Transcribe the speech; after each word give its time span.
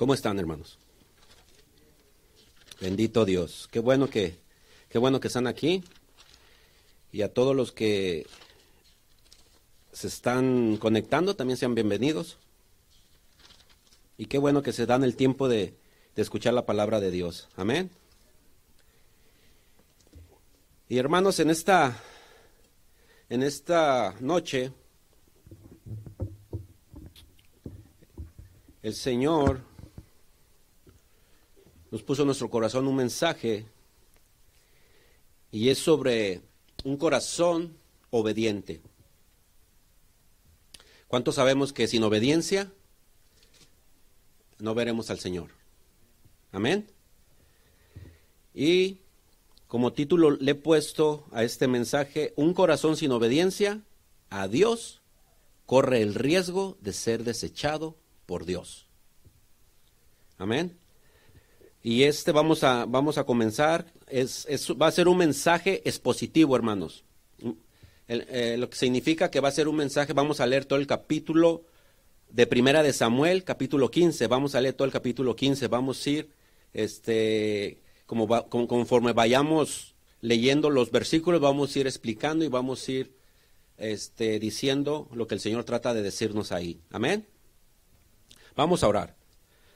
¿Cómo 0.00 0.14
están, 0.14 0.38
hermanos? 0.38 0.78
Bendito 2.80 3.26
Dios. 3.26 3.68
Qué 3.70 3.80
bueno 3.80 4.08
que, 4.08 4.38
qué 4.88 4.96
bueno 4.96 5.20
que 5.20 5.28
están 5.28 5.46
aquí. 5.46 5.84
Y 7.12 7.20
a 7.20 7.34
todos 7.34 7.54
los 7.54 7.70
que 7.70 8.26
se 9.92 10.06
están 10.06 10.78
conectando, 10.78 11.36
también 11.36 11.58
sean 11.58 11.74
bienvenidos. 11.74 12.38
Y 14.16 14.24
qué 14.24 14.38
bueno 14.38 14.62
que 14.62 14.72
se 14.72 14.86
dan 14.86 15.04
el 15.04 15.16
tiempo 15.16 15.50
de, 15.50 15.74
de 16.16 16.22
escuchar 16.22 16.54
la 16.54 16.64
palabra 16.64 16.98
de 16.98 17.10
Dios. 17.10 17.50
Amén. 17.56 17.90
Y 20.88 20.96
hermanos, 20.96 21.40
en 21.40 21.50
esta, 21.50 22.02
en 23.28 23.42
esta 23.42 24.14
noche, 24.18 24.72
el 28.82 28.94
Señor 28.94 29.68
nos 31.90 32.02
puso 32.02 32.22
en 32.22 32.26
nuestro 32.26 32.50
corazón 32.50 32.86
un 32.86 32.96
mensaje 32.96 33.66
y 35.50 35.68
es 35.68 35.78
sobre 35.78 36.42
un 36.84 36.96
corazón 36.96 37.76
obediente. 38.10 38.80
¿Cuántos 41.08 41.34
sabemos 41.34 41.72
que 41.72 41.88
sin 41.88 42.04
obediencia 42.04 42.72
no 44.58 44.74
veremos 44.74 45.10
al 45.10 45.18
Señor? 45.18 45.50
Amén. 46.52 46.86
Y 48.54 48.98
como 49.66 49.92
título 49.92 50.30
le 50.30 50.52
he 50.52 50.54
puesto 50.54 51.26
a 51.32 51.42
este 51.42 51.66
mensaje, 51.66 52.32
un 52.36 52.54
corazón 52.54 52.96
sin 52.96 53.10
obediencia 53.12 53.82
a 54.28 54.46
Dios 54.48 55.00
corre 55.66 56.02
el 56.02 56.14
riesgo 56.14 56.76
de 56.80 56.92
ser 56.92 57.24
desechado 57.24 57.96
por 58.26 58.44
Dios. 58.44 58.86
Amén. 60.38 60.76
Y 61.82 62.02
este 62.02 62.32
vamos 62.32 62.62
a, 62.62 62.84
vamos 62.84 63.16
a 63.16 63.24
comenzar, 63.24 63.86
es, 64.06 64.46
va 64.80 64.86
a 64.86 64.92
ser 64.92 65.08
un 65.08 65.16
mensaje 65.16 65.80
expositivo, 65.88 66.54
hermanos. 66.54 67.04
Eh, 68.08 68.56
lo 68.58 68.68
que 68.68 68.76
significa 68.76 69.30
que 69.30 69.40
va 69.40 69.48
a 69.48 69.52
ser 69.52 69.68
un 69.68 69.76
mensaje, 69.76 70.12
vamos 70.12 70.40
a 70.40 70.46
leer 70.46 70.64
todo 70.64 70.78
el 70.78 70.86
capítulo 70.86 71.64
de 72.28 72.46
Primera 72.46 72.82
de 72.82 72.92
Samuel, 72.92 73.44
capítulo 73.44 73.90
15, 73.90 74.26
vamos 74.26 74.54
a 74.54 74.60
leer 74.60 74.74
todo 74.74 74.84
el 74.84 74.92
capítulo 74.92 75.34
15, 75.36 75.68
vamos 75.68 76.04
a 76.04 76.10
ir, 76.10 76.30
este, 76.74 77.78
como, 78.06 78.26
conforme 78.48 79.12
vayamos 79.12 79.94
leyendo 80.20 80.70
los 80.70 80.90
versículos, 80.90 81.40
vamos 81.40 81.74
a 81.74 81.78
ir 81.78 81.86
explicando 81.86 82.44
y 82.44 82.48
vamos 82.48 82.86
a 82.86 82.92
ir 82.92 83.14
este, 83.78 84.38
diciendo 84.38 85.08
lo 85.14 85.26
que 85.26 85.34
el 85.34 85.40
Señor 85.40 85.64
trata 85.64 85.94
de 85.94 86.02
decirnos 86.02 86.52
ahí. 86.52 86.80
Amén. 86.90 87.26
Vamos 88.54 88.82
a 88.82 88.88
orar. 88.88 89.19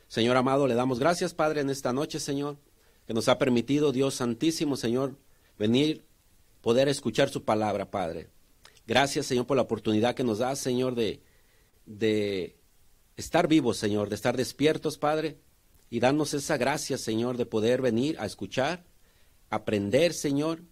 Señor 0.08 0.36
amado, 0.36 0.66
le 0.66 0.74
damos 0.74 0.98
gracias, 0.98 1.34
Padre, 1.34 1.60
en 1.60 1.70
esta 1.70 1.92
noche, 1.92 2.20
Señor, 2.20 2.58
que 3.06 3.14
nos 3.14 3.28
ha 3.28 3.38
permitido, 3.38 3.92
Dios 3.92 4.14
Santísimo, 4.14 4.76
Señor, 4.76 5.16
venir, 5.58 6.04
poder 6.60 6.88
escuchar 6.88 7.30
su 7.30 7.44
palabra, 7.44 7.90
Padre. 7.90 8.28
Gracias, 8.86 9.26
Señor, 9.26 9.46
por 9.46 9.56
la 9.56 9.62
oportunidad 9.62 10.14
que 10.14 10.24
nos 10.24 10.38
da, 10.38 10.54
Señor, 10.56 10.94
de, 10.94 11.22
de 11.86 12.56
estar 13.16 13.48
vivos, 13.48 13.76
Señor, 13.76 14.08
de 14.08 14.14
estar 14.14 14.36
despiertos, 14.36 14.98
Padre, 14.98 15.38
y 15.90 16.00
darnos 16.00 16.34
esa 16.34 16.56
gracia, 16.56 16.98
Señor, 16.98 17.36
de 17.36 17.46
poder 17.46 17.80
venir 17.80 18.16
a 18.18 18.26
escuchar, 18.26 18.84
aprender, 19.50 20.12
Señor, 20.12 20.62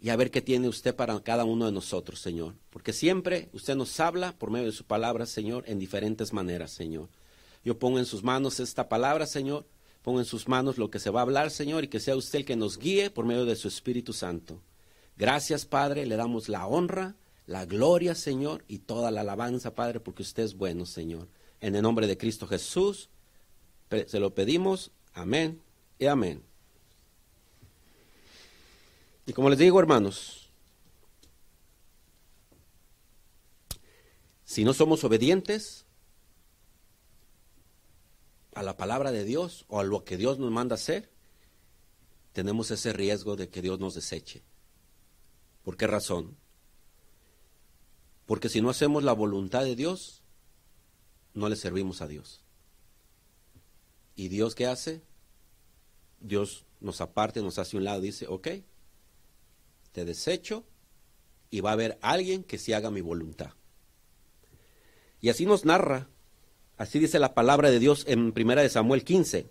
y 0.00 0.10
a 0.10 0.16
ver 0.16 0.30
qué 0.30 0.40
tiene 0.40 0.68
usted 0.68 0.94
para 0.94 1.18
cada 1.20 1.44
uno 1.44 1.66
de 1.66 1.72
nosotros, 1.72 2.20
Señor. 2.20 2.54
Porque 2.70 2.92
siempre 2.92 3.48
usted 3.52 3.74
nos 3.74 3.98
habla 3.98 4.38
por 4.38 4.50
medio 4.50 4.66
de 4.66 4.72
su 4.72 4.84
palabra, 4.84 5.26
Señor, 5.26 5.64
en 5.66 5.78
diferentes 5.78 6.32
maneras, 6.32 6.70
Señor. 6.70 7.08
Yo 7.64 7.78
pongo 7.78 7.98
en 7.98 8.06
sus 8.06 8.22
manos 8.22 8.60
esta 8.60 8.88
palabra, 8.88 9.26
Señor. 9.26 9.66
Pongo 10.02 10.20
en 10.20 10.24
sus 10.24 10.48
manos 10.48 10.78
lo 10.78 10.90
que 10.90 10.98
se 10.98 11.10
va 11.10 11.20
a 11.20 11.22
hablar, 11.22 11.50
Señor, 11.50 11.84
y 11.84 11.88
que 11.88 12.00
sea 12.00 12.16
usted 12.16 12.40
el 12.40 12.44
que 12.44 12.56
nos 12.56 12.78
guíe 12.78 13.10
por 13.10 13.26
medio 13.26 13.44
de 13.44 13.56
su 13.56 13.68
Espíritu 13.68 14.12
Santo. 14.12 14.60
Gracias, 15.16 15.66
Padre. 15.66 16.06
Le 16.06 16.16
damos 16.16 16.48
la 16.48 16.66
honra, 16.66 17.16
la 17.46 17.66
gloria, 17.66 18.14
Señor, 18.14 18.64
y 18.68 18.78
toda 18.78 19.10
la 19.10 19.22
alabanza, 19.22 19.74
Padre, 19.74 20.00
porque 20.00 20.22
usted 20.22 20.44
es 20.44 20.56
bueno, 20.56 20.86
Señor. 20.86 21.28
En 21.60 21.74
el 21.74 21.82
nombre 21.82 22.06
de 22.06 22.16
Cristo 22.16 22.46
Jesús, 22.46 23.08
se 24.06 24.20
lo 24.20 24.34
pedimos. 24.34 24.92
Amén 25.12 25.60
y 25.98 26.06
amén. 26.06 26.42
Y 29.26 29.32
como 29.32 29.50
les 29.50 29.58
digo, 29.58 29.78
hermanos, 29.78 30.48
si 34.44 34.64
no 34.64 34.72
somos 34.72 35.04
obedientes, 35.04 35.84
a 38.58 38.62
la 38.64 38.76
palabra 38.76 39.12
de 39.12 39.24
Dios 39.24 39.64
o 39.68 39.78
a 39.78 39.84
lo 39.84 40.02
que 40.02 40.16
Dios 40.16 40.40
nos 40.40 40.50
manda 40.50 40.74
hacer, 40.74 41.12
tenemos 42.32 42.72
ese 42.72 42.92
riesgo 42.92 43.36
de 43.36 43.48
que 43.48 43.62
Dios 43.62 43.78
nos 43.78 43.94
deseche. 43.94 44.42
¿Por 45.62 45.76
qué 45.76 45.86
razón? 45.86 46.36
Porque 48.26 48.48
si 48.48 48.60
no 48.60 48.68
hacemos 48.68 49.04
la 49.04 49.12
voluntad 49.12 49.62
de 49.62 49.76
Dios, 49.76 50.24
no 51.34 51.48
le 51.48 51.54
servimos 51.54 52.02
a 52.02 52.08
Dios. 52.08 52.42
¿Y 54.16 54.26
Dios 54.26 54.56
qué 54.56 54.66
hace? 54.66 55.02
Dios 56.18 56.66
nos 56.80 57.00
aparte, 57.00 57.42
nos 57.42 57.60
hace 57.60 57.76
un 57.76 57.84
lado, 57.84 58.00
dice, 58.00 58.26
ok, 58.26 58.48
te 59.92 60.04
desecho 60.04 60.64
y 61.48 61.60
va 61.60 61.70
a 61.70 61.74
haber 61.74 61.96
alguien 62.02 62.42
que 62.42 62.58
se 62.58 62.74
haga 62.74 62.90
mi 62.90 63.02
voluntad. 63.02 63.52
Y 65.20 65.28
así 65.28 65.46
nos 65.46 65.64
narra 65.64 66.08
Así 66.78 67.00
dice 67.00 67.18
la 67.18 67.34
palabra 67.34 67.70
de 67.70 67.80
Dios 67.80 68.04
en 68.06 68.32
Primera 68.32 68.62
de 68.62 68.68
Samuel 68.68 69.02
15. 69.02 69.50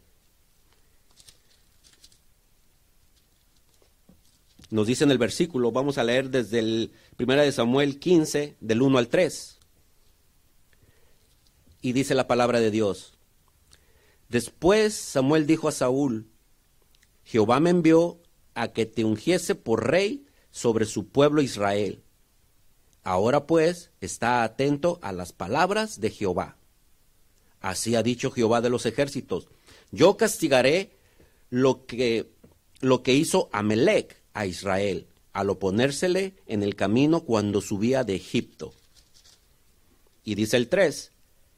Nos 4.70 4.88
dice 4.88 5.04
en 5.04 5.12
el 5.12 5.18
versículo, 5.18 5.74
vamos 5.74 5.98
a 5.98 6.06
leer 6.06 6.30
desde 6.30 6.60
el 6.60 6.92
Primera 7.18 7.42
de 7.42 7.52
Samuel 7.52 8.00
15, 8.00 8.56
del 8.62 8.82
1 8.82 8.98
al 8.98 9.10
3. 9.10 9.60
Y 11.82 11.92
dice 11.92 12.16
la 12.16 12.28
palabra 12.28 12.62
de 12.62 12.72
Dios. 12.72 13.14
Después 14.30 14.94
Samuel 14.94 15.46
dijo 15.46 15.68
a 15.68 15.74
Saúl, 15.74 16.30
Jehová 17.26 17.60
me 17.60 17.70
envió 17.70 18.22
a 18.56 18.70
que 18.70 18.86
te 18.86 19.04
ungiese 19.04 19.54
por 19.54 19.90
rey 19.90 20.26
sobre 20.50 20.86
su 20.86 21.10
pueblo 21.10 21.42
Israel. 21.42 22.04
Ahora 23.04 23.46
pues 23.48 23.92
está 24.00 24.44
atento 24.44 25.00
a 25.02 25.12
las 25.12 25.34
palabras 25.34 26.00
de 26.00 26.10
Jehová. 26.10 26.58
Así 27.62 27.96
ha 27.96 28.04
dicho 28.04 28.32
Jehová 28.32 28.62
de 28.62 28.70
los 28.70 28.86
ejércitos. 28.86 29.48
Yo 29.92 30.18
castigaré 30.18 30.92
lo 31.50 31.86
que, 31.86 32.30
lo 32.82 33.04
que 33.04 33.14
hizo 33.14 33.50
Amelec 33.52 34.22
a 34.34 34.46
Israel 34.46 35.08
al 35.38 35.52
oponérsele 35.52 36.34
en 36.48 36.64
el 36.64 36.76
camino 36.76 37.22
cuando 37.22 37.62
subía 37.62 38.04
de 38.04 38.16
Egipto. 38.16 38.74
Y 40.24 40.34
dice 40.34 40.58
el 40.58 40.68
3, 40.68 41.12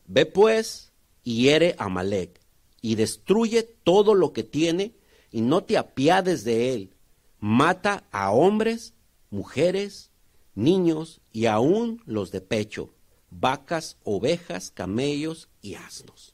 ve 0.08 0.26
pues 0.26 0.92
y 1.24 1.44
hiere 1.44 1.76
a 1.78 1.86
Amalek 1.86 2.42
y 2.82 2.96
destruye 2.96 3.64
todo 3.64 4.16
lo 4.16 4.34
que 4.34 4.44
tiene 4.44 4.96
y 5.32 5.40
no 5.40 5.64
te 5.64 5.78
apiades 5.78 6.44
de 6.44 6.74
él. 6.74 6.94
Mata 7.40 8.04
a 8.12 8.32
hombres, 8.32 8.94
mujeres, 9.30 10.10
niños 10.56 11.22
y 11.32 11.46
aún 11.46 12.02
los 12.06 12.32
de 12.32 12.42
pecho 12.42 12.94
vacas, 13.32 13.98
ovejas, 14.04 14.72
camellos 14.72 15.50
y 15.62 15.76
asnos. 15.76 16.34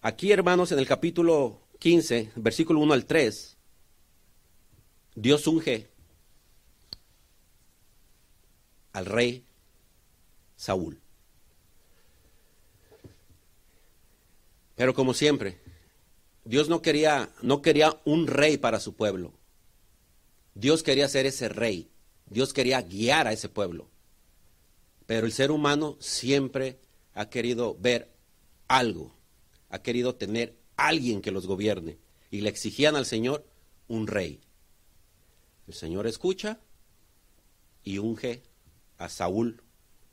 Aquí, 0.00 0.32
hermanos, 0.32 0.72
en 0.72 0.78
el 0.78 0.86
capítulo 0.86 1.60
15, 1.80 2.32
versículo 2.36 2.80
1 2.80 2.94
al 2.94 3.04
3, 3.04 3.56
Dios 5.14 5.46
unge 5.46 5.90
al 8.92 9.06
rey 9.06 9.44
Saúl. 10.56 11.00
Pero 14.76 14.94
como 14.94 15.12
siempre, 15.12 15.60
Dios 16.44 16.68
no 16.68 16.82
quería, 16.82 17.30
no 17.42 17.62
quería 17.62 18.00
un 18.04 18.28
rey 18.28 18.56
para 18.56 18.78
su 18.78 18.94
pueblo. 18.94 19.32
Dios 20.54 20.82
quería 20.82 21.08
ser 21.08 21.26
ese 21.26 21.48
rey. 21.48 21.90
Dios 22.30 22.52
quería 22.52 22.82
guiar 22.82 23.26
a 23.26 23.32
ese 23.32 23.48
pueblo. 23.48 23.88
Pero 25.06 25.26
el 25.26 25.32
ser 25.32 25.50
humano 25.50 25.96
siempre 26.00 26.78
ha 27.14 27.30
querido 27.30 27.76
ver 27.78 28.12
algo, 28.68 29.14
ha 29.70 29.80
querido 29.80 30.14
tener 30.14 30.56
alguien 30.76 31.22
que 31.22 31.30
los 31.30 31.46
gobierne. 31.46 31.98
Y 32.30 32.42
le 32.42 32.50
exigían 32.50 32.94
al 32.94 33.06
Señor 33.06 33.46
un 33.88 34.06
rey. 34.06 34.40
El 35.66 35.74
Señor 35.74 36.06
escucha 36.06 36.60
y 37.82 37.98
unge 37.98 38.42
a 38.98 39.08
Saúl 39.08 39.62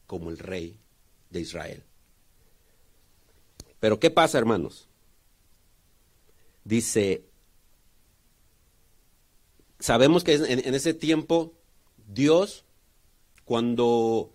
como 0.07 0.29
el 0.29 0.37
rey 0.37 0.79
de 1.29 1.41
Israel. 1.41 1.83
Pero 3.79 3.99
¿qué 3.99 4.09
pasa, 4.09 4.37
hermanos? 4.37 4.87
Dice, 6.63 7.25
sabemos 9.79 10.23
que 10.23 10.33
en, 10.33 10.73
ese 10.73 10.93
tiempo 10.93 11.53
Dios, 12.07 12.65
cuando, 13.43 14.31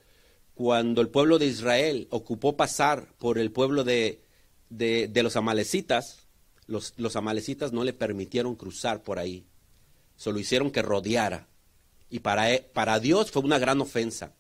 cuando 0.55 1.01
el 1.01 1.09
pueblo 1.09 1.39
de 1.39 1.47
Israel 1.47 2.09
ocupó 2.11 2.57
pasar 2.57 3.13
por 3.19 3.39
el 3.39 3.51
pueblo 3.51 3.85
de, 3.85 4.23
de, 4.69 5.23
los 5.23 5.37
amalecitas, 5.37 6.27
los, 6.67 6.95
los, 6.97 7.17
amalecitas 7.17 7.73
no 7.73 7.85
le 7.85 7.93
permitieron 7.93 8.57
cruzar 8.57 9.03
por 9.03 9.19
ahí, 9.19 9.47
solo 10.17 10.39
hicieron 10.39 10.71
que 10.71 10.83
rodeara. 10.83 11.49
Y 12.09 12.21
para, 12.21 12.53
e, 12.53 12.61
para 12.61 12.99
Dios 12.99 13.31
fue 13.31 13.43
una 13.43 13.59
gran 13.59 13.81
ofensa. 13.81 14.35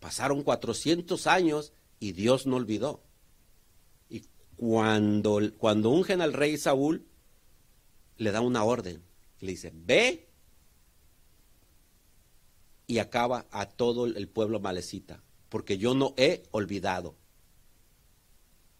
Pasaron 0.00 0.42
400 0.42 1.26
años 1.26 1.72
y 1.98 2.12
Dios 2.12 2.46
no 2.46 2.56
olvidó. 2.56 3.02
Y 4.08 4.24
cuando, 4.56 5.40
cuando 5.58 5.90
ungen 5.90 6.20
al 6.20 6.32
rey 6.32 6.56
Saúl, 6.58 7.06
le 8.16 8.32
da 8.32 8.40
una 8.40 8.64
orden. 8.64 9.02
Le 9.40 9.52
dice, 9.52 9.72
ve 9.74 10.29
y 12.90 12.98
acaba 12.98 13.46
a 13.52 13.66
todo 13.66 14.06
el 14.06 14.26
pueblo 14.26 14.58
malecita, 14.58 15.22
porque 15.48 15.78
yo 15.78 15.94
no 15.94 16.12
he 16.16 16.42
olvidado. 16.50 17.14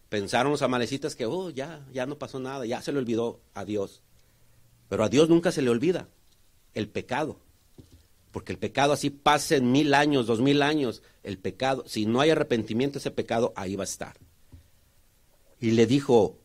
Pensaron 0.09 0.51
los 0.51 0.61
amalecitas 0.61 1.15
que, 1.15 1.25
oh, 1.25 1.49
ya, 1.49 1.87
ya 1.93 2.05
no 2.05 2.17
pasó 2.17 2.37
nada, 2.37 2.65
ya 2.65 2.81
se 2.81 2.91
le 2.91 2.99
olvidó 2.99 3.39
a 3.53 3.63
Dios. 3.63 4.01
Pero 4.89 5.05
a 5.05 5.09
Dios 5.09 5.29
nunca 5.29 5.53
se 5.53 5.61
le 5.61 5.69
olvida 5.69 6.09
el 6.73 6.89
pecado. 6.89 7.39
Porque 8.33 8.51
el 8.51 8.57
pecado 8.57 8.91
así 8.91 9.11
pase 9.11 9.61
mil 9.61 9.93
años, 9.93 10.27
dos 10.27 10.41
mil 10.41 10.61
años, 10.61 11.03
el 11.23 11.37
pecado, 11.37 11.85
si 11.87 12.05
no 12.05 12.19
hay 12.19 12.31
arrepentimiento, 12.31 12.97
ese 12.97 13.11
pecado 13.11 13.53
ahí 13.55 13.77
va 13.77 13.83
a 13.83 13.85
estar. 13.85 14.17
Y 15.61 15.71
le 15.71 15.85
dijo, 15.85 16.37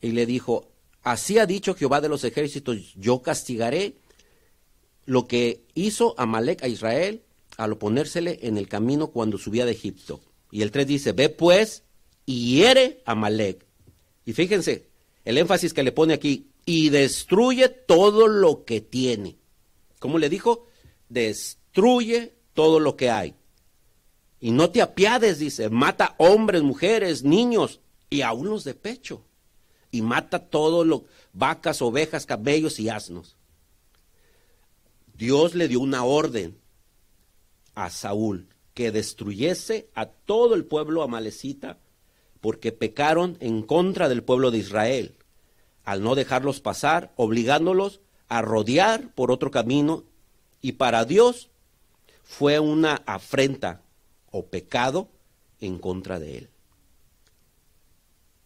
y 0.00 0.12
le 0.12 0.24
dijo, 0.24 0.68
así 1.02 1.40
ha 1.40 1.46
dicho 1.46 1.74
Jehová 1.74 2.00
de 2.00 2.10
los 2.10 2.22
ejércitos, 2.22 2.94
yo 2.94 3.22
castigaré 3.22 3.96
lo 5.06 5.26
que 5.26 5.64
hizo 5.74 6.14
Amalek 6.18 6.62
a 6.62 6.68
Israel 6.68 7.22
al 7.56 7.72
oponérsele 7.72 8.40
en 8.42 8.58
el 8.58 8.68
camino 8.68 9.08
cuando 9.08 9.38
subía 9.38 9.64
de 9.64 9.72
Egipto. 9.72 10.20
Y 10.50 10.62
el 10.62 10.70
3 10.70 10.86
dice, 10.86 11.12
ve 11.12 11.28
pues 11.28 11.84
y 12.26 12.56
hiere 12.56 13.02
a 13.06 13.12
Amalek. 13.12 13.64
Y 14.24 14.32
fíjense, 14.32 14.88
el 15.24 15.38
énfasis 15.38 15.72
que 15.72 15.82
le 15.82 15.92
pone 15.92 16.14
aquí, 16.14 16.50
y 16.66 16.90
destruye 16.90 17.68
todo 17.68 18.26
lo 18.26 18.64
que 18.64 18.80
tiene. 18.80 19.36
¿Cómo 20.00 20.18
le 20.18 20.28
dijo? 20.28 20.66
Destruye 21.08 22.34
todo 22.52 22.80
lo 22.80 22.96
que 22.96 23.10
hay. 23.10 23.34
Y 24.40 24.50
no 24.50 24.70
te 24.70 24.82
apiades, 24.82 25.38
dice, 25.38 25.70
mata 25.70 26.16
hombres, 26.18 26.62
mujeres, 26.62 27.22
niños 27.22 27.80
y 28.10 28.22
aún 28.22 28.48
los 28.48 28.64
de 28.64 28.74
pecho. 28.74 29.22
Y 29.92 30.02
mata 30.02 30.40
todo 30.40 30.84
lo, 30.84 31.04
vacas, 31.32 31.80
ovejas, 31.80 32.26
cabellos 32.26 32.80
y 32.80 32.88
asnos. 32.88 33.35
Dios 35.16 35.54
le 35.54 35.68
dio 35.68 35.80
una 35.80 36.04
orden 36.04 36.58
a 37.74 37.90
Saúl 37.90 38.48
que 38.74 38.92
destruyese 38.92 39.88
a 39.94 40.06
todo 40.06 40.54
el 40.54 40.64
pueblo 40.64 41.02
amalecita 41.02 41.78
porque 42.40 42.72
pecaron 42.72 43.36
en 43.40 43.62
contra 43.62 44.08
del 44.08 44.22
pueblo 44.22 44.50
de 44.50 44.58
Israel 44.58 45.16
al 45.86 46.02
no 46.02 46.16
dejarlos 46.16 46.60
pasar, 46.60 47.12
obligándolos 47.16 48.00
a 48.28 48.42
rodear 48.42 49.14
por 49.14 49.30
otro 49.30 49.52
camino, 49.52 50.04
y 50.60 50.72
para 50.72 51.04
Dios 51.04 51.48
fue 52.24 52.58
una 52.58 53.02
afrenta 53.06 53.82
o 54.32 54.46
pecado 54.46 55.08
en 55.60 55.78
contra 55.78 56.18
de 56.18 56.38
él. 56.38 56.50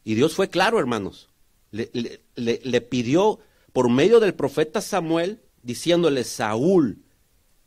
Y 0.05 0.15
Dios 0.15 0.35
fue 0.35 0.51
claro, 0.51 0.79
hermanos. 0.79 1.31
Le, 1.71 2.81
pidió 2.83 3.39
por 3.73 3.89
medio 3.89 4.21
del 4.21 4.35
profeta 4.35 4.83
Samuel, 4.83 5.41
diciéndole, 5.63 6.25
Saúl, 6.25 7.03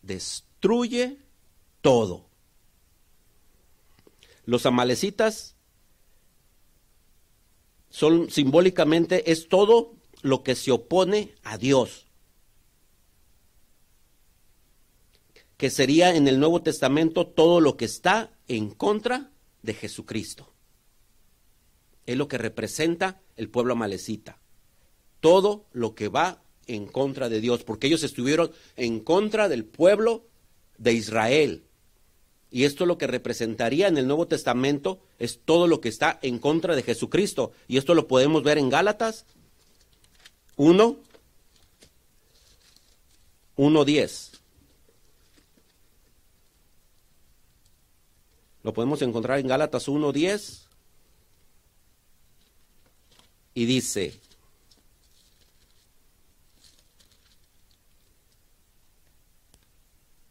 destruye 0.02 1.18
todo. 1.82 2.26
Los 4.46 4.66
amalecitas 4.66 5.56
son 7.90 8.30
simbólicamente 8.30 9.32
es 9.32 9.48
todo 9.48 9.96
lo 10.22 10.44
que 10.44 10.56
se 10.56 10.72
opone 10.72 11.36
a 11.44 11.58
Dios. 11.58 12.08
Que 15.58 15.70
sería 15.70 16.16
en 16.16 16.28
el 16.28 16.40
Nuevo 16.40 16.62
Testamento 16.62 17.28
todo 17.28 17.62
lo 17.62 17.78
que 17.78 17.86
está 17.86 18.32
en 18.48 18.72
contra 18.72 19.32
de 19.62 19.74
Jesucristo. 19.74 20.52
Es 22.06 22.18
lo 22.18 22.28
que 22.28 22.38
representa 22.38 23.22
el 23.36 23.50
pueblo 23.50 23.74
amalecita. 23.74 24.40
Todo 25.20 25.68
lo 25.72 25.96
que 25.96 26.10
va 26.10 26.43
en 26.68 26.86
contra 26.86 27.30
de 27.30 27.42
Dios, 27.42 27.64
porque 27.64 27.88
ellos 27.88 28.04
estuvieron 28.04 28.52
en 28.76 29.00
contra 29.00 29.50
del 29.50 29.66
pueblo 29.66 30.26
de 30.78 30.94
Israel. 30.94 31.64
Y 32.52 32.66
esto 32.66 32.86
lo 32.86 33.00
que 33.00 33.08
representaría 33.08 33.88
en 33.88 33.98
el 33.98 34.06
Nuevo 34.06 34.28
Testamento 34.28 35.00
es 35.18 35.40
todo 35.44 35.68
lo 35.68 35.82
que 35.82 35.90
está 35.90 36.20
en 36.22 36.38
contra 36.38 36.76
de 36.76 36.84
Jesucristo. 36.84 37.52
Y 37.68 37.78
esto 37.78 37.96
lo 37.96 38.08
podemos 38.08 38.44
ver 38.44 38.60
en 38.60 38.70
Gálatas 38.70 39.26
1, 40.56 40.98
1.10. 43.58 44.40
Lo 48.62 48.74
podemos 48.74 49.02
encontrar 49.02 49.40
en 49.40 49.48
Gálatas 49.48 49.88
1.10. 49.88 50.62
Y 53.56 53.66
dice, 53.66 54.20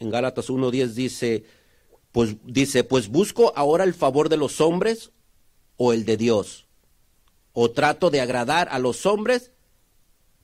en 0.03 0.11
Gálatas 0.11 0.51
1.10 0.51 0.89
dice, 0.89 1.45
pues 2.11 2.37
dice, 2.45 2.85
pues 2.85 3.09
busco 3.09 3.53
ahora 3.57 3.85
el 3.85 3.95
favor 3.95 4.29
de 4.29 4.37
los 4.37 4.61
hombres 4.61 5.13
o 5.77 5.93
el 5.93 6.05
de 6.05 6.17
Dios. 6.17 6.67
O 7.53 7.71
trato 7.71 8.11
de 8.11 8.21
agradar 8.21 8.69
a 8.71 8.79
los 8.79 9.07
hombres, 9.07 9.53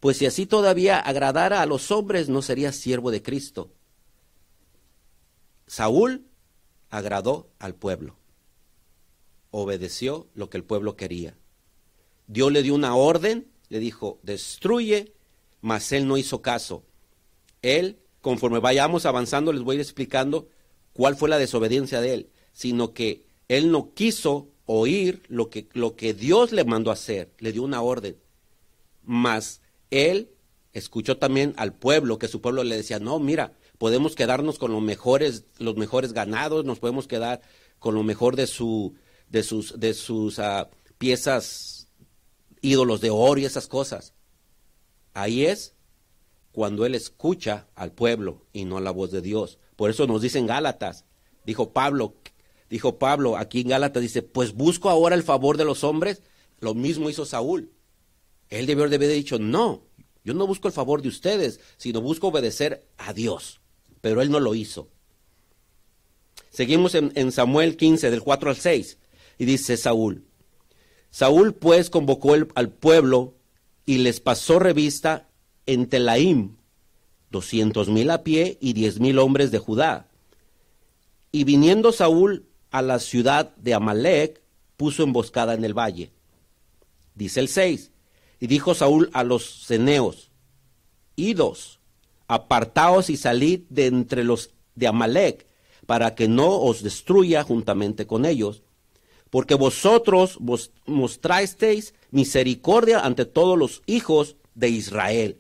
pues 0.01 0.19
si 0.19 0.27
así 0.27 0.47
todavía 0.47 0.99
agradara 0.99 1.61
a 1.61 1.67
los 1.67 1.91
hombres 1.91 2.29
no 2.29 2.41
sería 2.41 2.73
siervo 2.73 3.11
de 3.11 3.23
Cristo. 3.23 3.73
Saúl 5.67 6.27
agradó 6.89 7.51
al 7.59 7.75
pueblo. 7.75 8.17
Obedeció 9.51 10.29
lo 10.35 10.51
que 10.51 10.57
el 10.59 10.65
pueblo 10.65 10.97
quería. 10.97 11.37
Dios 12.29 12.53
le 12.53 12.63
dio 12.63 12.75
una 12.75 12.95
orden, 12.95 13.51
le 13.71 13.81
dijo, 13.81 14.21
destruye, 14.23 15.15
mas 15.61 15.91
él 15.93 16.07
no 16.07 16.17
hizo 16.17 16.43
caso. 16.43 16.85
Él, 17.63 17.99
conforme 18.21 18.59
vayamos 18.59 19.07
avanzando, 19.07 19.53
les 19.53 19.63
voy 19.63 19.75
a 19.75 19.77
ir 19.77 19.81
explicando 19.81 20.49
cuál 20.93 21.17
fue 21.17 21.29
la 21.29 21.39
desobediencia 21.39 22.01
de 22.01 22.15
él, 22.15 22.31
sino 22.53 22.93
que 22.93 23.25
él 23.49 23.71
no 23.71 23.95
quiso 23.95 24.49
oír 24.67 25.23
lo 25.29 25.49
que, 25.49 25.69
lo 25.73 25.97
que 25.97 26.13
Dios 26.13 26.53
le 26.53 26.65
mandó 26.65 26.91
hacer, 26.91 27.33
le 27.39 27.53
dio 27.53 27.63
una 27.63 27.81
orden. 27.81 28.17
Mas 29.03 29.63
él 29.91 30.31
escuchó 30.73 31.17
también 31.17 31.55
al 31.57 31.73
pueblo, 31.73 32.19
que 32.19 32.29
su 32.29 32.41
pueblo 32.41 32.65
le 32.65 32.77
decía, 32.77 32.99
no, 32.99 33.19
mira, 33.19 33.55
podemos 33.79 34.15
quedarnos 34.15 34.59
con 34.59 34.73
los 34.73 34.83
mejores, 34.83 35.45
los 35.59 35.77
mejores 35.77 36.13
ganados, 36.13 36.65
nos 36.65 36.81
podemos 36.81 37.07
quedar 37.07 37.41
con 37.79 37.95
lo 37.95 38.03
mejor 38.03 38.37
de, 38.37 38.47
su, 38.47 38.95
de 39.29 39.43
sus, 39.43 39.79
de 39.79 39.95
sus 39.95 40.39
ah, 40.39 40.69
piezas, 40.99 41.89
ídolos 42.61 43.01
de 43.01 43.11
oro 43.11 43.41
y 43.41 43.45
esas 43.45 43.69
cosas. 43.69 44.15
Ahí 45.15 45.47
es 45.47 45.75
cuando 46.59 46.85
él 46.85 46.97
escucha 46.97 47.69
al 47.77 47.93
pueblo 47.93 48.43
y 48.53 48.65
no 48.65 48.81
la 48.81 48.91
voz 48.91 49.13
de 49.13 49.23
Dios. 49.23 49.61
Por 49.77 49.91
eso 49.91 50.09
nos 50.09 50.23
dicen 50.23 50.49
Gálatas. 50.49 51.05
Dijo 51.47 51.73
Pablo, 51.73 52.17
dijo 52.69 52.99
Pablo 52.99 53.37
aquí 53.37 53.61
en 53.61 53.69
Gálatas, 53.69 54.03
dice, 54.03 54.23
pues 54.23 54.55
busco 54.55 54.91
ahora 54.91 55.15
el 55.15 55.23
favor 55.23 55.57
de 55.57 55.65
los 55.65 55.85
hombres. 55.85 56.21
Lo 56.59 56.75
mismo 56.75 57.11
hizo 57.11 57.25
Saúl. 57.25 57.71
Él 58.49 58.67
debió 58.67 58.89
de 58.89 58.97
haber 58.97 59.09
dicho, 59.09 59.39
no, 59.39 59.85
yo 60.25 60.35
no 60.35 60.49
busco 60.49 60.67
el 60.67 60.75
favor 60.75 61.01
de 61.01 61.07
ustedes, 61.07 61.61
sino 61.77 62.01
busco 62.01 62.27
obedecer 62.27 62.89
a 62.97 63.13
Dios. 63.13 63.61
Pero 64.01 64.21
él 64.21 64.29
no 64.29 64.41
lo 64.41 64.57
hizo. 64.57 64.89
Seguimos 66.51 66.97
en, 66.97 67.31
Samuel 67.31 67.77
15, 67.77 68.11
del 68.11 68.23
4 68.25 68.51
al 68.51 68.57
6. 68.57 68.99
Y 69.39 69.45
dice 69.45 69.77
Saúl, 69.77 70.25
Saúl 71.13 71.55
pues 71.55 71.89
convocó 71.89 72.35
al 72.35 72.71
pueblo 72.71 73.37
y 73.87 73.99
les 73.99 74.19
pasó 74.19 74.59
revista 74.59 75.28
en 75.69 75.87
Telaim, 75.87 76.57
doscientos 77.31 77.91
mil 77.91 78.11
a 78.11 78.25
pie 78.25 78.57
y 78.59 78.73
diez 78.73 79.01
mil 79.01 79.19
hombres 79.19 79.51
de 79.51 79.59
Judá. 79.59 80.09
Y 81.31 81.45
viniendo 81.45 81.93
Saúl 81.93 82.47
a 82.71 82.81
la 82.81 82.99
ciudad 82.99 83.55
de 83.57 83.75
Amalek, 83.75 84.41
puso 84.79 85.03
emboscada 85.03 85.53
en 85.53 85.65
el 85.67 85.75
valle. 85.75 86.11
Dice 87.15 87.41
el 87.41 87.49
6. 87.49 87.93
Y 88.41 88.47
dijo 88.47 88.75
Saúl 88.75 89.11
a 89.13 89.25
los 89.25 89.67
ceneos, 89.67 90.31
idos, 91.17 91.81
apartaos 92.29 93.11
y 93.11 93.19
salid 93.19 93.61
de 93.69 93.87
entre 93.87 94.25
los 94.25 94.55
de 94.75 94.87
Amalek, 94.87 95.47
para 95.85 96.15
que 96.15 96.29
no 96.29 96.61
os 96.61 96.83
destruya 96.83 97.43
juntamente 97.43 98.07
con 98.07 98.25
ellos, 98.25 98.63
porque 99.29 99.55
vosotros 99.55 100.39
vos 100.41 100.71
mostrasteis 100.87 101.93
misericordia 102.11 103.01
ante 103.01 103.27
todos 103.27 103.59
los 103.59 103.83
hijos 103.85 104.37
de 104.55 104.71
Israel 104.71 105.39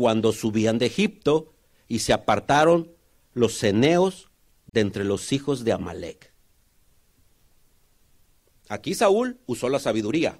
cuando 0.00 0.32
subían 0.32 0.78
de 0.78 0.86
Egipto 0.86 1.52
y 1.86 1.98
se 1.98 2.14
apartaron 2.14 2.90
los 3.34 3.58
ceneos 3.58 4.30
de 4.72 4.80
entre 4.80 5.04
los 5.04 5.30
hijos 5.30 5.62
de 5.62 5.72
Amalek. 5.72 6.32
Aquí 8.70 8.94
Saúl 8.94 9.40
usó 9.44 9.68
la 9.68 9.78
sabiduría, 9.78 10.38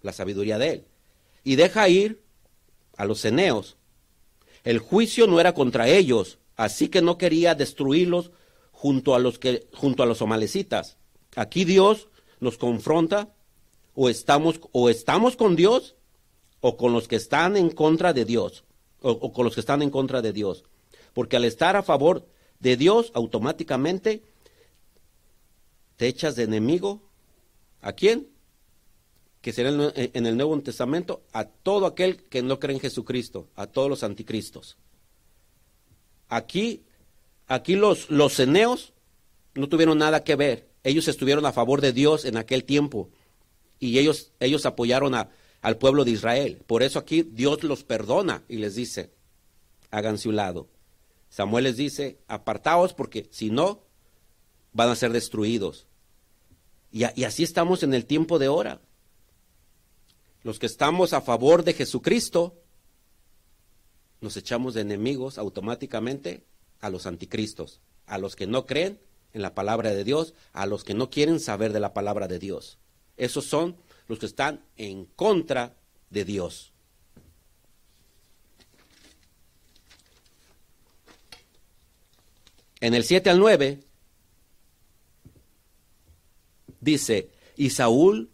la 0.00 0.12
sabiduría 0.12 0.58
de 0.58 0.70
él, 0.70 0.86
y 1.44 1.54
deja 1.54 1.88
ir 1.88 2.24
a 2.96 3.04
los 3.04 3.20
ceneos. 3.20 3.76
El 4.64 4.80
juicio 4.80 5.28
no 5.28 5.38
era 5.38 5.54
contra 5.54 5.86
ellos, 5.86 6.40
así 6.56 6.88
que 6.88 7.02
no 7.02 7.18
quería 7.18 7.54
destruirlos 7.54 8.32
junto 8.72 9.14
a 9.14 9.20
los 9.20 9.38
que 9.38 9.68
junto 9.72 10.02
a 10.02 10.06
los 10.06 10.22
amalecitas. 10.22 10.96
Aquí 11.36 11.64
Dios 11.64 12.08
nos 12.40 12.58
confronta 12.58 13.32
o 13.94 14.08
estamos 14.08 14.58
o 14.72 14.90
estamos 14.90 15.36
con 15.36 15.54
Dios 15.54 15.94
o 16.60 16.76
con 16.76 16.92
los 16.92 17.06
que 17.06 17.14
están 17.14 17.56
en 17.56 17.70
contra 17.70 18.12
de 18.12 18.24
Dios 18.24 18.64
o, 19.02 19.32
con 19.32 19.44
los 19.44 19.54
que 19.54 19.60
están 19.60 19.82
en 19.82 19.90
contra 19.90 20.22
de 20.22 20.32
Dios. 20.32 20.64
Porque 21.12 21.36
al 21.36 21.44
estar 21.44 21.76
a 21.76 21.82
favor 21.82 22.26
de 22.60 22.76
Dios, 22.76 23.10
automáticamente 23.14 24.22
te 25.96 26.06
echas 26.06 26.36
de 26.36 26.44
enemigo. 26.44 27.02
¿A 27.80 27.92
quién? 27.92 28.28
Que 29.40 29.52
será 29.52 29.70
en 29.94 30.26
el 30.26 30.36
Nuevo 30.36 30.58
Testamento 30.60 31.22
a 31.32 31.44
todo 31.44 31.86
aquel 31.86 32.22
que 32.24 32.42
no 32.42 32.58
cree 32.58 32.76
en 32.76 32.80
Jesucristo, 32.80 33.48
a 33.56 33.66
todos 33.66 33.90
los 33.90 34.02
anticristos. 34.02 34.76
Aquí, 36.28 36.84
aquí 37.48 37.74
los, 37.74 38.08
los 38.08 38.34
ceneos 38.34 38.92
no 39.54 39.68
tuvieron 39.68 39.98
nada 39.98 40.24
que 40.24 40.36
ver. 40.36 40.68
Ellos 40.84 41.08
estuvieron 41.08 41.44
a 41.46 41.52
favor 41.52 41.80
de 41.80 41.92
Dios 41.92 42.24
en 42.24 42.36
aquel 42.36 42.64
tiempo 42.64 43.10
y 43.78 43.98
ellos, 43.98 44.32
ellos 44.38 44.64
apoyaron 44.64 45.14
a, 45.14 45.30
al 45.62 45.78
pueblo 45.78 46.04
de 46.04 46.10
Israel. 46.10 46.60
Por 46.66 46.82
eso 46.82 46.98
aquí 46.98 47.22
Dios 47.22 47.62
los 47.62 47.84
perdona 47.84 48.42
y 48.48 48.56
les 48.56 48.74
dice, 48.74 49.10
háganse 49.90 50.28
un 50.28 50.36
lado. 50.36 50.68
Samuel 51.30 51.64
les 51.64 51.76
dice, 51.76 52.18
apartaos 52.28 52.92
porque 52.92 53.28
si 53.30 53.50
no, 53.50 53.80
van 54.72 54.90
a 54.90 54.96
ser 54.96 55.12
destruidos. 55.12 55.86
Y, 56.90 57.04
así 57.24 57.42
estamos 57.42 57.82
en 57.82 57.94
el 57.94 58.04
tiempo 58.04 58.38
de 58.38 58.46
ahora. 58.46 58.82
Los 60.42 60.58
que 60.58 60.66
estamos 60.66 61.14
a 61.14 61.22
favor 61.22 61.64
de 61.64 61.72
Jesucristo, 61.72 62.58
nos 64.20 64.36
echamos 64.36 64.74
de 64.74 64.82
enemigos 64.82 65.38
automáticamente 65.38 66.44
a 66.80 66.90
los 66.90 67.06
anticristos, 67.06 67.80
a 68.06 68.18
los 68.18 68.36
que 68.36 68.46
no 68.46 68.66
creen 68.66 69.00
en 69.32 69.40
la 69.40 69.54
palabra 69.54 69.90
de 69.90 70.04
Dios, 70.04 70.34
a 70.52 70.66
los 70.66 70.84
que 70.84 70.94
no 70.94 71.08
quieren 71.08 71.40
saber 71.40 71.72
de 71.72 71.80
la 71.80 71.94
palabra 71.94 72.28
de 72.28 72.38
Dios. 72.38 72.78
Esos 73.16 73.46
son 73.46 73.76
los 74.12 74.18
que 74.18 74.26
están 74.26 74.62
en 74.76 75.06
contra 75.06 75.74
de 76.10 76.26
Dios. 76.26 76.74
En 82.78 82.92
el 82.92 83.04
7 83.04 83.30
al 83.30 83.38
9 83.38 83.80
dice, 86.80 87.30
y 87.56 87.70
Saúl 87.70 88.30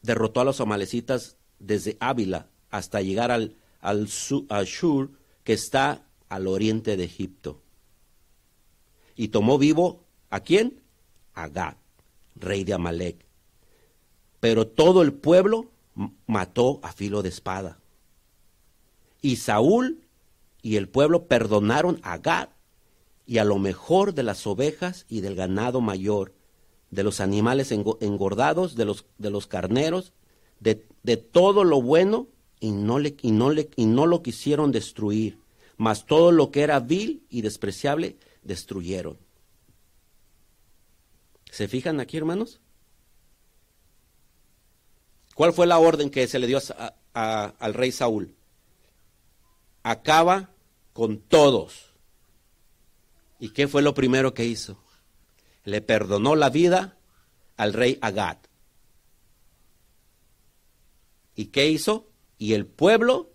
derrotó 0.00 0.40
a 0.40 0.44
los 0.44 0.58
amalecitas 0.62 1.36
desde 1.58 1.98
Ávila 2.00 2.48
hasta 2.70 3.02
llegar 3.02 3.30
al, 3.30 3.58
al, 3.82 4.06
Shur, 4.06 5.10
que 5.44 5.52
está 5.52 6.08
al 6.30 6.46
oriente 6.46 6.96
de 6.96 7.04
Egipto. 7.04 7.60
Y 9.16 9.28
tomó 9.28 9.58
vivo 9.58 10.06
a 10.30 10.40
quién? 10.40 10.80
A 11.34 11.48
Gad, 11.48 11.76
rey 12.36 12.64
de 12.64 12.72
Amalek. 12.72 13.29
Pero 14.40 14.66
todo 14.66 15.02
el 15.02 15.12
pueblo 15.12 15.70
mató 16.26 16.80
a 16.82 16.92
filo 16.92 17.22
de 17.22 17.28
espada. 17.28 17.78
Y 19.22 19.36
Saúl 19.36 20.00
y 20.62 20.76
el 20.76 20.88
pueblo 20.88 21.26
perdonaron 21.26 22.00
a 22.02 22.18
Gad 22.18 22.48
y 23.26 23.38
a 23.38 23.44
lo 23.44 23.58
mejor 23.58 24.14
de 24.14 24.22
las 24.22 24.46
ovejas 24.46 25.06
y 25.08 25.20
del 25.20 25.36
ganado 25.36 25.80
mayor, 25.80 26.32
de 26.90 27.04
los 27.04 27.20
animales 27.20 27.70
engordados, 27.70 28.74
de 28.74 28.84
los, 28.84 29.06
de 29.18 29.30
los 29.30 29.46
carneros, 29.46 30.12
de, 30.58 30.84
de 31.02 31.16
todo 31.16 31.62
lo 31.64 31.80
bueno, 31.80 32.28
y 32.60 32.72
no, 32.72 32.98
le, 32.98 33.16
y, 33.22 33.30
no 33.30 33.50
le, 33.50 33.70
y 33.76 33.86
no 33.86 34.06
lo 34.06 34.22
quisieron 34.22 34.72
destruir, 34.72 35.38
mas 35.76 36.06
todo 36.06 36.30
lo 36.30 36.50
que 36.50 36.62
era 36.62 36.80
vil 36.80 37.24
y 37.30 37.40
despreciable 37.42 38.16
destruyeron. 38.42 39.16
¿Se 41.50 41.68
fijan 41.68 42.00
aquí, 42.00 42.16
hermanos? 42.16 42.60
¿Cuál 45.34 45.52
fue 45.52 45.66
la 45.66 45.78
orden 45.78 46.10
que 46.10 46.28
se 46.28 46.38
le 46.38 46.46
dio 46.46 46.58
al 47.14 47.74
rey 47.74 47.92
Saúl? 47.92 48.34
Acaba 49.82 50.50
con 50.92 51.18
todos 51.20 51.90
¿Y 53.40 53.48
qué 53.48 53.66
fue 53.66 53.80
lo 53.80 53.94
primero 53.94 54.34
que 54.34 54.44
hizo? 54.44 54.78
Le 55.64 55.80
perdonó 55.80 56.36
la 56.36 56.50
vida 56.50 56.98
al 57.56 57.72
rey 57.72 57.98
Agad. 58.02 58.36
¿Y 61.34 61.46
qué 61.46 61.70
hizo? 61.70 62.10
Y 62.36 62.52
el 62.52 62.66
pueblo 62.66 63.32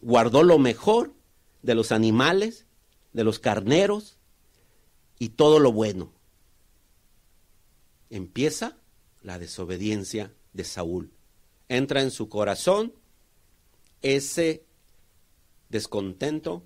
guardó 0.00 0.42
lo 0.42 0.58
mejor 0.58 1.14
de 1.62 1.76
los 1.76 1.92
animales, 1.92 2.66
de 3.12 3.22
los 3.22 3.38
carneros 3.38 4.18
y 5.20 5.30
todo 5.30 5.60
lo 5.60 5.72
bueno. 5.72 6.12
Empieza 8.10 8.76
la 9.22 9.38
desobediencia 9.38 10.34
de 10.52 10.64
Saúl. 10.64 11.12
Entra 11.68 12.02
en 12.02 12.10
su 12.10 12.28
corazón 12.28 12.92
ese 14.02 14.64
descontento 15.68 16.64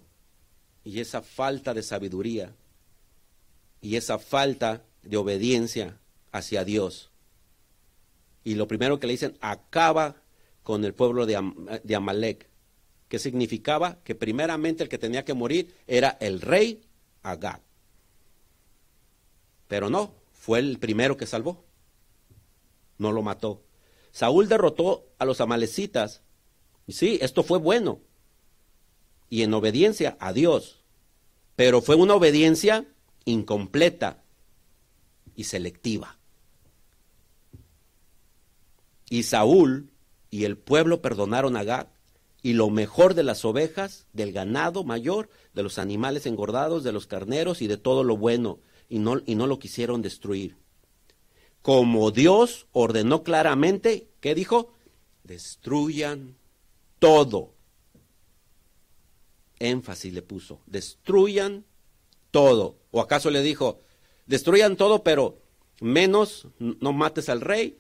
y 0.85 1.01
esa 1.01 1.23
falta 1.23 1.75
de 1.75 1.83
sabiduría 1.83 2.55
y 3.81 3.97
esa 3.97 4.19
falta 4.19 4.85
de 5.03 5.17
obediencia 5.17 5.99
hacia 6.33 6.65
Dios. 6.65 7.11
Y 8.43 8.55
lo 8.55 8.67
primero 8.67 8.99
que 8.99 9.07
le 9.07 9.13
dicen, 9.13 9.37
acaba 9.41 10.17
con 10.63 10.85
el 10.85 10.95
pueblo 10.95 11.27
de, 11.27 11.37
Amalek, 11.95 12.49
que 13.09 13.19
significaba 13.19 14.03
que 14.03 14.15
primeramente 14.15 14.83
el 14.83 14.89
que 14.89 14.99
tenía 14.99 15.25
que 15.25 15.35
morir 15.35 15.75
era 15.87 16.17
el 16.21 16.41
rey 16.41 16.83
Agag. 17.23 17.61
Pero 19.69 19.91
no, 19.91 20.15
fue 20.33 20.59
el 20.59 20.79
primero 20.79 21.17
que 21.17 21.27
salvó. 21.27 21.65
No 22.99 23.13
lo 23.13 23.23
mató. 23.23 23.63
Saúl 24.15 24.49
derrotó 24.49 25.09
a 25.19 25.25
los 25.25 25.41
amalecitas. 25.41 26.23
Y 26.87 26.93
sí, 26.93 27.19
esto 27.21 27.43
fue 27.43 27.59
bueno, 27.59 27.99
y 29.29 29.43
en 29.43 29.53
obediencia 29.53 30.17
a 30.21 30.33
Dios. 30.33 30.85
Pero 31.57 31.83
fue 31.83 31.97
una 31.97 32.15
obediencia 32.15 32.87
incompleta 33.25 34.23
y 35.35 35.45
selectiva. 35.45 36.17
Y 39.11 39.25
Saúl 39.25 39.91
y 40.31 40.45
el 40.45 40.59
pueblo 40.59 41.03
perdonaron 41.03 41.57
a 41.57 41.65
Gad 41.65 41.89
y 42.41 42.53
lo 42.53 42.71
mejor 42.71 43.15
de 43.15 43.25
las 43.25 43.45
ovejas, 43.45 44.07
del 44.13 44.31
ganado 44.31 44.85
mayor, 44.85 45.29
de 45.55 45.65
los 45.65 45.79
animales 45.79 46.27
engordados, 46.27 46.85
de 46.85 46.93
los 46.93 47.09
carneros 47.09 47.63
y 47.63 47.67
de 47.67 47.79
todo 47.79 48.05
lo 48.05 48.17
bueno, 48.17 48.61
y 48.89 49.01
no, 49.01 49.23
y 49.27 49.35
no 49.35 49.49
lo 49.49 49.59
quisieron 49.59 50.03
destruir. 50.03 50.57
Como 51.65 52.13
Dios 52.13 52.69
ordenó 52.71 53.25
claramente, 53.25 54.07
¿qué 54.21 54.37
dijo? 54.37 54.75
Destruyan 55.25 56.37
todo 57.01 57.55
énfasis 59.59 60.13
le 60.13 60.23
puso, 60.23 60.61
destruyan 60.67 61.65
todo. 62.31 62.77
¿O 62.91 63.01
acaso 63.01 63.31
le 63.31 63.43
dijo, 63.43 63.81
destruyan 64.27 64.77
todo, 64.77 65.03
pero 65.03 65.39
menos 65.81 66.49
no 66.59 66.93
mates 66.93 67.29
al 67.29 67.41
rey, 67.41 67.79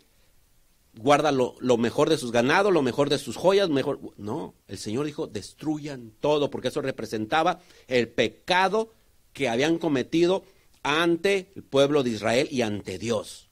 guarda 0.97 1.33
lo, 1.33 1.55
mejor 1.77 2.09
de 2.09 2.17
sus 2.17 2.33
ganados, 2.33 2.73
lo 2.73 2.83
mejor 2.83 3.11
de 3.11 3.19
sus 3.19 3.37
joyas, 3.37 3.69
mejor... 3.69 4.01
No, 4.17 4.55
el 4.69 4.79
Señor 4.79 5.07
dijo, 5.07 5.27
destruyan 5.27 6.13
todo, 6.21 6.51
porque 6.51 6.69
eso 6.69 6.81
representaba 6.81 7.61
el 7.89 8.09
pecado 8.09 8.93
que 9.33 9.49
habían 9.49 9.79
cometido 9.79 10.45
ante 10.83 11.53
el 11.57 11.65
pueblo 11.65 12.03
de 12.03 12.11
Israel 12.11 12.49
y 12.51 12.63
ante 12.63 12.99
Dios. 12.99 13.49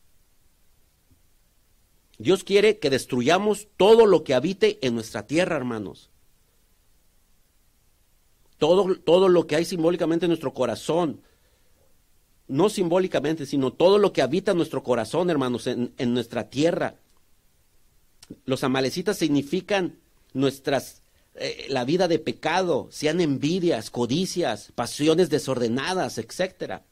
Dios 2.23 2.45
quiere 2.45 2.79
que 2.79 2.91
destruyamos 2.91 3.69
todo 3.76 4.07
lo 4.07 4.25
que 4.25 4.35
habite 4.35 4.79
en 4.87 4.95
nuestra 4.95 5.26
tierra, 5.26 5.57
hermanos 5.57 6.12
todo, 9.05 9.29
lo 9.29 9.47
que 9.49 9.57
hay 9.57 9.64
simbólicamente 9.64 10.26
en 10.26 10.31
nuestro 10.31 10.55
corazón, 10.55 11.21
no 12.47 12.69
simbólicamente, 12.69 13.45
sino 13.45 13.73
todo 13.73 13.99
lo 13.99 14.12
que 14.12 14.23
habita 14.23 14.52
en 14.52 14.59
nuestro 14.59 14.85
corazón, 14.85 15.31
hermanos, 15.31 15.67
en, 15.67 16.14
nuestra 16.14 16.49
tierra. 16.49 16.95
Los 18.45 18.62
amalecitas 18.62 19.17
significan 19.17 19.99
nuestras, 20.33 21.02
eh, 21.35 21.67
la 21.71 21.85
vida 21.85 22.07
de 22.07 22.21
pecado, 22.21 22.87
sean 22.93 23.21
envidias, 23.21 23.91
codicias, 23.91 24.71
pasiones 24.76 25.29
desordenadas, 25.29 26.19
etcétera. 26.19 26.85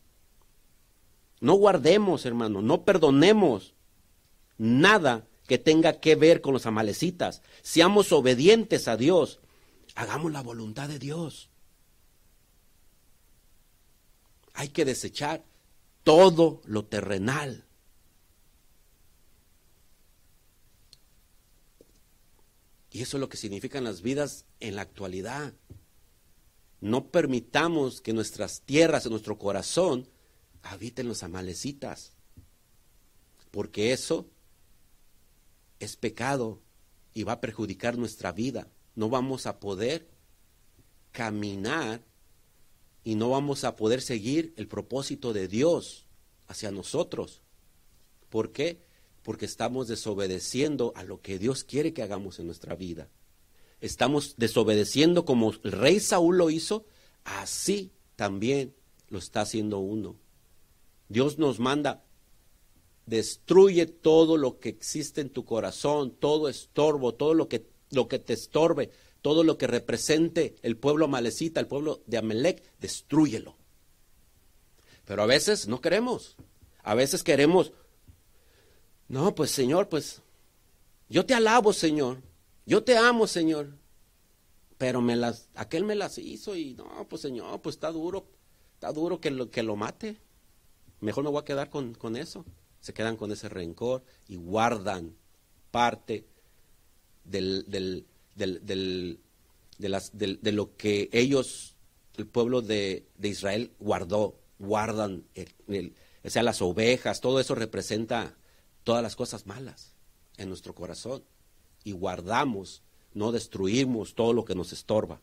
No 1.41 1.55
guardemos, 1.55 2.27
hermano, 2.27 2.63
no 2.63 2.83
perdonemos 2.85 3.75
nada 4.61 5.27
que 5.47 5.59
tenga 5.59 6.01
que 6.01 6.15
ver 6.15 6.41
con 6.41 6.53
los 6.53 6.67
amalecitas. 6.67 7.43
Seamos 7.63 8.13
obedientes 8.13 8.87
a 8.89 8.97
Dios. 8.97 9.41
Hagamos 9.95 10.31
la 10.31 10.43
voluntad 10.43 10.89
de 10.89 10.99
Dios. 10.99 11.51
hay 14.61 14.69
que 14.69 14.85
desechar 14.85 15.43
todo 16.05 16.61
lo 16.67 16.85
terrenal. 16.85 17.65
Y 22.91 23.01
eso 23.01 23.17
es 23.17 23.21
lo 23.23 23.31
que 23.31 23.39
significan 23.39 23.85
las 23.85 24.03
vidas 24.03 24.45
en 24.59 24.77
la 24.77 24.83
actualidad. 24.83 25.55
No 26.83 27.11
permitamos 27.11 28.03
que 28.03 28.13
nuestras 28.13 28.61
tierras, 28.61 29.07
en 29.07 29.13
nuestro 29.13 29.39
corazón, 29.39 30.09
habiten 30.63 31.09
los 31.09 31.23
amalecitas. 31.23 32.13
Porque 33.51 33.95
eso 33.95 34.29
es 35.81 35.97
pecado 35.97 36.63
y 37.13 37.25
va 37.25 37.33
a 37.33 37.41
perjudicar 37.41 37.99
nuestra 37.99 38.33
vida. 38.33 38.69
No 38.95 39.09
vamos 39.09 39.47
a 39.47 39.59
poder 39.59 40.09
caminar 41.11 42.03
y 43.03 43.15
no 43.15 43.31
vamos 43.31 43.65
a 43.65 43.77
poder 43.77 44.03
seguir 44.03 44.53
el 44.57 44.69
propósito 44.69 45.33
de 45.33 45.49
Dios 45.49 46.07
hacia 46.47 46.71
nosotros. 46.71 47.43
¿Por 48.29 48.53
qué? 48.53 48.83
Porque 49.23 49.47
estamos 49.47 49.89
desobedeciendo 49.89 50.93
a 50.95 51.03
lo 51.03 51.21
que 51.21 51.39
Dios 51.39 51.65
quiere 51.65 51.93
que 51.93 52.03
hagamos 52.03 52.39
en 52.39 52.47
nuestra 52.47 52.75
vida. 52.75 53.09
Estamos 53.81 54.35
desobedeciendo 54.37 55.25
como 55.25 55.51
el 55.51 55.73
rey 55.73 56.01
Saúl 56.01 56.37
lo 56.37 56.51
hizo, 56.51 56.85
así 57.25 57.93
también 58.17 58.75
lo 59.09 59.19
está 59.19 59.43
haciendo 59.43 59.79
uno. 59.79 60.17
Dios 61.09 61.39
nos 61.39 61.59
manda, 61.59 62.05
destruye 63.11 63.87
todo 63.87 64.37
lo 64.37 64.61
que 64.61 64.69
existe 64.69 65.21
en 65.21 65.31
tu 65.31 65.45
corazón, 65.45 66.13
todo 66.13 66.49
estorbo, 66.49 67.13
todo 67.13 67.35
lo 67.35 67.49
que, 67.49 67.67
lo 67.91 68.07
que 68.07 68.21
te 68.21 68.35
estorbe, 68.35 68.93
todo 69.21 69.43
lo 69.43 69.59
que 69.59 69.67
represente 69.67 70.55
el 70.63 70.77
pueblo 70.77 71.07
amalecita, 71.07 71.59
el 71.59 71.67
pueblo 71.67 72.03
de 72.07 72.19
Amelec, 72.19 72.63
destruyelo. 72.79 73.57
Pero 75.05 75.25
a 75.25 75.27
veces 75.27 75.67
no 75.67 75.81
queremos. 75.81 76.37
A 76.85 76.95
veces 76.95 77.25
queremos, 77.25 77.73
no, 79.09 79.35
pues 79.35 79.51
Señor, 79.51 79.89
pues 79.89 80.23
yo 81.09 81.27
te 81.27 81.35
alabo, 81.35 81.73
Señor. 81.73 82.23
Yo 82.65 82.85
te 82.85 82.97
amo, 82.97 83.27
Señor. 83.27 83.77
Pero 84.79 85.01
me 85.01 85.17
las, 85.17 85.49
aquel 85.57 85.85
me 85.85 85.97
las 85.97 86.17
hizo 86.17 86.55
y 86.55 86.75
no, 86.75 87.09
pues 87.09 87.23
Señor, 87.23 87.61
pues 87.61 87.75
está 87.75 87.91
duro, 87.91 88.25
está 88.75 88.93
duro 88.93 89.21
que 89.21 89.33
lo, 89.33 89.51
que 89.51 89.65
lo 89.65 89.75
mate. 89.75 90.17
Mejor 91.01 91.25
me 91.25 91.31
voy 91.31 91.41
a 91.41 91.45
quedar 91.45 91.71
con, 91.71 91.95
con 91.95 92.15
eso. 92.15 92.45
Se 92.81 92.95
quedan 92.95 93.17
con 93.17 93.33
ese 93.33 93.49
rencor 93.49 94.03
y 94.29 94.37
guardan 94.37 95.15
parte 95.71 96.27
del, 97.25 97.65
del, 97.69 98.07
del, 98.35 99.21
de, 99.79 99.89
las, 99.89 100.17
de, 100.17 100.53
lo 100.53 100.77
que 100.77 101.09
ellos, 101.13 101.77
el 102.17 102.27
pueblo 102.27 102.63
de, 102.63 103.07
Israel, 103.23 103.73
guardó, 103.79 104.39
guardan, 104.59 105.25
o 106.25 106.31
sea, 106.31 106.43
las 106.43 106.63
ovejas, 106.63 107.21
todo 107.21 107.41
eso 107.41 107.55
representa 107.55 108.35
todas 108.85 109.03
las 109.03 109.17
cosas 109.17 109.47
malas 109.47 109.93
en 110.37 110.49
nuestro 110.49 110.75
corazón. 110.75 111.23
Y 111.83 111.93
guardamos, 111.93 112.83
no 113.15 113.33
destruimos 113.33 114.15
todo 114.15 114.33
lo 114.33 114.45
que 114.45 114.55
nos 114.55 114.73
estorba. 114.73 115.21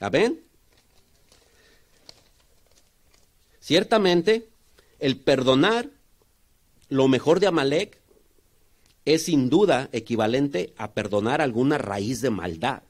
¿Amén? 0.00 0.42
Ciertamente, 3.70 4.48
el 4.98 5.16
perdonar 5.20 5.90
lo 6.88 7.06
mejor 7.06 7.38
de 7.38 7.46
Amalek 7.46 8.00
es 9.04 9.26
sin 9.26 9.48
duda 9.48 9.88
equivalente 9.92 10.74
a 10.76 10.90
perdonar 10.90 11.40
alguna 11.40 11.78
raíz 11.78 12.20
de 12.20 12.30
maldad, 12.30 12.82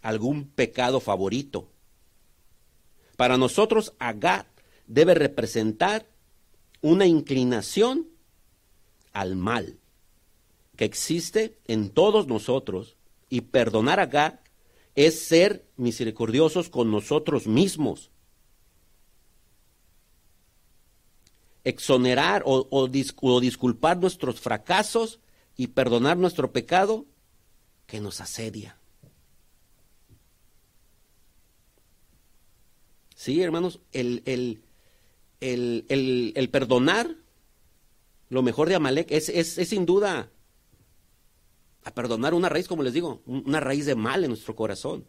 algún 0.00 0.48
pecado 0.48 1.00
favorito. 1.00 1.68
Para 3.18 3.36
nosotros, 3.36 3.92
Agat 3.98 4.46
debe 4.86 5.12
representar 5.12 6.06
una 6.80 7.04
inclinación 7.04 8.08
al 9.12 9.36
mal 9.36 9.76
que 10.76 10.86
existe 10.86 11.58
en 11.66 11.90
todos 11.90 12.26
nosotros 12.26 12.96
y 13.28 13.42
perdonar 13.42 14.00
a 14.00 14.04
Agat 14.04 14.41
es 14.94 15.20
ser 15.20 15.66
misericordiosos 15.76 16.68
con 16.68 16.90
nosotros 16.90 17.46
mismos 17.46 18.10
exonerar 21.64 22.42
o, 22.44 22.88
disculpar 22.88 23.98
nuestros 23.98 24.40
fracasos 24.40 25.20
y 25.56 25.68
perdonar 25.68 26.16
nuestro 26.16 26.52
pecado 26.52 27.06
que 27.86 28.00
nos 28.00 28.20
asedia. 28.20 28.78
Sí, 33.14 33.40
hermanos, 33.40 33.80
el, 33.92 34.22
el, 34.26 34.62
el, 35.40 36.48
perdonar 36.50 37.14
lo 38.28 38.42
mejor 38.42 38.68
de 38.68 38.74
Amalek 38.74 39.12
es, 39.12 39.28
es, 39.28 39.58
es, 39.58 39.68
sin 39.68 39.86
duda 39.86 40.30
a 41.84 41.92
perdonar 41.92 42.34
una 42.34 42.48
raíz, 42.48 42.68
como 42.68 42.82
les 42.82 42.92
digo, 42.92 43.22
una 43.26 43.60
raíz 43.60 43.86
de 43.86 43.94
mal 43.94 44.24
en 44.24 44.30
nuestro 44.30 44.54
corazón. 44.54 45.06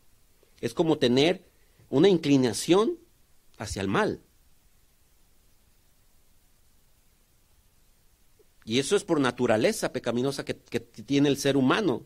Es 0.60 0.74
como 0.74 0.98
tener 0.98 1.46
una 1.90 2.10
inclinación 2.10 2.98
hacia 3.58 3.82
el 3.82 3.88
mal. 3.88 4.22
Y 8.66 8.80
eso 8.80 8.96
es 8.96 9.04
por 9.04 9.20
naturaleza 9.20 9.92
pecaminosa 9.92 10.46
que, 10.46 10.54
tiene 10.54 11.30
el 11.30 11.38
ser 11.38 11.58
humano. 11.58 12.06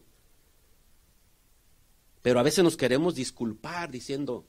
Pero 2.21 2.39
a 2.39 2.43
veces 2.43 2.63
nos 2.63 2.75
queremos 2.75 3.15
disculpar 3.15 3.91
diciendo, 3.91 4.45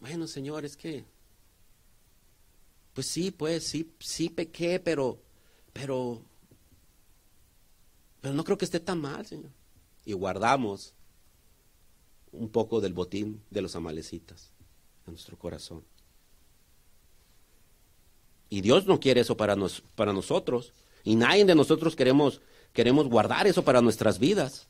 bueno, 0.00 0.26
Señor, 0.26 0.64
es 0.64 0.76
que, 0.76 1.04
pues 2.92 3.06
sí, 3.06 3.30
pues 3.30 3.64
sí, 3.64 3.94
sí 4.00 4.28
pequé, 4.28 4.80
pero, 4.80 5.22
pero, 5.72 6.20
pero 8.20 8.34
no 8.34 8.44
creo 8.44 8.58
que 8.58 8.64
esté 8.64 8.80
tan 8.80 9.00
mal, 9.00 9.26
Señor. 9.26 9.50
Y 10.04 10.12
guardamos 10.12 10.94
un 12.32 12.48
poco 12.48 12.80
del 12.80 12.92
botín 12.92 13.42
de 13.50 13.62
los 13.62 13.74
amalecitas 13.76 14.52
en 15.06 15.12
nuestro 15.12 15.38
corazón. 15.38 15.84
Y 18.48 18.60
Dios 18.60 18.86
no 18.86 18.98
quiere 19.00 19.20
eso 19.20 19.36
para, 19.36 19.56
nos, 19.56 19.80
para 19.94 20.12
nosotros. 20.12 20.72
Y 21.04 21.16
nadie 21.16 21.44
de 21.44 21.54
nosotros 21.54 21.96
queremos, 21.96 22.40
queremos 22.72 23.08
guardar 23.08 23.46
eso 23.46 23.64
para 23.64 23.80
nuestras 23.80 24.18
vidas. 24.18 24.66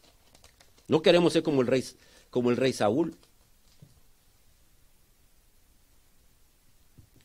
No 0.87 1.03
queremos 1.03 1.33
ser 1.33 1.43
como 1.43 1.63
el 1.63 1.67
rey, 1.67 1.85
como 2.31 2.51
el 2.51 2.57
rey 2.57 2.73
Saúl. 2.73 3.17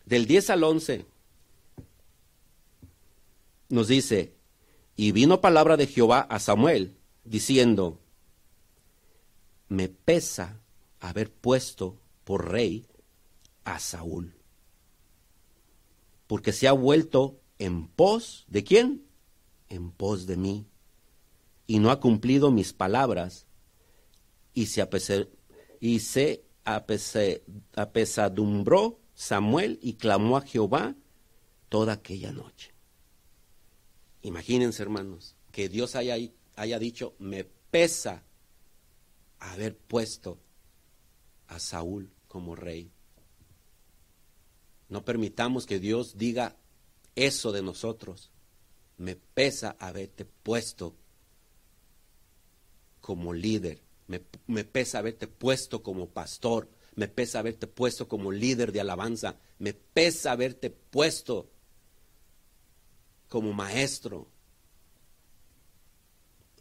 Del 0.06 0.28
10 0.28 0.52
al 0.52 0.64
11 0.64 1.06
nos 3.70 3.88
dice, 3.88 4.35
y 4.96 5.12
vino 5.12 5.42
palabra 5.42 5.78
de 5.78 5.88
Jehová 5.88 6.22
a 6.22 6.40
Samuel, 6.40 6.98
diciendo, 7.24 8.00
me 9.68 9.90
pesa 9.90 10.62
haber 11.00 11.32
puesto 11.32 11.98
por 12.24 12.52
rey 12.52 12.88
a 13.64 13.80
Saúl, 13.80 14.36
porque 16.28 16.54
se 16.54 16.68
ha 16.68 16.72
vuelto 16.72 17.40
en 17.60 17.88
pos 17.88 18.46
de 18.48 18.64
quién? 18.64 19.06
En 19.70 19.92
pos 19.92 20.28
de 20.28 20.38
mí. 20.38 20.68
Y 21.68 21.80
no 21.80 21.90
ha 21.90 22.00
cumplido 22.00 22.52
mis 22.52 22.74
palabras 22.74 23.48
y 24.54 24.68
se, 24.68 26.44
apesadumbró 27.76 29.00
Samuel 29.14 29.80
y 29.82 29.94
clamó 29.96 30.38
a 30.38 30.42
Jehová 30.42 30.96
toda 31.70 31.94
aquella 31.94 32.32
noche. 32.32 32.75
Imagínense, 34.26 34.82
hermanos, 34.82 35.36
que 35.52 35.70
Dios 35.70 35.96
haya, 35.96 36.18
dicho, 36.80 37.14
me 37.20 37.44
pesa 37.44 38.24
haber 39.38 39.78
puesto 39.78 40.40
a 41.46 41.60
Saúl 41.60 42.10
como 42.28 42.56
rey. 42.56 42.90
No 44.90 45.06
permitamos 45.06 45.68
que 45.68 45.80
Dios 45.80 46.18
diga 46.18 46.56
eso 47.14 47.52
de 47.52 47.62
nosotros. 47.62 48.32
Me 48.98 49.16
pesa 49.16 49.76
haberte 49.78 50.26
puesto 50.26 50.96
como 53.02 53.32
líder, 53.32 53.84
me, 54.08 54.64
pesa 54.64 54.98
haberte 54.98 55.28
puesto 55.28 55.84
como 55.84 56.10
pastor, 56.10 56.68
me 56.96 57.08
pesa 57.08 57.38
haberte 57.38 57.68
puesto 57.68 58.08
como 58.08 58.32
líder 58.32 58.72
de 58.72 58.82
alabanza, 58.82 59.38
me 59.60 59.74
pesa 59.74 60.32
haberte 60.32 60.72
puesto 60.72 61.52
como 63.36 63.52
maestro. 63.52 64.30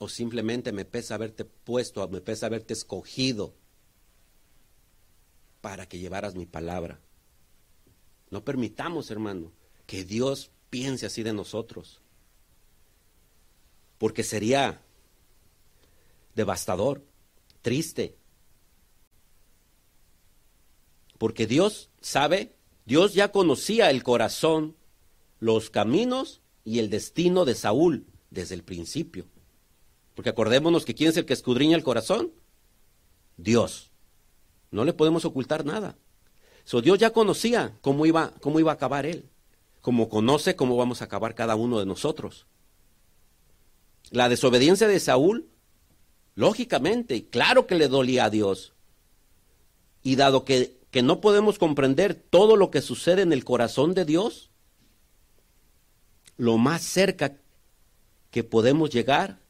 O 0.00 0.08
simplemente 0.08 0.72
me 0.72 0.84
pesa 0.84 1.14
haberte 1.14 1.44
puesto, 1.44 2.08
me 2.08 2.20
pesa 2.20 2.46
haberte 2.46 2.72
escogido 2.72 3.54
para 5.60 5.86
que 5.86 6.00
llevaras 6.00 6.34
mi 6.34 6.46
palabra. 6.46 6.98
No 8.28 8.42
permitamos, 8.42 9.12
hermano, 9.12 9.52
que 9.86 10.04
Dios 10.04 10.50
piense 10.68 11.06
así 11.06 11.22
de 11.22 11.32
nosotros. 11.32 12.00
Porque 13.96 14.24
sería 14.24 14.82
devastador, 16.34 17.04
triste, 17.62 18.16
Porque 21.18 21.46
Dios 21.46 21.88
sabe, 22.00 22.56
Dios 22.84 23.14
ya 23.14 23.30
conocía 23.30 23.90
el 23.90 24.02
corazón, 24.02 24.76
los 25.38 25.70
caminos 25.70 26.40
y 26.64 26.78
el 26.78 26.90
destino 26.90 27.44
de 27.44 27.54
Saúl 27.54 28.06
desde 28.30 28.54
el 28.54 28.64
principio. 28.64 29.26
Porque 30.14 30.30
acordémonos 30.30 30.84
que 30.84 30.94
quién 30.94 31.10
es 31.10 31.16
el 31.16 31.26
que 31.26 31.34
escudriña 31.34 31.76
el 31.76 31.84
corazón? 31.84 32.32
Dios. 33.36 33.90
No 34.70 34.84
le 34.84 34.92
podemos 34.92 35.24
ocultar 35.24 35.64
nada. 35.64 35.96
So, 36.64 36.80
Dios 36.80 36.98
ya 36.98 37.12
conocía 37.12 37.76
cómo 37.82 38.06
iba, 38.06 38.32
cómo 38.40 38.58
iba 38.58 38.72
a 38.72 38.74
acabar 38.74 39.06
él, 39.06 39.28
como 39.82 40.08
conoce 40.08 40.56
cómo 40.56 40.76
vamos 40.76 41.02
a 41.02 41.04
acabar 41.04 41.34
cada 41.34 41.56
uno 41.56 41.78
de 41.78 41.86
nosotros. 41.86 42.46
La 44.10 44.28
desobediencia 44.28 44.88
de 44.88 44.98
Saúl, 45.00 45.48
lógicamente, 46.34 47.28
claro 47.28 47.66
que 47.66 47.74
le 47.74 47.88
dolía 47.88 48.24
a 48.24 48.30
Dios. 48.30 48.72
Y 50.02 50.16
dado 50.16 50.44
que, 50.44 50.78
que 50.90 51.02
no 51.02 51.20
podemos 51.20 51.58
comprender 51.58 52.14
todo 52.14 52.56
lo 52.56 52.70
que 52.70 52.80
sucede 52.80 53.22
en 53.22 53.32
el 53.32 53.44
corazón 53.44 53.94
de 53.94 54.04
Dios, 54.04 54.50
lo 56.36 56.58
más 56.58 56.82
cerca 56.82 57.38
que 58.30 58.44
podemos 58.44 58.90
llegar 58.90 59.40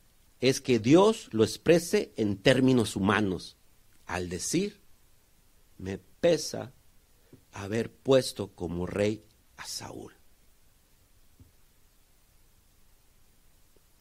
es 0.40 0.61
que 0.61 0.79
Dios 0.79 1.29
lo 1.33 1.44
exprese 1.44 2.12
en 2.16 2.37
términos 2.37 2.97
humanos, 2.97 3.57
al 4.07 4.29
decir, 4.29 4.81
me 5.79 5.99
pesa 5.99 6.73
haber 7.53 7.90
puesto 7.90 8.55
como 8.55 8.87
rey 8.87 9.25
a 9.57 9.66
Saúl. 9.66 10.12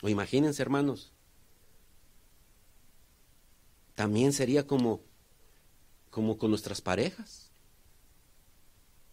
O 0.02 0.10
imagínense, 0.10 0.62
hermanos, 0.62 1.14
también 3.96 4.34
sería 4.34 4.68
como, 4.68 5.02
como 6.10 6.38
con 6.38 6.50
nuestras 6.50 6.82
parejas. 6.82 7.52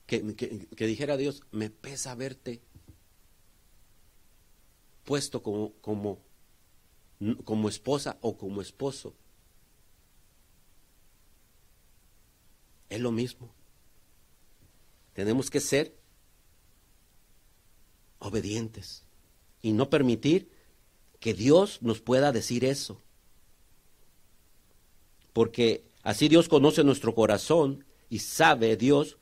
Que, 0.07 0.35
que, 0.35 0.87
dijera 0.87 1.17
Dios, 1.17 1.45
me 1.53 1.71
pesa 1.71 2.17
verte 2.17 2.61
puesto 5.11 5.43
como, 5.43 5.73
como, 5.81 6.21
como 7.43 7.69
esposa 7.69 8.17
o 8.21 8.39
como 8.39 8.63
esposo. 8.63 9.13
Es 12.89 13.01
lo 13.01 13.11
mismo. 13.11 13.53
Tenemos 15.13 15.51
que 15.51 15.59
ser 15.59 15.99
obedientes 18.21 19.03
y 19.61 19.73
no 19.73 19.91
permitir 19.91 20.53
que 21.19 21.35
Dios 21.35 21.83
nos 21.83 22.01
pueda 22.01 22.31
decir 22.31 22.65
eso. 22.65 23.03
Porque 25.33 25.91
así 26.05 26.29
Dios 26.29 26.49
conoce 26.49 26.85
nuestro 26.85 27.17
corazón 27.17 27.85
y 28.09 28.21
sabe 28.21 28.77
Dios 28.77 29.19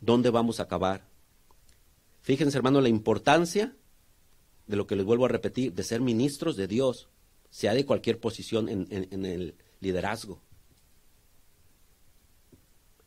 dónde 0.00 0.30
vamos 0.30 0.60
a 0.60 0.62
acabar. 0.62 1.04
Fíjense, 2.20 2.56
hermano, 2.56 2.80
la 2.80 2.88
importancia 2.88 3.74
de 4.66 4.76
lo 4.76 4.86
que 4.86 4.96
les 4.96 5.04
vuelvo 5.04 5.26
a 5.26 5.28
repetir, 5.28 5.72
de 5.72 5.82
ser 5.82 6.00
ministros 6.00 6.56
de 6.56 6.66
Dios, 6.66 7.08
sea 7.50 7.74
de 7.74 7.84
cualquier 7.84 8.18
posición 8.18 8.68
en, 8.68 9.24
el 9.24 9.54
liderazgo. 9.80 10.40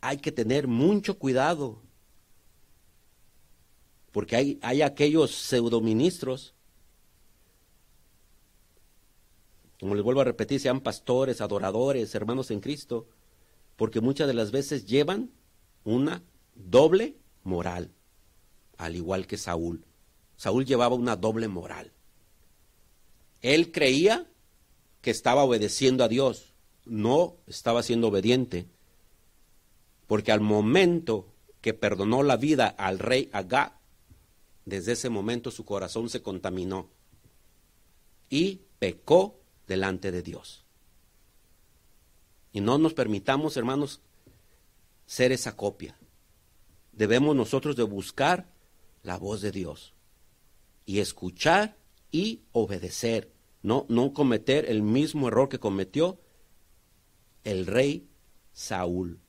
Hay 0.02 0.18
que 0.18 0.32
tener 0.32 0.68
mucho 0.68 1.18
cuidado 1.18 1.82
porque 4.12 4.36
hay, 4.36 4.60
hay 4.62 4.82
aquellos 4.82 5.32
pseudoministros, 5.32 6.54
como 9.80 9.96
les 9.96 10.04
vuelvo 10.04 10.22
a 10.22 10.26
repetir, 10.26 10.60
sean 10.60 10.80
pastores, 10.80 11.42
adoradores, 11.42 12.16
hermanos 12.16 12.50
en 12.52 12.62
Cristo, 12.62 13.08
porque 13.76 14.00
muchas 14.00 14.28
de 14.28 14.34
las 14.34 14.52
veces 14.52 14.86
llevan 14.86 15.32
una 15.84 16.24
doble 16.56 17.18
moral, 17.44 17.92
al 18.78 18.96
igual 18.96 19.28
que 19.28 19.38
Saúl. 19.38 19.84
Saúl 20.38 20.66
llevaba 20.66 20.96
una 20.96 21.16
doble 21.16 21.48
moral. 21.48 21.92
Él 23.42 23.72
creía 23.72 24.28
que 25.02 25.12
estaba 25.12 25.44
obedeciendo 25.44 26.04
a 26.04 26.08
Dios, 26.08 26.54
no 26.86 27.38
estaba 27.48 27.84
siendo 27.84 28.08
obediente, 28.08 28.68
porque 30.08 30.32
al 30.32 30.42
momento 30.42 31.28
que 31.62 31.74
perdonó 31.74 32.24
la 32.24 32.38
vida 32.38 32.68
al 32.68 33.00
rey 33.00 33.30
Agá, 33.32 33.80
desde 34.66 34.94
ese 34.94 35.10
momento 35.10 35.52
su 35.52 35.64
corazón 35.64 36.10
se 36.10 36.22
contaminó 36.22 36.90
y 38.30 38.62
pecó 38.80 39.40
delante 39.68 40.12
de 40.12 40.22
Dios. 40.22 40.66
Y 42.52 42.62
no 42.62 42.78
nos 42.78 42.94
permitamos, 42.94 43.58
hermanos, 43.58 44.02
ser 45.06 45.32
esa 45.32 45.56
copia. 45.56 45.98
Debemos 46.94 47.36
nosotros 47.36 47.76
de 47.76 47.84
buscar 47.84 48.48
la 49.04 49.18
voz 49.18 49.42
de 49.42 49.52
Dios 49.52 49.95
y 50.86 51.00
escuchar 51.00 51.78
y 52.12 52.42
obedecer, 52.52 53.32
no, 53.62 53.86
no 53.90 54.14
cometer 54.14 54.70
el 54.70 54.82
mismo 54.82 55.28
error 55.28 55.50
que 55.50 55.60
cometió 55.60 56.20
el 57.44 57.66
rey 57.66 58.08
Saúl. 58.54 59.20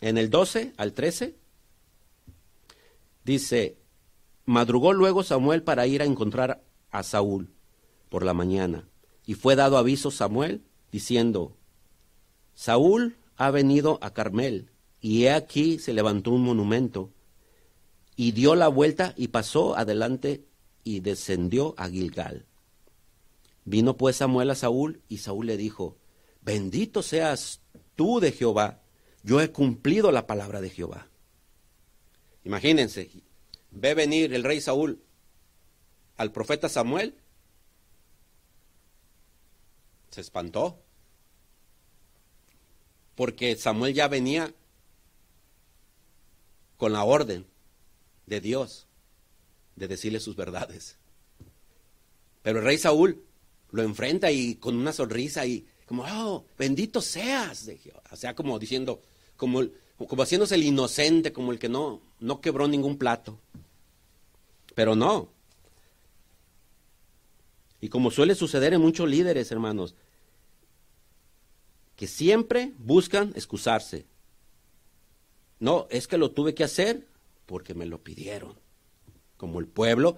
En 0.00 0.16
el 0.16 0.30
12 0.30 0.72
al 0.76 0.92
13 0.94 1.36
dice, 3.24 3.78
madrugó 4.46 4.92
luego 4.92 5.22
Samuel 5.22 5.62
para 5.62 5.86
ir 5.86 6.02
a 6.02 6.06
encontrar 6.06 6.64
a 6.90 7.02
Saúl 7.02 7.52
por 8.08 8.24
la 8.24 8.34
mañana. 8.34 8.88
Y 9.26 9.34
fue 9.34 9.56
dado 9.56 9.76
aviso 9.76 10.10
Samuel 10.10 10.64
diciendo, 10.90 11.56
Saúl 12.54 13.16
ha 13.36 13.50
venido 13.50 13.98
a 14.02 14.12
Carmel, 14.12 14.70
y 15.00 15.24
he 15.24 15.32
aquí 15.32 15.78
se 15.78 15.92
levantó 15.92 16.32
un 16.32 16.42
monumento, 16.42 17.10
y 18.16 18.32
dio 18.32 18.54
la 18.54 18.68
vuelta 18.68 19.14
y 19.16 19.28
pasó 19.28 19.76
adelante 19.76 20.44
y 20.84 21.00
descendió 21.00 21.74
a 21.78 21.88
Gilgal. 21.88 22.46
Vino 23.64 23.96
pues 23.96 24.16
Samuel 24.16 24.50
a 24.50 24.54
Saúl, 24.54 25.00
y 25.08 25.18
Saúl 25.18 25.46
le 25.46 25.56
dijo, 25.56 25.96
Bendito 26.42 27.02
seas 27.02 27.60
tú 27.96 28.20
de 28.20 28.32
Jehová, 28.32 28.82
yo 29.22 29.40
he 29.40 29.50
cumplido 29.50 30.12
la 30.12 30.26
palabra 30.26 30.60
de 30.60 30.70
Jehová. 30.70 31.08
Imagínense, 32.44 33.10
ve 33.70 33.94
venir 33.94 34.34
el 34.34 34.44
rey 34.44 34.60
Saúl 34.60 35.02
al 36.16 36.32
profeta 36.32 36.68
Samuel, 36.68 37.14
se 40.10 40.20
espantó, 40.20 40.82
porque 43.14 43.56
Samuel 43.56 43.94
ya 43.94 44.08
venía 44.08 44.54
con 46.80 46.94
la 46.94 47.04
orden 47.04 47.44
de 48.24 48.40
Dios 48.40 48.86
de 49.76 49.86
decirle 49.86 50.18
sus 50.18 50.34
verdades. 50.34 50.96
Pero 52.42 52.60
el 52.60 52.64
rey 52.64 52.78
Saúl 52.78 53.22
lo 53.70 53.82
enfrenta 53.82 54.30
y 54.32 54.54
con 54.54 54.76
una 54.76 54.94
sonrisa 54.94 55.44
y 55.44 55.66
como, 55.84 56.04
oh, 56.04 56.46
bendito 56.58 57.02
seas 57.02 57.66
de. 57.66 57.78
O 58.10 58.16
sea, 58.16 58.34
como 58.34 58.58
diciendo, 58.58 59.02
como, 59.36 59.60
como 59.98 60.22
haciéndose 60.22 60.54
el 60.54 60.62
inocente, 60.62 61.34
como 61.34 61.52
el 61.52 61.58
que 61.58 61.68
no, 61.68 62.00
no 62.18 62.40
quebró 62.40 62.66
ningún 62.66 62.96
plato. 62.96 63.38
Pero 64.74 64.96
no. 64.96 65.28
Y 67.82 67.90
como 67.90 68.10
suele 68.10 68.34
suceder 68.34 68.72
en 68.72 68.80
muchos 68.80 69.06
líderes, 69.06 69.52
hermanos, 69.52 69.94
que 71.94 72.06
siempre 72.06 72.72
buscan 72.78 73.34
excusarse. 73.36 74.06
No, 75.60 75.86
es 75.90 76.08
que 76.08 76.18
lo 76.18 76.32
tuve 76.32 76.54
que 76.54 76.64
hacer 76.64 77.06
porque 77.46 77.74
me 77.74 77.86
lo 77.86 78.02
pidieron. 78.02 78.54
Como 79.36 79.60
el 79.60 79.66
pueblo 79.66 80.16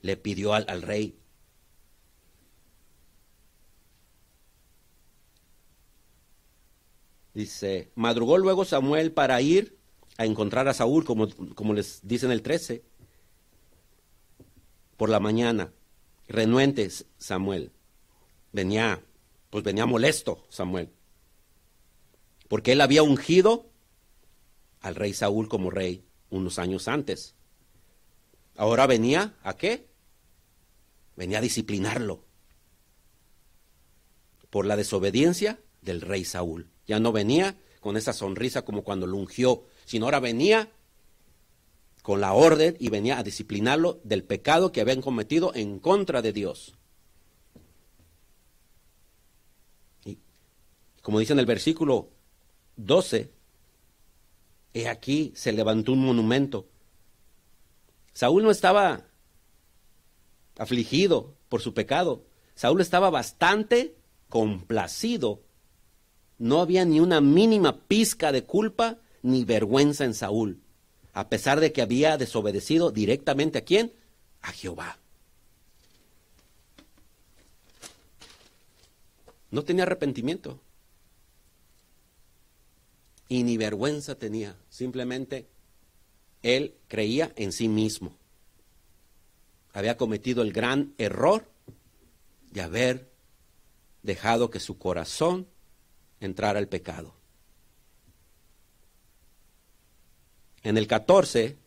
le 0.00 0.16
pidió 0.16 0.54
al, 0.54 0.64
al 0.68 0.82
rey, 0.82 1.18
Dice, 7.34 7.90
madrugó 7.96 8.38
luego 8.38 8.64
Samuel 8.64 9.10
para 9.10 9.40
ir 9.40 9.76
a 10.16 10.24
encontrar 10.24 10.68
a 10.68 10.74
Saúl, 10.74 11.04
como, 11.04 11.28
como 11.56 11.74
les 11.74 12.00
dice 12.06 12.26
en 12.26 12.32
el 12.32 12.42
13, 12.42 12.84
por 14.96 15.10
la 15.10 15.18
mañana. 15.18 15.72
Renuentes 16.28 17.06
Samuel. 17.18 17.72
Venía, 18.52 19.02
pues 19.50 19.64
venía 19.64 19.84
molesto 19.84 20.44
Samuel. 20.48 20.90
Porque 22.48 22.72
él 22.72 22.80
había 22.80 23.02
ungido 23.02 23.66
al 24.84 24.94
rey 24.94 25.14
Saúl 25.14 25.48
como 25.48 25.70
rey 25.70 26.04
unos 26.28 26.58
años 26.58 26.88
antes. 26.88 27.34
Ahora 28.54 28.86
venía 28.86 29.34
a 29.42 29.56
qué? 29.56 29.88
Venía 31.16 31.38
a 31.38 31.40
disciplinarlo 31.40 32.22
por 34.50 34.66
la 34.66 34.76
desobediencia 34.76 35.58
del 35.80 36.02
rey 36.02 36.26
Saúl. 36.26 36.68
Ya 36.86 37.00
no 37.00 37.12
venía 37.12 37.56
con 37.80 37.96
esa 37.96 38.12
sonrisa 38.12 38.62
como 38.66 38.84
cuando 38.84 39.06
lo 39.06 39.16
ungió, 39.16 39.64
sino 39.86 40.04
ahora 40.04 40.20
venía 40.20 40.70
con 42.02 42.20
la 42.20 42.34
orden 42.34 42.76
y 42.78 42.90
venía 42.90 43.18
a 43.18 43.22
disciplinarlo 43.22 44.02
del 44.04 44.22
pecado 44.22 44.70
que 44.70 44.82
habían 44.82 45.00
cometido 45.00 45.54
en 45.54 45.78
contra 45.78 46.20
de 46.20 46.32
Dios. 46.32 46.74
como 51.00 51.18
dice 51.18 51.34
en 51.34 51.38
el 51.38 51.44
versículo 51.44 52.08
12, 52.76 53.30
he 54.74 54.88
aquí 54.88 55.32
se 55.36 55.52
levantó 55.52 55.92
un 55.92 56.04
monumento. 56.04 56.66
Saúl 58.12 58.42
no 58.42 58.50
estaba 58.50 59.04
afligido 60.58 61.34
por 61.48 61.62
su 61.62 61.72
pecado. 61.72 62.26
Saúl 62.56 62.80
estaba 62.80 63.08
bastante 63.08 63.96
complacido. 64.28 65.42
No 66.38 66.60
había 66.60 66.84
ni 66.84 66.98
una 66.98 67.20
mínima 67.20 67.86
pizca 67.86 68.32
de 68.32 68.44
culpa 68.44 68.98
ni 69.22 69.44
vergüenza 69.44 70.04
en 70.04 70.12
Saúl, 70.12 70.60
a 71.12 71.28
pesar 71.28 71.60
de 71.60 71.72
que 71.72 71.80
había 71.80 72.18
desobedecido 72.18 72.90
directamente 72.90 73.58
a 73.58 73.64
quién? 73.64 73.94
A 74.42 74.52
Jehová. 74.52 74.98
No 79.50 79.62
tenía 79.62 79.84
arrepentimiento. 79.84 80.60
Y 83.28 83.42
ni 83.42 83.56
vergüenza 83.56 84.16
tenía. 84.16 84.56
Simplemente 84.68 85.48
él 86.42 86.74
creía 86.88 87.32
en 87.36 87.52
sí 87.52 87.68
mismo. 87.68 88.16
Había 89.72 89.96
cometido 89.96 90.42
el 90.42 90.52
gran 90.52 90.94
error 90.98 91.50
de 92.50 92.60
haber 92.60 93.10
dejado 94.02 94.50
que 94.50 94.60
su 94.60 94.78
corazón 94.78 95.48
entrara 96.20 96.58
al 96.58 96.68
pecado. 96.68 97.14
En 100.62 100.78
el 100.78 100.86
14 100.86 101.58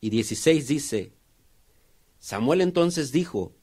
y 0.00 0.10
16 0.10 0.66
dice, 0.68 1.12
Samuel 2.18 2.60
entonces 2.60 3.12
dijo, 3.12 3.54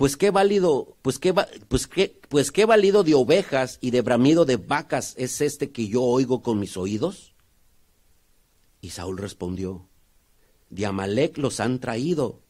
pues 0.00 0.16
qué 0.16 0.30
válido, 0.30 0.96
pues 1.02 1.18
qué, 1.18 1.34
pues 1.34 1.86
qué, 1.86 2.18
pues 2.30 2.50
qué 2.50 2.64
válido 2.64 3.04
de 3.04 3.12
ovejas 3.12 3.76
y 3.82 3.90
de 3.90 4.00
bramido 4.00 4.46
de 4.46 4.56
vacas 4.56 5.12
es 5.18 5.42
este 5.42 5.72
que 5.72 5.88
yo 5.88 6.02
oigo 6.02 6.40
con 6.40 6.58
mis 6.58 6.78
oídos. 6.78 7.34
Y 8.80 8.92
Saúl 8.92 9.18
respondió, 9.18 9.90
de 10.70 10.86
Amalek 10.86 11.36
los 11.36 11.60
han 11.60 11.80
traído, 11.80 12.40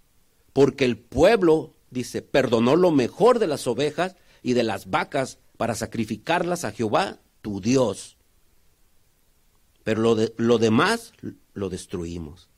porque 0.52 0.84
el 0.84 0.96
pueblo, 0.96 1.74
dice, 1.90 2.22
perdonó 2.22 2.76
lo 2.76 2.92
mejor 2.92 3.40
de 3.40 3.48
las 3.48 3.66
ovejas 3.66 4.14
y 4.44 4.52
de 4.52 4.62
las 4.62 4.88
vacas 4.88 5.40
para 5.56 5.74
sacrificarlas 5.74 6.64
a 6.64 6.70
Jehová, 6.70 7.18
tu 7.42 7.60
Dios. 7.60 8.16
Pero 9.82 10.02
lo, 10.02 10.14
de, 10.14 10.32
lo 10.36 10.58
demás 10.58 11.14
lo 11.54 11.68
destruimos. 11.68 12.48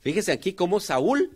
Fíjese 0.00 0.32
aquí 0.32 0.52
cómo 0.52 0.80
Saúl 0.80 1.34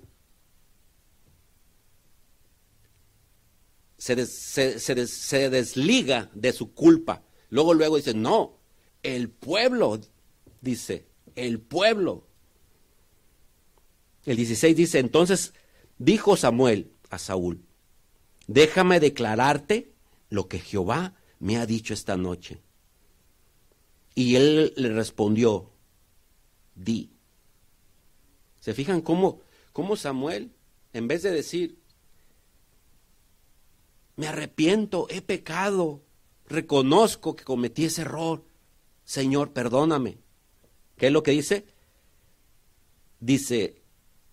se, 3.99 5.51
desliga 5.51 6.31
de 6.33 6.53
su 6.53 6.73
culpa. 6.73 7.25
Luego, 7.51 7.75
luego 7.75 7.97
dice, 7.97 8.15
no, 8.15 8.59
el 9.03 9.29
pueblo, 9.29 10.01
dice, 10.61 11.09
el 11.35 11.61
pueblo. 11.61 12.27
El 14.25 14.37
16 14.37 14.77
dice, 14.77 14.99
entonces 15.01 15.53
dijo 15.99 16.37
Samuel 16.37 16.93
a 17.11 17.19
Saúl, 17.19 17.65
déjame 18.47 19.01
declararte 19.01 19.93
lo 20.31 20.49
que 20.49 20.61
Jehová 20.61 21.15
me 21.41 21.57
ha 21.57 21.67
dicho 21.67 21.95
esta 21.95 22.17
noche. 22.17 22.63
Y 24.15 24.37
él 24.37 24.73
le 24.77 24.93
respondió, 24.93 25.73
di. 26.75 27.13
¿Se 28.61 28.75
fijan 28.75 29.01
cómo, 29.01 29.41
cómo 29.73 29.97
Samuel, 29.97 30.53
en 30.93 31.09
vez 31.09 31.23
de 31.23 31.31
decir, 31.31 31.79
me 34.19 34.27
arrepiento, 34.27 35.07
he 35.11 35.23
pecado, 35.23 36.03
reconozco 36.49 37.37
que 37.37 37.45
cometí 37.45 37.85
ese 37.85 38.03
error. 38.03 38.43
Señor, 39.05 39.53
perdóname. 39.53 40.19
¿Qué 40.97 41.07
es 41.07 41.13
lo 41.13 41.23
que 41.23 41.31
dice? 41.31 41.67
Dice, 43.21 43.81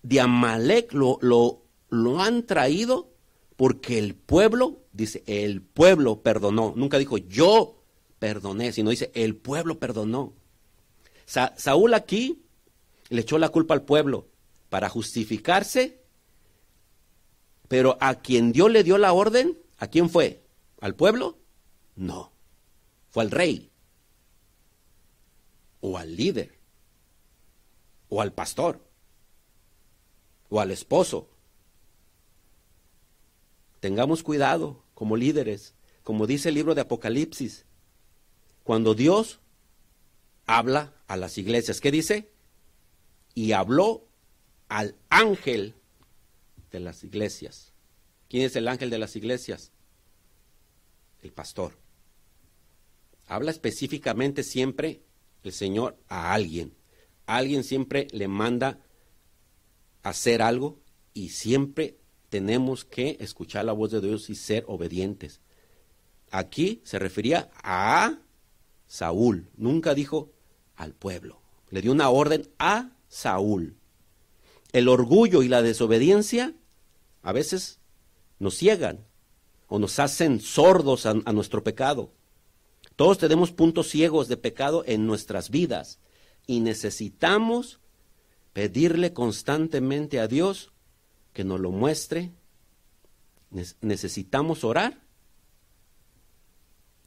de 0.02 0.19
Amalek 0.19 0.91
lo, 0.91 1.19
lo, 1.21 1.62
lo 1.89 2.19
han 2.19 2.48
traído 2.48 3.12
porque 3.58 4.00
el 4.00 4.15
pueblo, 4.15 4.80
dice, 4.91 5.24
el 5.28 5.62
pueblo 5.62 6.24
perdonó. 6.24 6.74
Nunca 6.76 6.98
dijo 6.98 7.19
yo 7.19 7.84
perdoné, 8.17 8.74
sino 8.74 8.89
dice, 8.89 9.12
el 9.13 9.36
pueblo 9.36 9.78
perdonó. 9.78 10.34
Saúl 11.28 11.93
aquí 11.93 12.41
le 13.10 13.21
echó 13.21 13.38
la 13.38 13.50
culpa 13.50 13.76
al 13.76 13.84
pueblo 13.84 14.30
para 14.69 14.89
justificarse, 14.89 16.02
pero 17.67 18.00
a 18.02 18.15
quien 18.15 18.52
Dios 18.52 18.71
le 18.71 18.84
dio 18.84 18.98
la 18.98 19.13
orden 19.13 19.60
¿A 19.86 19.88
quién 19.88 20.10
fue? 20.10 20.43
¿Al 20.82 20.95
pueblo? 20.95 21.38
No. 21.95 22.32
Fue 23.12 23.21
al 23.21 23.30
rey. 23.30 23.71
O 25.80 26.00
al 26.00 26.15
líder. 26.15 26.58
O 28.10 28.19
al 28.19 28.34
pastor. 28.34 28.84
O 30.50 30.60
al 30.60 30.71
esposo. 30.71 31.30
Tengamos 33.80 34.24
cuidado 34.24 34.84
como 34.95 35.17
líderes, 35.17 35.76
como 36.02 36.26
dice 36.26 36.50
el 36.50 36.56
libro 36.56 36.74
de 36.74 36.82
Apocalipsis. 36.82 37.67
Cuando 38.63 38.95
Dios 38.95 39.39
habla 40.48 40.95
a 41.06 41.15
las 41.15 41.38
iglesias, 41.38 41.80
¿qué 41.80 41.91
dice? 41.91 42.34
Y 43.36 43.52
habló 43.52 44.08
al 44.67 44.95
ángel 45.10 45.76
de 46.71 46.80
las 46.80 47.04
iglesias. 47.04 47.76
¿Quién 48.30 48.45
es 48.45 48.56
el 48.56 48.67
ángel 48.67 48.89
de 48.89 48.98
las 48.98 49.15
iglesias? 49.15 49.71
El 51.25 51.33
pastor. 51.33 51.75
Habla 53.25 53.49
específicamente 53.49 54.43
siempre 54.43 55.01
el 55.41 55.53
Señor 55.53 55.97
a 56.07 56.33
alguien. 56.33 56.75
alguien 57.25 57.63
siempre 57.63 58.07
le 58.11 58.27
manda 58.27 58.79
hacer 60.03 60.43
algo 60.43 60.79
y 61.15 61.29
siempre 61.29 61.97
tenemos 62.29 62.85
que 62.85 63.17
escuchar 63.19 63.65
la 63.65 63.73
voz 63.73 63.89
de 63.89 64.01
Dios 64.01 64.29
y 64.29 64.35
ser 64.35 64.65
obedientes. 64.67 65.41
Aquí 66.29 66.81
se 66.83 66.99
refería 66.99 67.49
a 67.63 68.19
Saúl, 68.85 69.49
nunca 69.57 69.95
dijo 69.95 70.31
al 70.75 70.93
pueblo. 70.93 71.41
Le 71.71 71.81
dio 71.81 71.91
una 71.91 72.11
orden 72.11 72.47
a 72.59 72.91
Saúl. 73.07 73.77
El 74.73 74.89
orgullo 74.89 75.41
y 75.41 75.47
la 75.47 75.63
desobediencia 75.63 76.53
a 77.23 77.31
veces 77.31 77.79
nos 78.38 78.53
ciegan 78.53 79.07
nos 79.79 79.99
hacen 79.99 80.39
sordos 80.39 81.05
a, 81.05 81.13
nuestro 81.13 81.63
pecado. 81.63 82.11
Todos 82.95 83.17
tenemos 83.17 83.51
puntos 83.51 83.89
ciegos 83.89 84.27
de 84.27 84.38
pecado 84.38 84.83
en 84.85 85.05
nuestras 85.05 85.49
vidas 85.49 85.99
y 86.47 86.59
necesitamos 86.59 87.79
pedirle 88.53 89.13
constantemente 89.13 90.19
a 90.19 90.27
Dios 90.27 90.71
que 91.33 91.43
nos 91.43 91.59
lo 91.59 91.71
muestre. 91.71 92.31
necesitamos 93.81 94.63
orar. 94.63 95.01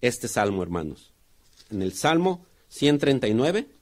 Este 0.01 0.29
salmo, 0.29 0.63
hermanos. 0.63 1.13
En 1.71 1.83
el 1.83 1.93
Salmo 1.93 2.47
139. 2.69 3.78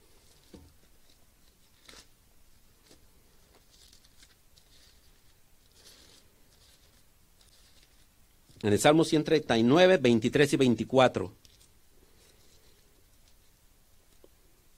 En 8.63 8.73
el 8.73 8.79
Salmo 8.79 9.05
139, 9.05 9.99
23 9.99 10.53
y 10.53 10.57
24. 10.57 11.33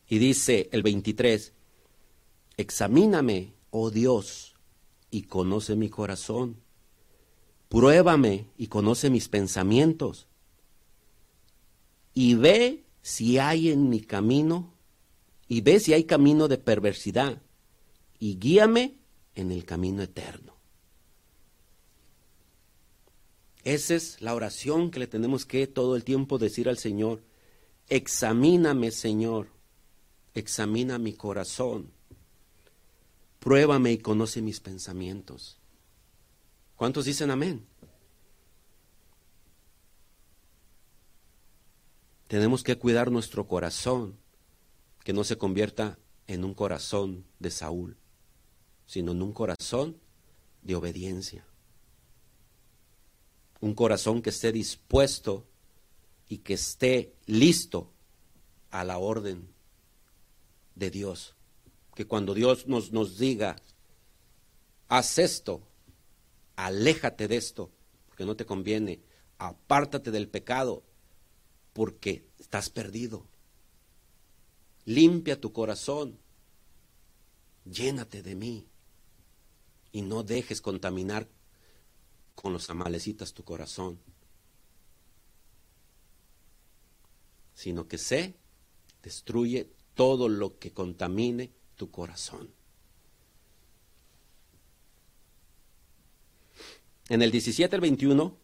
Y 0.08 0.18
dice 0.18 0.68
el 0.72 0.82
23, 0.82 1.52
examíname, 2.56 3.52
oh 3.70 3.90
Dios, 3.90 4.54
y 5.10 5.22
conoce 5.22 5.76
mi 5.76 5.88
corazón. 5.88 6.56
Pruébame 7.68 8.46
y 8.56 8.68
conoce 8.68 9.10
mis 9.10 9.28
pensamientos. 9.28 10.26
Y 12.14 12.34
ve 12.34 12.84
si 13.02 13.38
hay 13.38 13.70
en 13.70 13.88
mi 13.88 14.00
camino, 14.00 14.74
y 15.46 15.60
ve 15.60 15.78
si 15.78 15.92
hay 15.92 16.04
camino 16.04 16.48
de 16.48 16.58
perversidad, 16.58 17.40
y 18.18 18.38
guíame 18.38 18.96
en 19.34 19.52
el 19.52 19.64
camino 19.64 20.02
eterno. 20.02 20.57
Esa 23.68 23.96
es 23.96 24.22
la 24.22 24.34
oración 24.34 24.90
que 24.90 24.98
le 24.98 25.06
tenemos 25.06 25.44
que 25.44 25.66
todo 25.66 25.94
el 25.94 26.02
tiempo 26.02 26.38
decir 26.38 26.70
al 26.70 26.78
Señor. 26.78 27.22
Examíname, 27.90 28.90
Señor. 28.90 29.50
Examina 30.32 30.96
mi 30.96 31.12
corazón. 31.12 31.92
Pruébame 33.40 33.92
y 33.92 33.98
conoce 33.98 34.40
mis 34.40 34.60
pensamientos. 34.60 35.58
¿Cuántos 36.76 37.04
dicen 37.04 37.30
amén? 37.30 37.66
Tenemos 42.26 42.62
que 42.62 42.78
cuidar 42.78 43.10
nuestro 43.10 43.46
corazón, 43.46 44.16
que 45.04 45.12
no 45.12 45.24
se 45.24 45.36
convierta 45.36 45.98
en 46.26 46.42
un 46.42 46.54
corazón 46.54 47.26
de 47.38 47.50
Saúl, 47.50 47.98
sino 48.86 49.12
en 49.12 49.20
un 49.20 49.34
corazón 49.34 50.00
de 50.62 50.74
obediencia. 50.74 51.44
Un 53.60 53.74
corazón 53.74 54.22
que 54.22 54.30
esté 54.30 54.52
dispuesto 54.52 55.46
y 56.28 56.38
que 56.38 56.54
esté 56.54 57.14
listo 57.26 57.90
a 58.70 58.84
la 58.84 58.98
orden 58.98 59.48
de 60.74 60.90
Dios. 60.90 61.34
Que 61.94 62.06
cuando 62.06 62.34
Dios 62.34 62.66
nos, 62.66 62.92
nos 62.92 63.18
diga, 63.18 63.56
haz 64.88 65.18
esto, 65.18 65.62
aléjate 66.56 67.26
de 67.28 67.36
esto, 67.36 67.70
porque 68.06 68.24
no 68.24 68.36
te 68.36 68.46
conviene, 68.46 69.00
apártate 69.38 70.10
del 70.10 70.28
pecado, 70.28 70.84
porque 71.72 72.26
estás 72.38 72.70
perdido. 72.70 73.26
Limpia 74.84 75.40
tu 75.40 75.52
corazón, 75.52 76.18
llénate 77.64 78.22
de 78.22 78.34
mí 78.34 78.66
y 79.92 80.02
no 80.02 80.22
dejes 80.22 80.60
contaminar 80.60 81.28
con 82.40 82.52
los 82.52 82.70
amalecitas 82.70 83.34
tu 83.34 83.42
corazón, 83.42 83.98
sino 87.52 87.88
que 87.88 87.98
sé, 87.98 88.36
destruye 89.02 89.68
todo 89.94 90.28
lo 90.28 90.56
que 90.60 90.70
contamine 90.70 91.50
tu 91.74 91.90
corazón. 91.90 92.48
En 97.08 97.22
el 97.22 97.32
17 97.32 97.74
al 97.74 97.80
21, 97.80 98.36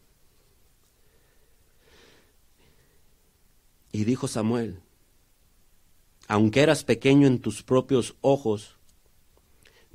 y 3.93 4.03
dijo 4.03 4.27
Samuel, 4.27 4.81
aunque 6.27 6.59
eras 6.59 6.83
pequeño 6.83 7.27
en 7.27 7.39
tus 7.39 7.63
propios 7.63 8.15
ojos, 8.19 8.75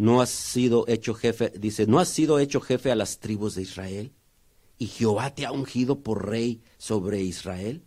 no 0.01 0.23
has 0.23 0.31
sido 0.31 0.87
hecho 0.89 1.13
jefe, 1.13 1.53
dice, 1.59 1.87
no 1.87 1.99
has 1.99 2.09
sido 2.09 2.39
hecho 2.39 2.63
jefe 2.63 2.91
a 2.91 2.95
las 2.95 3.19
tribus 3.19 3.55
de 3.55 3.63
Israel, 3.63 4.15
y 4.79 4.87
Jehová 4.87 5.35
te 5.35 5.45
ha 5.45 5.53
ungido 5.53 6.01
por 6.01 6.27
rey 6.27 6.63
sobre 6.79 7.21
Israel. 7.21 7.85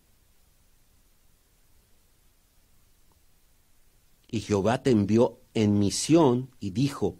Y 4.27 4.41
Jehová 4.41 4.83
te 4.83 4.91
envió 4.91 5.41
en 5.55 5.79
misión 5.79 6.51
y 6.59 6.69
dijo, 6.69 7.19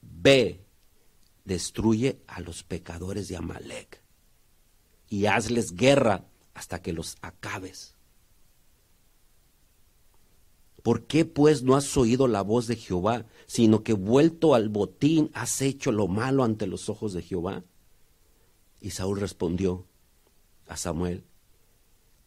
ve, 0.00 0.66
destruye 1.44 2.20
a 2.26 2.40
los 2.40 2.64
pecadores 2.64 3.28
de 3.28 3.36
Amalek 3.36 4.02
y 5.08 5.26
hazles 5.26 5.76
guerra 5.76 6.26
hasta 6.52 6.82
que 6.82 6.92
los 6.92 7.16
acabes. 7.22 7.94
¿Por 10.82 11.06
qué 11.06 11.24
pues 11.24 11.62
no 11.62 11.76
has 11.76 11.96
oído 11.96 12.26
la 12.26 12.42
voz 12.42 12.66
de 12.66 12.76
Jehová, 12.76 13.26
sino 13.50 13.82
que 13.82 13.94
vuelto 13.94 14.54
al 14.54 14.68
botín 14.68 15.28
has 15.34 15.60
hecho 15.60 15.90
lo 15.90 16.06
malo 16.06 16.44
ante 16.44 16.68
los 16.68 16.88
ojos 16.88 17.12
de 17.12 17.20
Jehová? 17.20 17.64
Y 18.80 18.90
Saúl 18.90 19.18
respondió 19.18 19.86
a 20.68 20.76
Samuel, 20.76 21.24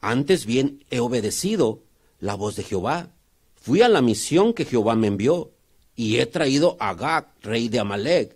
antes 0.02 0.46
bien 0.46 0.84
he 0.90 1.00
obedecido 1.00 1.82
la 2.20 2.36
voz 2.36 2.58
de 2.58 2.64
Jehová. 2.64 3.14
Fui 3.56 3.82
a 3.82 3.88
la 3.88 4.02
misión 4.02 4.54
que 4.54 4.66
Jehová 4.66 4.98
me 4.98 5.08
envió 5.08 5.54
y 5.96 6.18
he 6.18 6.26
traído 6.26 6.76
a 6.82 6.90
Agag, 6.90 7.34
rey 7.40 7.70
de 7.70 7.80
Amalek, 7.80 8.36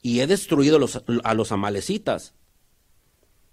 y 0.00 0.20
he 0.20 0.28
destruido 0.28 0.78
a 1.24 1.34
los 1.34 1.50
amalecitas. 1.50 2.34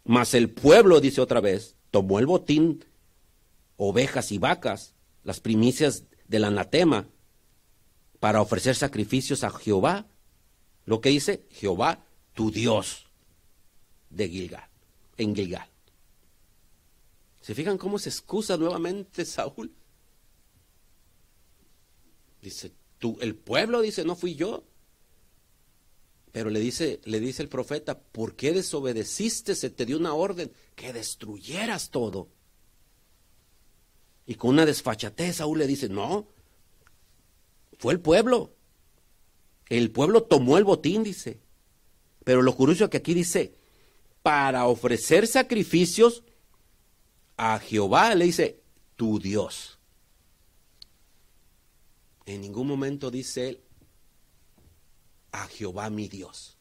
Mas 0.04 0.36
el 0.36 0.52
pueblo, 0.52 1.02
dice 1.02 1.22
otra 1.22 1.42
vez, 1.42 1.76
tomó 1.90 2.20
el 2.20 2.28
botín, 2.28 2.86
ovejas 3.78 4.32
y 4.32 4.38
vacas, 4.38 4.94
las 5.24 5.40
primicias 5.40 6.04
del 6.28 6.44
anatema, 6.44 7.08
para 8.26 8.42
ofrecer 8.42 8.76
sacrificios 8.76 9.44
a 9.44 9.52
Jehová. 9.52 10.08
Lo 10.86 11.00
que 11.00 11.10
dice 11.10 11.46
Jehová, 11.52 12.04
tu 12.34 12.50
Dios, 12.50 13.06
de 14.10 14.28
Gilgal, 14.28 14.68
en 15.18 15.36
Gilgal. 15.36 15.70
¿Se 17.40 17.54
fijan 17.54 17.78
cómo 17.78 18.00
se 18.00 18.10
excusa 18.10 18.58
nuevamente 18.58 19.26
Saúl? 19.26 19.72
Dice, 22.42 22.72
tú, 22.98 23.16
el 23.22 23.36
pueblo 23.36 23.82
dice, 23.82 24.04
no 24.04 24.16
fui 24.16 24.34
yo. 24.34 24.64
Pero 26.32 26.50
le 26.50 26.60
dice, 26.60 27.02
le 27.04 27.20
dice 27.20 27.44
el 27.44 27.50
profeta, 27.50 28.00
¿por 28.00 28.36
qué 28.36 28.54
desobedeciste? 28.54 29.54
Se 29.54 29.70
te 29.70 29.86
dio 29.86 29.98
una 29.98 30.16
orden 30.16 30.52
que 30.76 30.94
destruyeras 30.94 31.92
todo. 31.92 32.30
Y 34.26 34.34
con 34.34 34.50
una 34.50 34.66
desfachatez 34.66 35.36
Saúl 35.36 35.60
le 35.60 35.68
dice, 35.68 35.90
no, 35.90 36.28
fue 37.78 37.94
el 37.94 38.00
pueblo. 38.00 38.54
El 39.68 39.92
pueblo 39.92 40.24
tomó 40.24 40.58
el 40.58 40.64
botín, 40.64 41.04
dice. 41.04 41.40
Pero 42.24 42.42
lo 42.42 42.56
curioso 42.56 42.86
es 42.86 42.90
que 42.90 42.98
aquí 42.98 43.14
dice, 43.14 43.56
para 44.22 44.66
ofrecer 44.66 45.28
sacrificios 45.28 46.24
a 47.38 47.60
Jehová, 47.60 48.16
le 48.16 48.26
dice, 48.26 48.62
tu 48.96 49.20
Dios. 49.20 49.80
En 52.26 52.42
ningún 52.42 52.68
momento 52.68 53.12
dice 53.12 53.50
él, 53.50 53.62
a 55.32 55.48
Jehová 55.48 55.90
mi 55.90 56.08
Dios, 56.08 56.58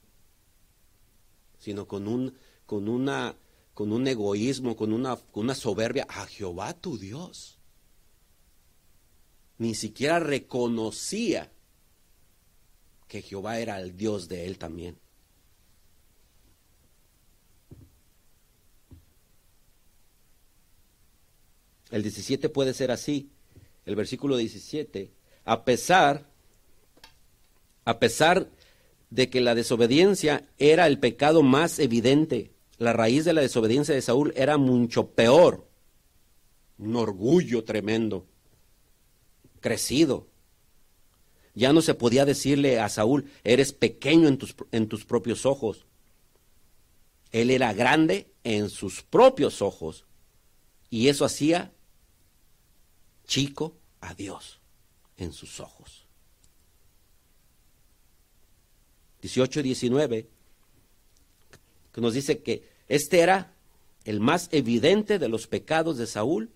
sino 1.58 1.86
con 1.86 2.08
un, 2.08 2.36
con 2.66 2.88
una, 2.88 3.36
con 3.72 3.92
un 3.92 4.06
egoísmo, 4.06 4.76
con 4.76 4.92
una, 4.92 5.16
con 5.16 5.44
una 5.44 5.54
soberbia, 5.54 6.06
a 6.08 6.26
Jehová 6.26 6.74
tu 6.74 6.98
Dios. 6.98 7.58
Ni 9.58 9.74
siquiera 9.74 10.18
reconocía 10.18 11.50
que 13.08 13.22
Jehová 13.22 13.58
era 13.58 13.80
el 13.80 13.96
Dios 13.96 14.28
de 14.28 14.46
él 14.46 14.58
también. 14.58 14.98
El 21.90 22.02
17 22.02 22.48
puede 22.48 22.74
ser 22.74 22.90
así. 22.90 23.30
El 23.86 23.94
versículo 23.94 24.36
17, 24.36 25.12
a 25.44 25.64
pesar, 25.64 26.28
a 27.84 27.98
pesar 28.00 28.50
de 29.10 29.30
que 29.30 29.40
la 29.40 29.54
desobediencia 29.54 30.48
era 30.58 30.88
el 30.88 30.98
pecado 30.98 31.42
más 31.42 31.78
evidente. 31.78 32.50
La 32.78 32.92
raíz 32.92 33.24
de 33.24 33.32
la 33.32 33.42
desobediencia 33.42 33.94
de 33.94 34.02
Saúl 34.02 34.32
era 34.34 34.56
mucho 34.56 35.10
peor. 35.10 35.68
Un 36.78 36.96
orgullo 36.96 37.62
tremendo, 37.62 38.26
crecido. 39.64 40.26
Ya 41.54 41.72
no 41.72 41.80
se 41.80 41.94
podía 41.94 42.26
decirle 42.26 42.80
a 42.80 42.90
Saúl, 42.90 43.30
eres 43.44 43.72
pequeño 43.72 44.28
en 44.28 44.36
tus, 44.36 44.54
en 44.72 44.88
tus 44.88 45.06
propios 45.06 45.46
ojos. 45.46 45.86
Él 47.32 47.50
era 47.50 47.72
grande 47.72 48.30
en 48.44 48.68
sus 48.68 49.00
propios 49.00 49.62
ojos. 49.62 50.04
Y 50.90 51.08
eso 51.08 51.24
hacía 51.24 51.72
chico 53.26 53.74
a 54.02 54.12
Dios 54.12 54.60
en 55.16 55.32
sus 55.32 55.58
ojos. 55.60 56.04
18 59.22 59.60
y 59.60 59.62
19, 59.62 60.28
que 61.90 62.00
nos 62.02 62.12
dice 62.12 62.42
que 62.42 62.68
este 62.86 63.20
era 63.20 63.54
el 64.04 64.20
más 64.20 64.50
evidente 64.52 65.18
de 65.18 65.28
los 65.30 65.46
pecados 65.46 65.96
de 65.96 66.06
Saúl. 66.06 66.50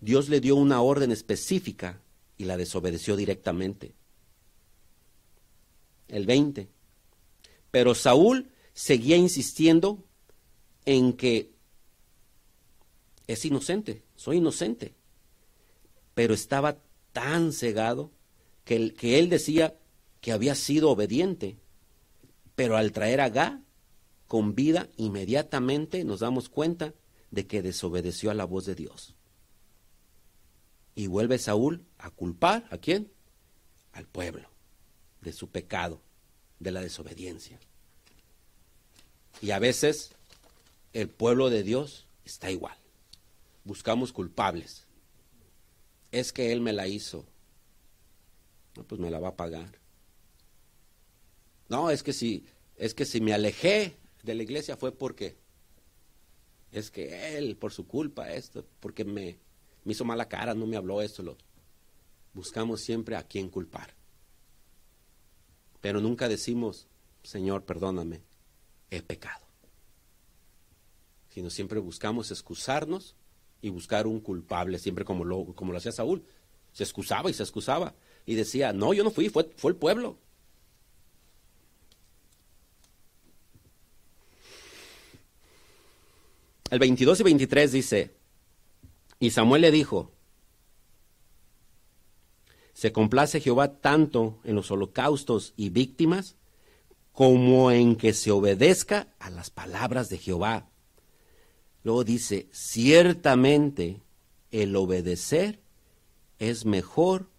Dios 0.00 0.28
le 0.28 0.40
dio 0.40 0.54
una 0.54 0.80
orden 0.80 1.10
específica 1.10 2.00
y 2.36 2.44
la 2.44 2.56
desobedeció 2.56 3.16
directamente. 3.16 3.94
El 6.08 6.26
20. 6.26 6.68
Pero 7.70 7.94
Saúl 7.94 8.50
seguía 8.72 9.16
insistiendo 9.16 10.04
en 10.84 11.14
que 11.14 11.52
es 13.26 13.44
inocente, 13.44 14.02
soy 14.16 14.38
inocente. 14.38 14.94
Pero 16.14 16.34
estaba 16.34 16.78
tan 17.12 17.52
cegado 17.52 18.10
que, 18.64 18.94
que 18.94 19.18
él 19.18 19.28
decía 19.28 19.76
que 20.20 20.32
había 20.32 20.54
sido 20.54 20.90
obediente 20.90 21.58
pero 22.54 22.76
al 22.76 22.92
traer 22.92 23.20
a 23.20 23.28
Gá 23.28 23.60
con 24.26 24.54
vida, 24.54 24.88
inmediatamente 24.96 26.04
nos 26.04 26.20
damos 26.20 26.48
cuenta 26.48 26.94
de 27.30 27.46
que 27.46 27.62
desobedeció 27.62 28.30
a 28.30 28.34
la 28.34 28.44
voz 28.44 28.64
de 28.64 28.74
Dios. 28.74 29.14
Y 30.94 31.06
vuelve 31.08 31.38
Saúl 31.38 31.84
a 31.98 32.10
culpar 32.10 32.66
a 32.70 32.78
quién? 32.78 33.10
Al 33.92 34.06
pueblo 34.06 34.48
de 35.20 35.32
su 35.32 35.48
pecado, 35.48 36.00
de 36.60 36.70
la 36.70 36.80
desobediencia. 36.80 37.58
Y 39.40 39.50
a 39.50 39.58
veces 39.58 40.12
el 40.92 41.08
pueblo 41.08 41.50
de 41.50 41.62
Dios 41.62 42.06
está 42.24 42.50
igual. 42.50 42.76
Buscamos 43.64 44.12
culpables. 44.12 44.86
Es 46.12 46.32
que 46.32 46.52
Él 46.52 46.60
me 46.60 46.72
la 46.72 46.86
hizo. 46.86 47.26
No, 48.76 48.84
pues 48.84 49.00
me 49.00 49.10
la 49.10 49.18
va 49.18 49.28
a 49.28 49.36
pagar. 49.36 49.78
No, 51.68 51.90
es 51.90 52.02
que 52.02 52.12
si, 52.12 52.46
es 52.76 52.94
que 52.94 53.04
si 53.04 53.20
me 53.20 53.32
alejé 53.32 53.96
de 54.22 54.34
la 54.34 54.42
iglesia 54.42 54.76
fue 54.76 54.92
porque 54.92 55.36
es 56.72 56.90
que 56.90 57.36
él, 57.36 57.56
por 57.56 57.72
su 57.72 57.86
culpa, 57.86 58.32
esto, 58.32 58.66
porque 58.80 59.04
me, 59.04 59.38
me 59.84 59.92
hizo 59.92 60.04
mala 60.04 60.28
cara, 60.28 60.54
no 60.54 60.66
me 60.66 60.76
habló 60.76 61.02
esto. 61.02 61.22
Lo, 61.22 61.36
buscamos 62.32 62.80
siempre 62.80 63.16
a 63.16 63.22
quién 63.22 63.48
culpar. 63.48 63.94
Pero 65.80 66.00
nunca 66.00 66.28
decimos, 66.28 66.86
Señor, 67.22 67.64
perdóname, 67.64 68.22
he 68.90 69.02
pecado. 69.02 69.44
sino 71.28 71.50
siempre 71.50 71.80
buscamos 71.80 72.30
excusarnos 72.30 73.16
y 73.60 73.68
buscar 73.68 74.06
un 74.06 74.20
culpable, 74.20 74.78
siempre 74.78 75.04
como 75.04 75.24
lo, 75.24 75.46
como 75.54 75.72
lo 75.72 75.78
hacía 75.78 75.90
Saúl. 75.90 76.24
Se 76.72 76.84
excusaba 76.84 77.28
y 77.28 77.34
se 77.34 77.42
excusaba 77.42 77.94
y 78.24 78.34
decía, 78.34 78.72
no, 78.72 78.94
yo 78.94 79.02
no 79.02 79.10
fui, 79.10 79.28
fue, 79.30 79.50
fue 79.56 79.72
el 79.72 79.76
pueblo. 79.76 80.18
El 86.70 86.78
22 86.78 87.20
y 87.20 87.22
23 87.24 87.72
dice, 87.72 88.14
y 89.18 89.30
Samuel 89.30 89.62
le 89.62 89.70
dijo, 89.70 90.12
se 92.72 92.92
complace 92.92 93.40
Jehová 93.40 93.80
tanto 93.80 94.40
en 94.44 94.56
los 94.56 94.70
holocaustos 94.70 95.54
y 95.56 95.70
víctimas 95.70 96.36
como 97.12 97.70
en 97.70 97.94
que 97.94 98.12
se 98.12 98.32
obedezca 98.32 99.14
a 99.20 99.30
las 99.30 99.50
palabras 99.50 100.08
de 100.08 100.18
Jehová. 100.18 100.68
Luego 101.84 102.02
dice, 102.02 102.48
ciertamente 102.50 104.02
el 104.50 104.74
obedecer 104.74 105.60
es 106.38 106.64
mejor 106.64 107.30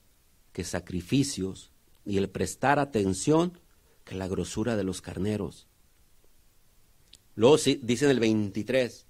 que 0.54 0.64
sacrificios 0.64 1.72
y 2.06 2.18
el 2.18 2.30
prestar 2.30 2.80
atención 2.80 3.60
que 4.06 4.16
la 4.16 4.28
grosura 4.28 4.78
de 4.78 4.84
los 4.86 5.02
carneros. 5.02 5.68
Luego 7.36 7.58
dice 7.58 8.06
en 8.06 8.12
el 8.12 8.20
23, 8.20 9.05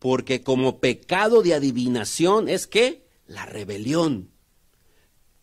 porque 0.00 0.42
como 0.42 0.80
pecado 0.80 1.42
de 1.42 1.54
adivinación 1.54 2.48
es 2.48 2.66
que 2.66 3.06
la 3.26 3.46
rebelión, 3.46 4.30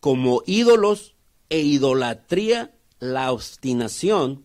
como 0.00 0.42
ídolos 0.46 1.14
e 1.48 1.60
idolatría 1.60 2.74
la 2.98 3.32
obstinación, 3.32 4.44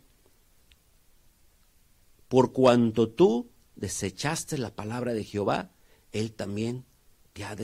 por 2.29 2.53
cuanto 2.53 3.09
tú 3.09 3.49
desechaste 3.75 4.57
la 4.57 4.73
palabra 4.73 5.13
de 5.13 5.23
Jehová, 5.23 5.71
Él 6.11 6.31
también 6.31 6.85
te 7.33 7.43
ha, 7.43 7.55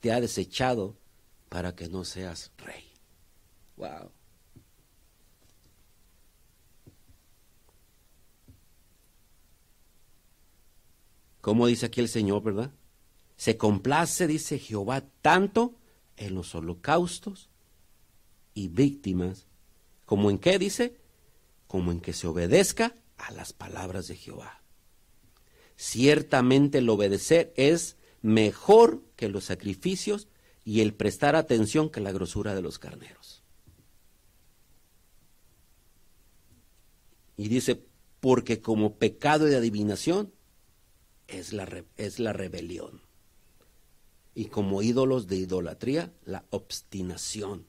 te 0.00 0.12
ha 0.12 0.20
desechado 0.20 0.96
para 1.48 1.74
que 1.74 1.88
no 1.88 2.04
seas 2.04 2.52
rey. 2.58 2.84
Wow. 3.76 4.13
Como 11.44 11.66
dice 11.66 11.84
aquí 11.84 12.00
el 12.00 12.08
Señor, 12.08 12.42
verdad? 12.42 12.72
Se 13.36 13.58
complace, 13.58 14.26
dice 14.26 14.58
Jehová, 14.58 15.04
tanto 15.20 15.74
en 16.16 16.34
los 16.34 16.54
holocaustos 16.54 17.50
y 18.54 18.68
víctimas 18.68 19.46
¿Como 20.06 20.30
en 20.30 20.38
qué 20.38 20.58
dice? 20.58 20.96
Como 21.66 21.92
en 21.92 22.00
que 22.00 22.14
se 22.14 22.26
obedezca 22.26 22.96
a 23.18 23.30
las 23.32 23.52
palabras 23.52 24.08
de 24.08 24.16
Jehová. 24.16 24.62
Ciertamente 25.76 26.78
el 26.78 26.88
obedecer 26.88 27.52
es 27.56 27.98
mejor 28.22 29.02
que 29.14 29.28
los 29.28 29.44
sacrificios 29.44 30.28
y 30.64 30.80
el 30.80 30.94
prestar 30.94 31.36
atención 31.36 31.90
que 31.90 32.00
la 32.00 32.12
grosura 32.12 32.54
de 32.54 32.62
los 32.62 32.78
carneros. 32.78 33.42
Y 37.36 37.48
dice, 37.48 37.84
porque 38.20 38.62
como 38.62 38.96
pecado 38.96 39.44
de 39.44 39.56
adivinación 39.56 40.33
es 41.28 41.52
la, 41.52 41.84
es 41.96 42.18
la 42.18 42.32
rebelión. 42.32 43.02
Y 44.34 44.46
como 44.46 44.82
ídolos 44.82 45.26
de 45.26 45.36
idolatría, 45.36 46.12
la 46.24 46.44
obstinación. 46.50 47.66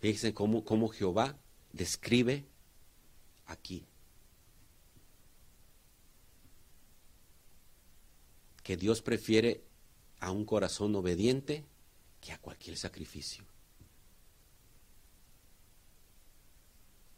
Fíjense 0.00 0.34
cómo, 0.34 0.64
cómo 0.64 0.88
Jehová 0.88 1.38
describe 1.72 2.44
aquí. 3.46 3.86
Que 8.62 8.76
Dios 8.76 9.02
prefiere 9.02 9.62
a 10.20 10.30
un 10.30 10.44
corazón 10.44 10.94
obediente 10.96 11.64
que 12.20 12.32
a 12.32 12.38
cualquier 12.38 12.76
sacrificio. 12.76 13.44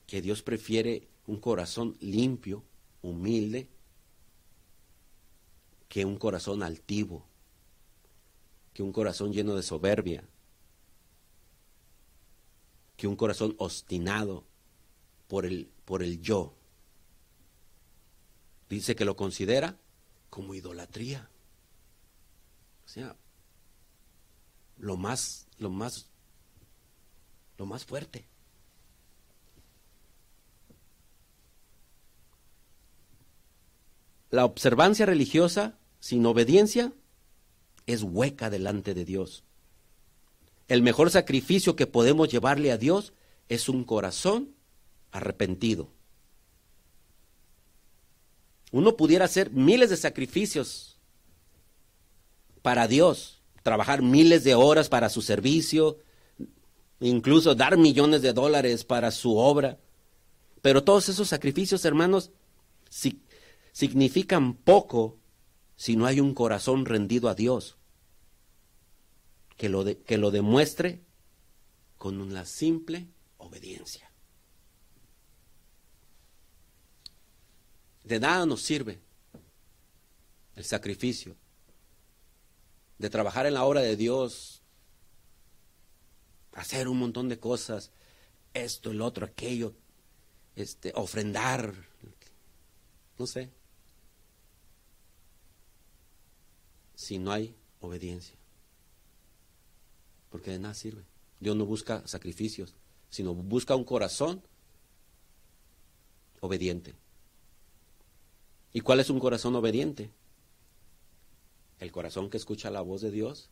Que 0.06 0.20
Dios 0.20 0.42
prefiere 0.42 1.08
un 1.26 1.40
corazón 1.40 1.96
limpio, 2.00 2.62
humilde, 3.02 3.68
que 5.88 6.04
un 6.04 6.16
corazón 6.16 6.62
altivo, 6.62 7.26
que 8.74 8.82
un 8.82 8.92
corazón 8.92 9.32
lleno 9.32 9.54
de 9.54 9.62
soberbia, 9.62 10.24
que 12.96 13.06
un 13.06 13.16
corazón 13.16 13.54
obstinado 13.58 14.44
por 15.28 15.46
el, 15.46 15.70
por 15.84 16.02
el 16.02 16.20
yo. 16.20 16.54
Dice 18.68 18.96
que 18.96 19.04
lo 19.04 19.16
considera 19.16 19.78
como 20.30 20.54
idolatría. 20.54 21.30
O 22.84 22.88
sea, 22.88 23.16
lo 24.78 24.96
más, 24.96 25.46
lo 25.58 25.70
más, 25.70 26.06
lo 27.58 27.66
más 27.66 27.84
fuerte. 27.84 28.26
La 34.30 34.44
observancia 34.44 35.06
religiosa 35.06 35.78
sin 36.00 36.24
obediencia 36.26 36.92
es 37.86 38.02
hueca 38.02 38.50
delante 38.50 38.94
de 38.94 39.04
Dios. 39.04 39.44
El 40.68 40.82
mejor 40.82 41.10
sacrificio 41.10 41.76
que 41.76 41.86
podemos 41.86 42.28
llevarle 42.28 42.72
a 42.72 42.78
Dios 42.78 43.12
es 43.48 43.68
un 43.68 43.84
corazón 43.84 44.54
arrepentido. 45.12 45.92
Uno 48.72 48.96
pudiera 48.96 49.24
hacer 49.24 49.50
miles 49.52 49.90
de 49.90 49.96
sacrificios 49.96 50.98
para 52.62 52.88
Dios, 52.88 53.40
trabajar 53.62 54.02
miles 54.02 54.42
de 54.42 54.56
horas 54.56 54.88
para 54.88 55.08
su 55.08 55.22
servicio, 55.22 55.98
incluso 56.98 57.54
dar 57.54 57.76
millones 57.76 58.22
de 58.22 58.32
dólares 58.32 58.84
para 58.84 59.12
su 59.12 59.36
obra. 59.36 59.78
Pero 60.62 60.82
todos 60.82 61.08
esos 61.08 61.28
sacrificios, 61.28 61.84
hermanos, 61.84 62.32
significan 63.76 64.54
poco 64.54 65.18
si 65.76 65.96
no 65.96 66.06
hay 66.06 66.18
un 66.18 66.32
corazón 66.32 66.86
rendido 66.86 67.28
a 67.28 67.34
Dios 67.34 67.76
que 69.58 69.68
lo, 69.68 69.84
que 70.02 70.16
lo 70.16 70.30
demuestre 70.30 71.02
con 71.98 72.22
una 72.22 72.46
simple 72.46 73.06
obediencia. 73.36 74.10
De 78.02 78.18
nada 78.18 78.46
nos 78.46 78.62
sirve 78.62 78.98
el 80.54 80.64
sacrificio 80.64 81.36
de 82.96 83.10
trabajar 83.10 83.44
en 83.44 83.52
la 83.52 83.64
obra 83.66 83.82
de 83.82 83.94
Dios, 83.94 84.62
hacer 86.54 86.88
un 86.88 86.96
montón 86.96 87.28
de 87.28 87.38
cosas, 87.38 87.90
esto, 88.54 88.90
el 88.90 89.02
otro, 89.02 89.26
aquello, 89.26 89.74
este, 90.54 90.92
ofrendar, 90.94 91.74
no 93.18 93.26
sé, 93.26 93.50
si 96.96 97.18
no 97.18 97.30
hay 97.30 97.54
obediencia 97.78 98.36
porque 100.36 100.50
de 100.50 100.58
nada 100.58 100.74
sirve. 100.74 101.02
Dios 101.40 101.56
no 101.56 101.64
busca 101.64 102.06
sacrificios, 102.06 102.74
sino 103.08 103.34
busca 103.34 103.74
un 103.74 103.84
corazón 103.84 104.42
obediente. 106.40 106.94
¿Y 108.74 108.80
cuál 108.80 109.00
es 109.00 109.08
un 109.08 109.18
corazón 109.18 109.56
obediente? 109.56 110.10
El 111.78 111.90
corazón 111.90 112.28
que 112.28 112.36
escucha 112.36 112.70
la 112.70 112.82
voz 112.82 113.00
de 113.00 113.10
Dios 113.10 113.48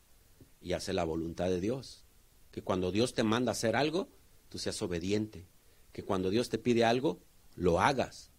y 0.61 0.74
hace 0.74 0.92
la 0.92 1.05
voluntad 1.05 1.49
de 1.49 1.61
Dios. 1.61 2.05
Que 2.51 2.61
cuando 2.61 2.92
Dios 2.92 3.14
te 3.14 3.22
manda 3.22 3.53
a 3.53 3.55
hacer 3.55 3.76
algo, 3.76 4.09
tú 4.51 4.59
seas 4.59 4.80
obediente. 4.82 5.47
Que 5.92 6.05
cuando 6.05 6.28
Dios 6.28 6.51
te 6.51 6.59
pide 6.59 6.84
algo, 6.84 7.18
lo 7.55 7.80
hagas. 7.80 8.30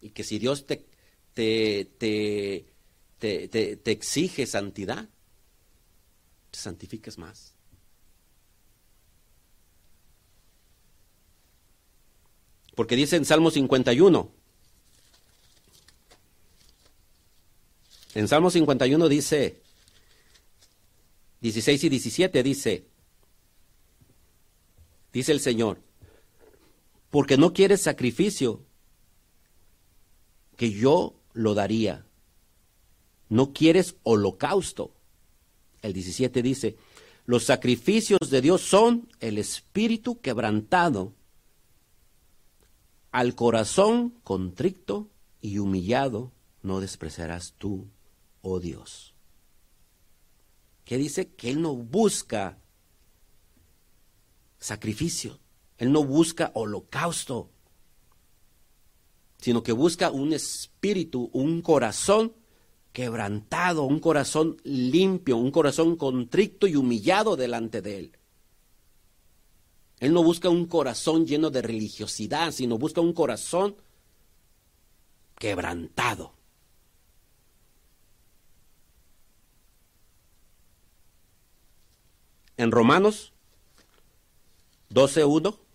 Y 0.00 0.12
que 0.12 0.24
si 0.24 0.38
Dios 0.38 0.64
te, 0.64 0.86
te, 1.34 1.84
te, 1.98 2.72
te 3.18 3.90
exige 3.90 4.46
santidad, 4.46 5.08
santifiques 6.52 7.18
más. 7.18 7.56
Porque 12.74 12.94
dice 12.94 13.16
en 13.16 13.24
Salmo 13.24 13.50
51, 13.50 14.30
en 18.14 18.28
Salmo 18.28 18.50
51 18.50 19.08
dice, 19.08 19.62
16 21.40 21.84
y 21.84 21.88
17 21.88 22.42
dice, 22.42 22.86
dice 25.12 25.32
el 25.32 25.40
Señor, 25.40 25.80
porque 27.10 27.38
no 27.38 27.54
quieres 27.54 27.80
sacrificio, 27.82 28.62
que 30.56 30.70
yo 30.70 31.14
lo 31.32 31.54
daría. 31.54 32.05
No 33.28 33.52
quieres 33.52 33.96
holocausto, 34.02 34.92
el 35.82 35.92
17 35.92 36.42
dice, 36.42 36.76
los 37.24 37.44
sacrificios 37.44 38.30
de 38.30 38.40
Dios 38.40 38.62
son 38.62 39.08
el 39.20 39.38
espíritu 39.38 40.20
quebrantado, 40.20 41.12
al 43.10 43.34
corazón 43.34 44.10
contrito 44.22 45.08
y 45.40 45.58
humillado 45.58 46.32
no 46.62 46.80
despreciarás 46.80 47.54
tú, 47.56 47.86
oh 48.42 48.60
Dios. 48.60 49.14
Que 50.84 50.98
dice 50.98 51.28
que 51.28 51.50
Él 51.50 51.62
no 51.62 51.74
busca 51.74 52.58
sacrificio, 54.58 55.38
Él 55.78 55.92
no 55.92 56.04
busca 56.04 56.52
holocausto, 56.54 57.50
sino 59.38 59.62
que 59.62 59.72
busca 59.72 60.10
un 60.10 60.32
espíritu, 60.32 61.30
un 61.32 61.62
corazón 61.62 62.34
quebrantado, 62.96 63.82
un 63.82 64.00
corazón 64.00 64.56
limpio, 64.64 65.36
un 65.36 65.50
corazón 65.50 65.96
contrito 65.96 66.66
y 66.66 66.76
humillado 66.76 67.36
delante 67.36 67.82
de 67.82 67.98
Él. 67.98 68.12
Él 70.00 70.14
no 70.14 70.22
busca 70.22 70.48
un 70.48 70.64
corazón 70.64 71.26
lleno 71.26 71.50
de 71.50 71.60
religiosidad, 71.60 72.52
sino 72.52 72.78
busca 72.78 73.02
un 73.02 73.12
corazón 73.12 73.76
quebrantado. 75.38 76.32
En 82.56 82.70
Romanos 82.70 83.34
12.1 84.88 85.65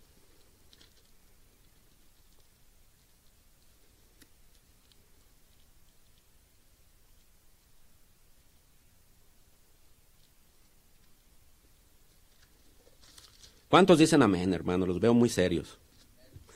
¿Cuántos 13.72 14.00
dicen 14.00 14.22
amén, 14.22 14.54
hermano? 14.54 14.86
Los 14.86 15.00
veo 15.00 15.14
muy 15.14 15.30
serios. 15.30 15.80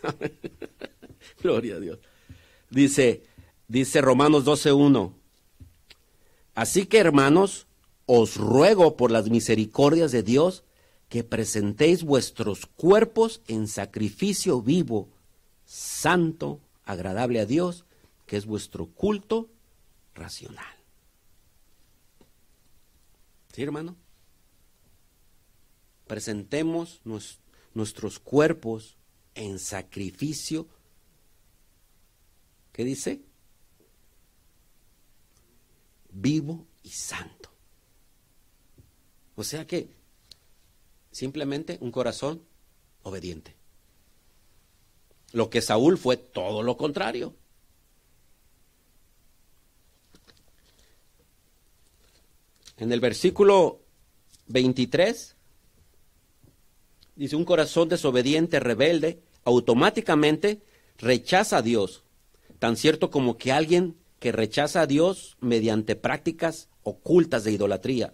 Gloria 1.41 1.75
a 1.75 1.79
Dios. 1.79 1.99
Dice, 2.69 3.23
dice 3.69 4.01
Romanos 4.01 4.43
12.1. 4.43 5.13
Así 6.55 6.85
que, 6.87 6.97
hermanos, 6.97 7.67
os 8.05 8.35
ruego 8.35 8.97
por 8.97 9.11
las 9.11 9.29
misericordias 9.29 10.11
de 10.11 10.23
Dios 10.23 10.65
que 11.07 11.23
presentéis 11.23 12.03
vuestros 12.03 12.65
cuerpos 12.65 13.41
en 13.47 13.69
sacrificio 13.69 14.61
vivo, 14.61 15.07
santo, 15.63 16.59
agradable 16.83 17.39
a 17.39 17.45
Dios, 17.45 17.85
que 18.25 18.35
es 18.35 18.45
vuestro 18.45 18.87
culto 18.87 19.47
racional. 20.15 20.65
¿Sí, 23.53 23.63
hermano? 23.63 23.95
Presentemos 26.07 27.01
nuestros 27.73 28.19
cuerpos 28.19 28.97
en 29.33 29.59
sacrificio. 29.59 30.67
¿Qué 32.71 32.83
dice? 32.83 33.21
Vivo 36.09 36.65
y 36.83 36.89
santo. 36.89 37.49
O 39.35 39.43
sea 39.43 39.67
que 39.67 39.89
simplemente 41.11 41.77
un 41.81 41.91
corazón 41.91 42.41
obediente. 43.03 43.55
Lo 45.33 45.49
que 45.49 45.61
Saúl 45.61 45.97
fue 45.97 46.17
todo 46.17 46.63
lo 46.63 46.77
contrario. 46.77 47.35
En 52.77 52.91
el 52.91 52.99
versículo 52.99 53.81
23 54.47 55.34
dice, 57.15 57.35
un 57.35 57.45
corazón 57.45 57.89
desobediente, 57.89 58.59
rebelde, 58.59 59.21
automáticamente 59.43 60.61
rechaza 60.97 61.57
a 61.57 61.61
Dios, 61.61 62.03
tan 62.59 62.77
cierto 62.77 63.09
como 63.09 63.37
que 63.37 63.51
alguien 63.51 63.97
que 64.19 64.31
rechaza 64.31 64.81
a 64.81 64.87
Dios 64.87 65.37
mediante 65.39 65.95
prácticas 65.95 66.69
ocultas 66.83 67.43
de 67.43 67.51
idolatría. 67.51 68.13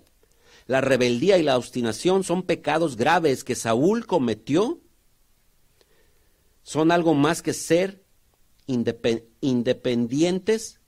La 0.68 0.82
rebeldía 0.82 1.38
y 1.38 1.44
la 1.44 1.58
obstinación 1.58 2.24
son 2.24 2.44
pecados 2.44 2.96
graves 2.96 3.44
que 3.44 3.56
Saúl 3.56 4.06
cometió. 4.06 4.80
Son 6.64 6.92
algo 6.92 7.14
más 7.14 7.42
que 7.42 7.54
ser 7.54 8.04
independientes 8.68 10.80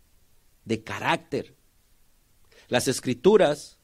de 0.64 0.84
carácter. 0.84 1.56
Las 2.70 2.88
escrituras 2.88 3.80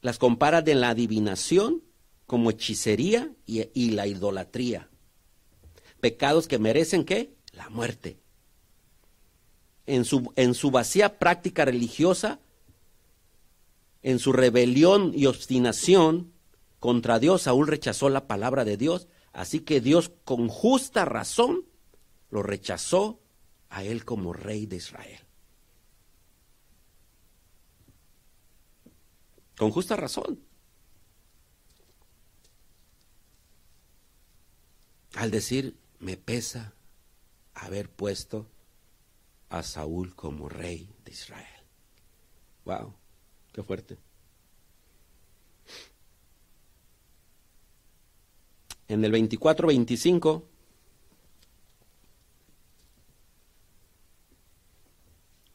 las 0.00 0.18
compara 0.18 0.62
de 0.62 0.74
la 0.74 0.90
adivinación 0.90 1.82
como 2.32 2.48
hechicería 2.48 3.30
y, 3.44 3.90
la 3.90 4.06
idolatría. 4.06 4.88
Pecados 6.00 6.48
que 6.48 6.58
merecen 6.58 7.04
qué? 7.04 7.36
La 7.52 7.68
muerte. 7.68 8.22
En 9.84 10.06
su, 10.06 10.32
en 10.36 10.54
su 10.54 10.70
vacía 10.70 11.18
práctica 11.18 11.66
religiosa, 11.66 12.40
en 14.02 14.18
su 14.18 14.32
rebelión 14.32 15.12
y 15.14 15.26
obstinación 15.26 16.32
contra 16.80 17.18
Dios, 17.18 17.42
Saúl 17.42 17.66
rechazó 17.66 18.08
la 18.08 18.26
palabra 18.26 18.64
de 18.64 18.78
Dios, 18.78 19.08
así 19.34 19.60
que 19.60 19.82
Dios 19.82 20.10
con 20.24 20.48
justa 20.48 21.04
razón 21.04 21.66
lo 22.30 22.42
rechazó 22.42 23.20
a 23.68 23.84
él 23.84 24.06
como 24.06 24.32
rey 24.32 24.64
de 24.64 24.76
Israel. 24.76 25.20
Con 29.58 29.70
justa 29.70 29.96
razón. 29.96 30.40
Al 35.14 35.30
decir, 35.30 35.76
me 35.98 36.16
pesa 36.16 36.74
haber 37.54 37.90
puesto 37.90 38.46
a 39.48 39.62
Saúl 39.62 40.14
como 40.14 40.48
rey 40.48 40.88
de 41.04 41.12
Israel. 41.12 41.46
Wow, 42.64 42.94
qué 43.52 43.62
fuerte. 43.62 43.98
En 48.88 49.04
el 49.04 49.12
24-25 49.12 50.44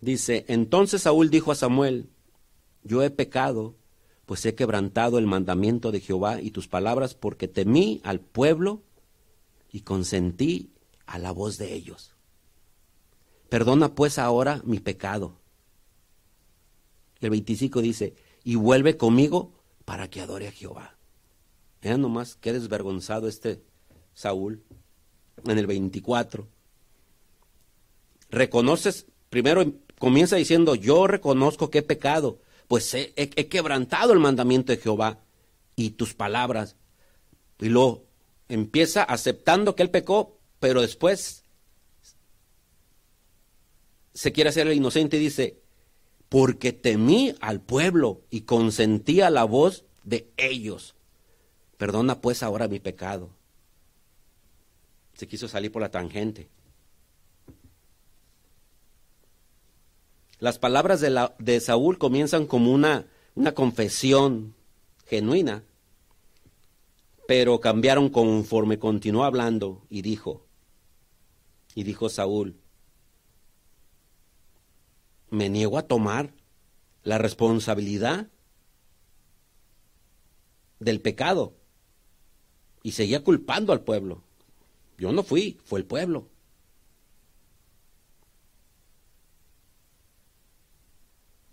dice, 0.02 0.46
entonces 0.48 1.04
Saúl 1.04 1.30
dijo 1.30 1.52
a 1.52 1.56
Samuel, 1.56 2.10
yo 2.84 3.04
he 3.04 3.10
pecado, 3.10 3.76
pues 4.26 4.46
he 4.46 4.56
quebrantado 4.56 5.18
el 5.18 5.28
mandamiento 5.28 5.92
de 5.92 6.00
Jehová 6.00 6.42
y 6.42 6.52
tus 6.52 6.68
palabras 6.68 7.16
porque 7.16 7.48
temí 7.48 8.02
al 8.04 8.20
pueblo 8.20 8.84
y 9.72 9.82
consentí 9.82 10.72
a 11.06 11.20
la 11.20 11.32
voz 11.32 11.58
de 11.58 11.74
ellos. 11.74 12.14
Perdona 13.50 13.96
pues 13.96 14.20
ahora 14.20 14.62
mi 14.66 14.80
pecado. 14.80 15.40
El 17.20 17.30
25 17.32 17.82
dice, 17.82 18.16
y 18.44 18.56
vuelve 18.56 18.98
conmigo 18.98 19.54
para 19.86 20.10
que 20.10 20.22
adore 20.22 20.48
a 20.48 20.52
Jehová. 20.52 20.98
Vean 21.82 22.02
nomás 22.02 22.36
qué 22.36 22.54
desvergonzado 22.54 23.28
este 23.28 23.64
Saúl. 24.14 24.64
En 25.46 25.58
el 25.58 25.68
24. 25.68 26.48
Reconoces, 28.30 29.06
primero 29.30 29.64
comienza 30.00 30.36
diciendo, 30.36 30.76
yo 30.76 31.08
reconozco 31.08 31.70
que 31.70 31.80
he 31.80 31.84
pecado, 31.84 32.40
pues 32.68 32.94
he, 32.96 33.14
he 33.16 33.48
quebrantado 33.48 34.14
el 34.14 34.20
mandamiento 34.20 34.72
de 34.72 34.80
Jehová 34.80 35.20
y 35.76 35.92
tus 35.92 36.14
palabras. 36.16 36.76
Y 37.60 37.70
luego 37.70 38.07
empieza 38.50 39.04
aceptando 39.04 39.76
que 39.76 39.84
él 39.84 39.90
pecó, 39.90 40.38
pero 40.60 40.82
después 40.82 41.44
se 44.14 44.32
quiere 44.32 44.50
hacer 44.50 44.68
el 44.68 44.74
inocente 44.74 45.18
y 45.18 45.20
dice, 45.20 45.62
porque 46.30 46.74
temí 46.74 47.36
al 47.40 47.62
pueblo 47.62 48.22
y 48.30 48.42
consentí 48.42 49.22
a 49.22 49.30
la 49.30 49.44
voz 49.44 49.86
de 50.04 50.32
ellos. 50.38 50.96
Perdona 51.78 52.20
pues 52.22 52.42
ahora 52.44 52.68
mi 52.68 52.80
pecado. 52.80 53.30
Se 55.14 55.28
quiso 55.28 55.48
salir 55.48 55.72
por 55.72 55.82
la 55.82 55.92
tangente. 55.92 56.50
Las 60.40 60.60
palabras 60.60 61.02
de, 61.02 61.30
de 61.40 61.60
Saúl 61.60 61.98
comienzan 61.98 62.46
como 62.46 62.72
una, 62.72 63.08
una 63.36 63.54
confesión 63.54 64.56
genuina 65.06 65.64
pero 67.28 67.60
cambiaron 67.60 68.10
conforme 68.10 68.80
continuó 68.80 69.26
hablando 69.26 69.86
y 69.90 70.02
dijo, 70.02 70.48
y 71.76 71.84
dijo 71.84 72.08
Saúl, 72.08 72.58
me 75.30 75.50
niego 75.50 75.78
a 75.78 75.88
tomar 75.88 76.34
la 77.04 77.18
responsabilidad 77.18 78.30
del 80.80 81.02
pecado. 81.02 81.54
Y 82.82 82.94
seguía 82.94 83.22
culpando 83.22 83.74
al 83.74 83.82
pueblo. 83.82 84.24
Yo 84.98 85.12
no 85.12 85.22
fui, 85.22 85.60
fue 85.66 85.80
el 85.80 85.86
pueblo. 85.86 86.30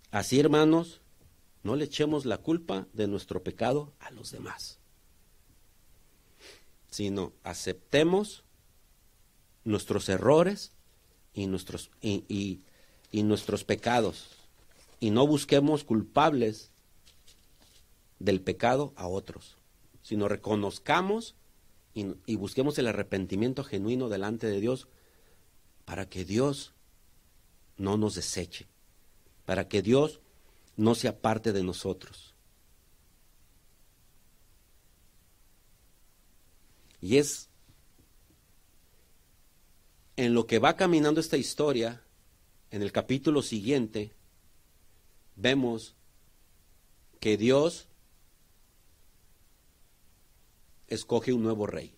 Así, 0.09 0.39
hermanos, 0.39 1.01
no 1.63 1.75
le 1.75 1.83
echemos 1.83 2.25
la 2.25 2.37
culpa 2.37 2.87
de 2.93 3.07
nuestro 3.07 3.43
pecado 3.43 3.93
a 3.99 4.11
los 4.11 4.31
demás 4.31 4.79
sino 6.95 7.33
aceptemos 7.43 8.45
nuestros 9.65 10.07
errores 10.07 10.71
y 11.33 11.47
nuestros, 11.47 11.91
y, 12.01 12.61
nuestros 13.11 13.65
pecados. 13.65 14.29
Y 15.01 15.09
no 15.09 15.27
busquemos 15.27 15.83
culpables 15.83 16.71
del 18.19 18.39
pecado 18.39 18.93
a 18.95 19.07
otros, 19.07 19.57
sino 20.03 20.29
reconozcamos 20.29 21.35
y, 21.93 22.05
y, 22.25 22.37
busquemos 22.37 22.79
el 22.79 22.87
arrepentimiento 22.87 23.65
genuino 23.65 24.07
delante 24.07 24.47
de 24.47 24.61
Dios 24.61 24.87
para 25.83 26.07
que 26.07 26.23
Dios 26.23 26.71
no 27.75 27.97
nos 27.97 28.15
deseche, 28.15 28.67
para 29.45 29.67
que 29.67 29.81
Dios 29.81 30.21
no 30.77 30.95
se 30.95 31.09
aparte 31.09 31.51
de 31.51 31.63
nosotros. 31.63 32.34
Y 37.05 37.19
es 37.19 37.49
en 40.15 40.33
lo 40.33 40.47
que 40.47 40.57
va 40.57 40.75
caminando 40.75 41.19
esta 41.19 41.37
historia, 41.37 42.01
en 42.71 42.81
el 42.81 42.91
capítulo 42.91 43.43
siguiente, 43.43 44.11
vemos 45.35 45.93
que 47.19 47.37
Dios 47.37 47.87
escoge 50.87 51.31
un 51.31 51.43
nuevo 51.43 51.67
rey. 51.67 51.95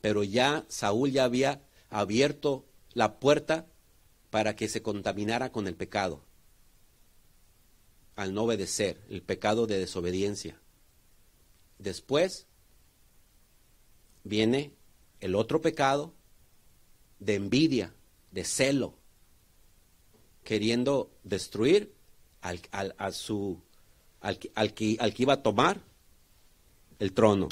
Pero 0.00 0.24
ya 0.24 0.64
Saúl 0.70 1.12
ya 1.12 1.24
había 1.24 1.60
abierto 1.90 2.64
la 2.94 3.20
puerta 3.20 3.66
para 4.30 4.56
que 4.56 4.68
se 4.68 4.80
contaminara 4.80 5.52
con 5.52 5.66
el 5.66 5.74
pecado, 5.74 6.24
al 8.16 8.32
no 8.32 8.44
obedecer, 8.44 9.04
el 9.10 9.20
pecado 9.20 9.66
de 9.66 9.78
desobediencia. 9.78 10.58
Después 11.78 12.47
viene 14.28 14.72
el 15.20 15.34
otro 15.34 15.60
pecado 15.60 16.14
de 17.18 17.34
envidia, 17.34 17.94
de 18.30 18.44
celo, 18.44 18.94
queriendo 20.44 21.10
destruir 21.24 21.94
al, 22.40 22.60
a 22.98 23.10
su, 23.10 23.60
al, 24.20 24.38
al, 24.54 24.74
que, 24.74 24.96
al 25.00 25.14
que 25.14 25.22
iba 25.22 25.32
a 25.34 25.42
tomar 25.42 25.80
el 26.98 27.12
trono. 27.12 27.48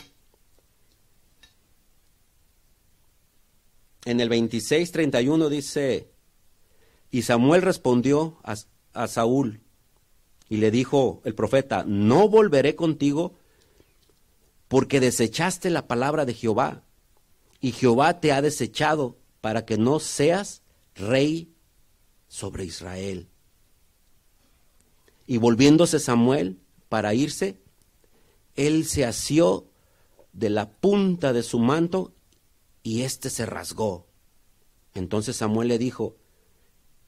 En 4.05 4.21
el 4.21 4.31
26:31 4.31 5.49
dice, 5.49 6.11
y 7.11 7.23
Samuel 7.23 7.63
respondió 7.63 8.39
a, 8.45 8.55
a 8.93 9.09
Saúl 9.09 9.61
y 10.49 10.59
le 10.59 10.71
dijo 10.71 11.23
el 11.25 11.35
profeta, 11.35 11.85
no 11.85 12.29
volveré 12.29 12.77
contigo 12.77 13.35
porque 14.69 15.01
desechaste 15.01 15.71
la 15.71 15.87
palabra 15.87 16.25
de 16.25 16.35
Jehová, 16.35 16.83
y 17.61 17.73
Jehová 17.73 18.21
te 18.21 18.33
ha 18.33 18.43
desechado 18.43 19.19
para 19.41 19.65
que 19.65 19.79
no 19.79 20.01
seas 20.01 20.63
rey 20.95 21.55
sobre 22.29 22.65
Israel. 22.65 23.29
Y 25.27 25.39
volviéndose 25.39 25.99
Samuel 25.99 26.61
para 26.89 27.15
irse, 27.15 27.61
él 28.55 28.87
se 28.87 29.05
asió 29.05 29.71
de 30.33 30.51
la 30.51 30.71
punta 30.71 31.33
de 31.33 31.43
su 31.43 31.59
manto 31.59 32.15
y 32.83 33.03
éste 33.03 33.31
se 33.31 33.47
rasgó. 33.47 34.07
Entonces 34.95 35.37
Samuel 35.37 35.69
le 35.69 35.79
dijo, 35.79 36.17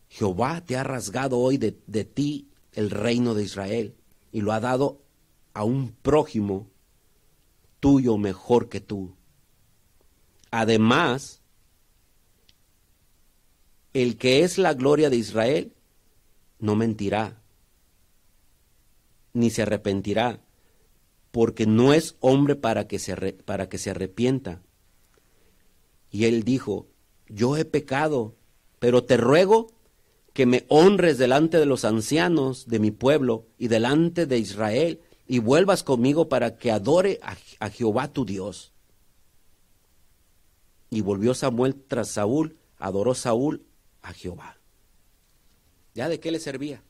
Jehová 0.09 0.64
te 0.64 0.76
ha 0.76 0.84
rasgado 0.84 1.38
hoy 1.38 1.59
de, 1.59 1.78
de 1.86 2.04
ti 2.04 2.50
el 2.72 2.90
reino 2.90 3.34
de 3.34 3.44
Israel 3.44 3.96
y 4.32 4.40
lo 4.40 4.52
ha 4.52 4.61
dado 4.61 5.02
a 5.54 5.64
un 5.64 5.92
prójimo 5.92 6.70
tuyo 7.80 8.16
mejor 8.16 8.68
que 8.68 8.80
tú. 8.80 9.14
Además, 10.50 11.40
el 13.92 14.16
que 14.16 14.44
es 14.44 14.58
la 14.58 14.74
gloria 14.74 15.10
de 15.10 15.16
Israel 15.16 15.72
no 16.58 16.76
mentirá, 16.76 17.40
ni 19.32 19.50
se 19.50 19.62
arrepentirá, 19.62 20.40
porque 21.30 21.66
no 21.66 21.92
es 21.92 22.16
hombre 22.20 22.56
para 22.56 22.88
que 22.88 22.98
se, 22.98 23.14
para 23.44 23.68
que 23.68 23.78
se 23.78 23.90
arrepienta. 23.90 24.62
Y 26.10 26.24
él 26.24 26.42
dijo, 26.42 26.88
yo 27.28 27.56
he 27.56 27.64
pecado, 27.64 28.34
pero 28.78 29.04
te 29.04 29.16
ruego 29.16 29.68
que 30.32 30.46
me 30.46 30.64
honres 30.68 31.18
delante 31.18 31.58
de 31.58 31.66
los 31.66 31.84
ancianos 31.84 32.68
de 32.68 32.78
mi 32.78 32.90
pueblo 32.90 33.46
y 33.58 33.68
delante 33.68 34.26
de 34.26 34.38
Israel, 34.38 35.00
y 35.28 35.38
vuelvas 35.38 35.84
conmigo 35.84 36.28
para 36.28 36.56
que 36.56 36.72
adore 36.72 37.20
a, 37.22 37.36
a 37.60 37.70
Jehová 37.70 38.08
tu 38.08 38.24
Dios. 38.24 38.72
Y 40.90 41.02
volvió 41.02 41.34
Samuel 41.34 41.76
tras 41.86 42.08
Saúl, 42.08 42.56
adoró 42.78 43.14
Saúl 43.14 43.66
a 44.00 44.14
Jehová. 44.14 44.56
¿Ya 45.94 46.08
de 46.08 46.18
qué 46.18 46.30
le 46.30 46.40
servía? 46.40 46.82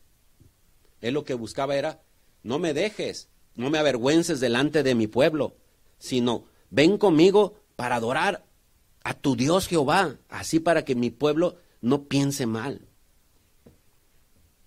Él 1.01 1.14
lo 1.14 1.24
que 1.24 1.34
buscaba 1.34 1.74
era, 1.76 2.01
no 2.45 2.61
me 2.61 2.74
dejes, 2.74 3.28
no 3.57 3.70
me 3.70 3.78
avergüences 3.78 4.39
delante 4.39 4.84
de 4.84 4.95
mi 4.95 5.09
pueblo, 5.09 5.57
sino 5.99 6.45
ven 6.70 6.97
conmigo 6.97 7.61
para 7.74 7.97
adorar 7.97 8.45
a 9.03 9.14
tu 9.14 9.34
Dios 9.34 9.66
Jehová, 9.66 10.18
así 10.28 10.61
para 10.61 10.84
que 10.84 10.95
mi 10.95 11.11
pueblo 11.11 11.57
no 11.80 12.05
piense 12.05 12.47
mal. 12.47 12.89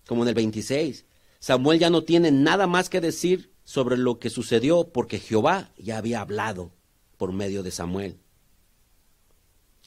Como 0.06 0.22
en 0.22 0.28
el 0.28 0.34
26, 0.34 1.06
Samuel 1.38 1.78
ya 1.78 1.88
no 1.88 2.02
tiene 2.04 2.30
nada 2.30 2.66
más 2.66 2.90
que 2.90 3.00
decir 3.00 3.51
sobre 3.72 3.96
lo 3.96 4.18
que 4.18 4.28
sucedió 4.28 4.92
porque 4.92 5.18
Jehová 5.18 5.72
ya 5.78 5.96
había 5.96 6.20
hablado 6.20 6.72
por 7.16 7.32
medio 7.32 7.62
de 7.62 7.70
Samuel. 7.70 8.20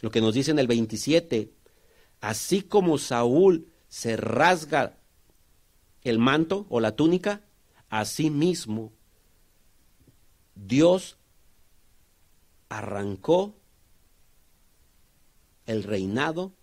Lo 0.02 0.10
que 0.10 0.22
nos 0.22 0.34
dice 0.34 0.50
en 0.50 0.58
el 0.58 0.66
27, 0.66 1.54
así 2.20 2.64
como 2.64 2.98
Saúl 2.98 3.72
se 3.88 4.18
rasga 4.18 4.98
el 6.02 6.18
manto 6.18 6.66
o 6.70 6.80
la 6.80 6.96
túnica, 6.96 7.46
así 7.88 8.32
mismo 8.32 8.92
Dios 10.56 11.20
arrancó 12.70 13.54
el 15.68 15.84
reinado 15.84 16.54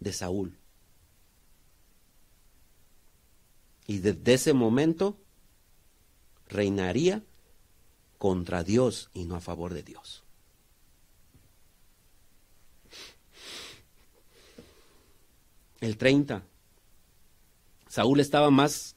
de 0.00 0.14
Saúl. 0.14 0.58
Y 3.86 3.98
desde 3.98 4.34
ese 4.34 4.52
momento 4.52 5.16
reinaría 6.48 7.22
contra 8.18 8.64
Dios 8.64 9.10
y 9.14 9.24
no 9.24 9.36
a 9.36 9.40
favor 9.40 9.74
de 9.74 9.82
Dios. 9.82 10.24
El 15.80 15.96
30. 15.96 16.42
Saúl 17.88 18.20
estaba 18.20 18.50
más 18.50 18.96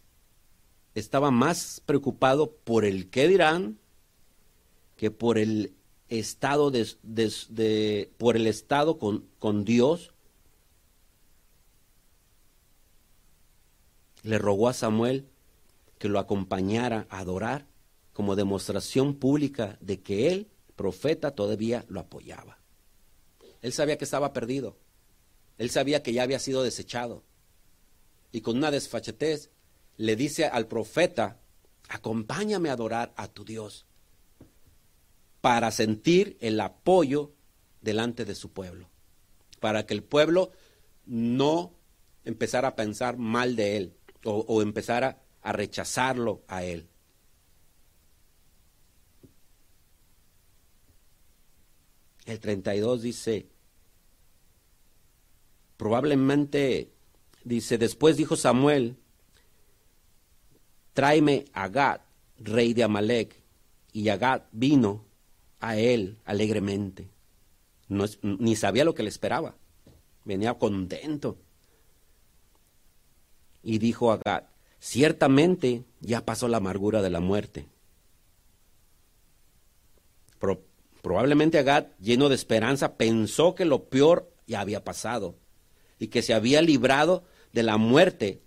estaba 0.95 1.31
más 1.31 1.81
preocupado 1.85 2.51
por 2.51 2.85
el 2.85 3.09
qué 3.09 3.27
dirán 3.27 3.79
que 4.97 5.11
por 5.11 5.37
el 5.37 5.73
estado 6.09 6.71
de, 6.71 8.11
por 8.17 8.35
el 8.35 8.47
estado 8.47 8.97
con, 8.97 9.25
con 9.39 9.63
Dios. 9.63 10.13
Le 14.23 14.37
rogó 14.37 14.67
a 14.67 14.73
Samuel 14.73 15.27
que 15.97 16.09
lo 16.09 16.19
acompañara 16.19 17.05
a 17.09 17.19
adorar 17.19 17.67
como 18.13 18.35
demostración 18.35 19.15
pública 19.15 19.77
de 19.81 20.01
que 20.01 20.31
él, 20.31 20.49
profeta, 20.75 21.31
todavía 21.31 21.85
lo 21.87 21.99
apoyaba. 21.99 22.57
Él 23.61 23.73
sabía 23.73 23.97
que 23.97 24.05
estaba 24.05 24.33
perdido. 24.33 24.77
Él 25.57 25.69
sabía 25.69 26.01
que 26.01 26.13
ya 26.13 26.23
había 26.23 26.39
sido 26.39 26.63
desechado. 26.63 27.23
Y 28.31 28.41
con 28.41 28.57
una 28.57 28.71
desfachetez 28.71 29.51
le 29.97 30.15
dice 30.15 30.45
al 30.45 30.67
profeta, 30.67 31.39
acompáñame 31.89 32.69
a 32.69 32.73
adorar 32.73 33.13
a 33.17 33.27
tu 33.27 33.43
Dios 33.43 33.85
para 35.41 35.71
sentir 35.71 36.37
el 36.39 36.59
apoyo 36.59 37.31
delante 37.81 38.25
de 38.25 38.35
su 38.35 38.51
pueblo, 38.51 38.89
para 39.59 39.85
que 39.85 39.93
el 39.93 40.03
pueblo 40.03 40.51
no 41.05 41.73
empezara 42.25 42.69
a 42.69 42.75
pensar 42.75 43.17
mal 43.17 43.55
de 43.55 43.77
él 43.77 43.98
o, 44.23 44.45
o 44.47 44.61
empezara 44.61 45.21
a 45.41 45.51
rechazarlo 45.51 46.43
a 46.47 46.63
él. 46.63 46.87
El 52.25 52.39
32 52.39 53.01
dice, 53.01 53.47
probablemente, 55.77 56.91
dice, 57.43 57.77
después 57.79 58.17
dijo 58.17 58.35
Samuel, 58.35 58.97
tráeme 60.93 61.45
a 61.53 61.69
Gad, 61.69 62.01
rey 62.37 62.73
de 62.73 62.83
Amalek, 62.83 63.41
y 63.91 64.09
Agad 64.09 64.43
vino 64.51 65.05
a 65.59 65.77
él 65.77 66.19
alegremente. 66.25 67.09
No, 67.87 68.05
ni 68.21 68.55
sabía 68.55 68.83
lo 68.83 68.93
que 68.93 69.03
le 69.03 69.09
esperaba. 69.09 69.55
Venía 70.23 70.53
contento. 70.53 71.39
Y 73.63 73.79
dijo 73.79 74.11
a 74.11 74.17
Gad, 74.17 74.43
ciertamente 74.79 75.83
ya 75.99 76.25
pasó 76.25 76.47
la 76.47 76.57
amargura 76.57 77.01
de 77.01 77.09
la 77.09 77.19
muerte 77.19 77.67
probablemente 81.01 81.57
Agad, 81.57 81.87
lleno 81.99 82.29
de 82.29 82.35
esperanza, 82.35 82.95
pensó 82.95 83.55
que 83.55 83.65
lo 83.65 83.85
peor 83.89 84.31
ya 84.47 84.61
había 84.61 84.83
pasado 84.83 85.35
y 85.97 86.07
que 86.07 86.21
se 86.21 86.33
había 86.33 86.61
librado 86.61 87.23
de 87.53 87.63
la 87.63 87.77
muerte, 87.77 88.41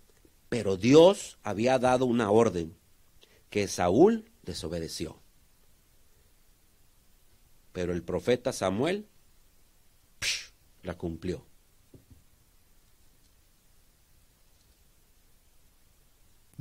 pero 0.48 0.76
Dios 0.76 1.38
había 1.42 1.78
dado 1.78 2.06
una 2.06 2.30
orden 2.30 2.76
que 3.50 3.68
Saúl 3.68 4.30
desobedeció. 4.42 5.20
Pero 7.72 7.92
el 7.92 8.02
profeta 8.02 8.52
Samuel 8.52 9.06
la 10.82 10.96
cumplió. 10.96 11.44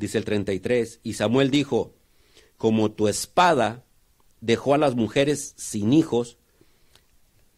Dice 0.02 0.18
el 0.18 0.26
33, 0.26 1.00
y 1.04 1.14
Samuel 1.14 1.52
dijo, 1.52 1.94
como 2.58 2.92
tu 2.92 3.08
espada 3.08 3.86
dejó 4.40 4.74
a 4.74 4.80
las 4.80 4.96
mujeres 4.96 5.54
sin 5.58 5.94
hijos, 5.94 6.40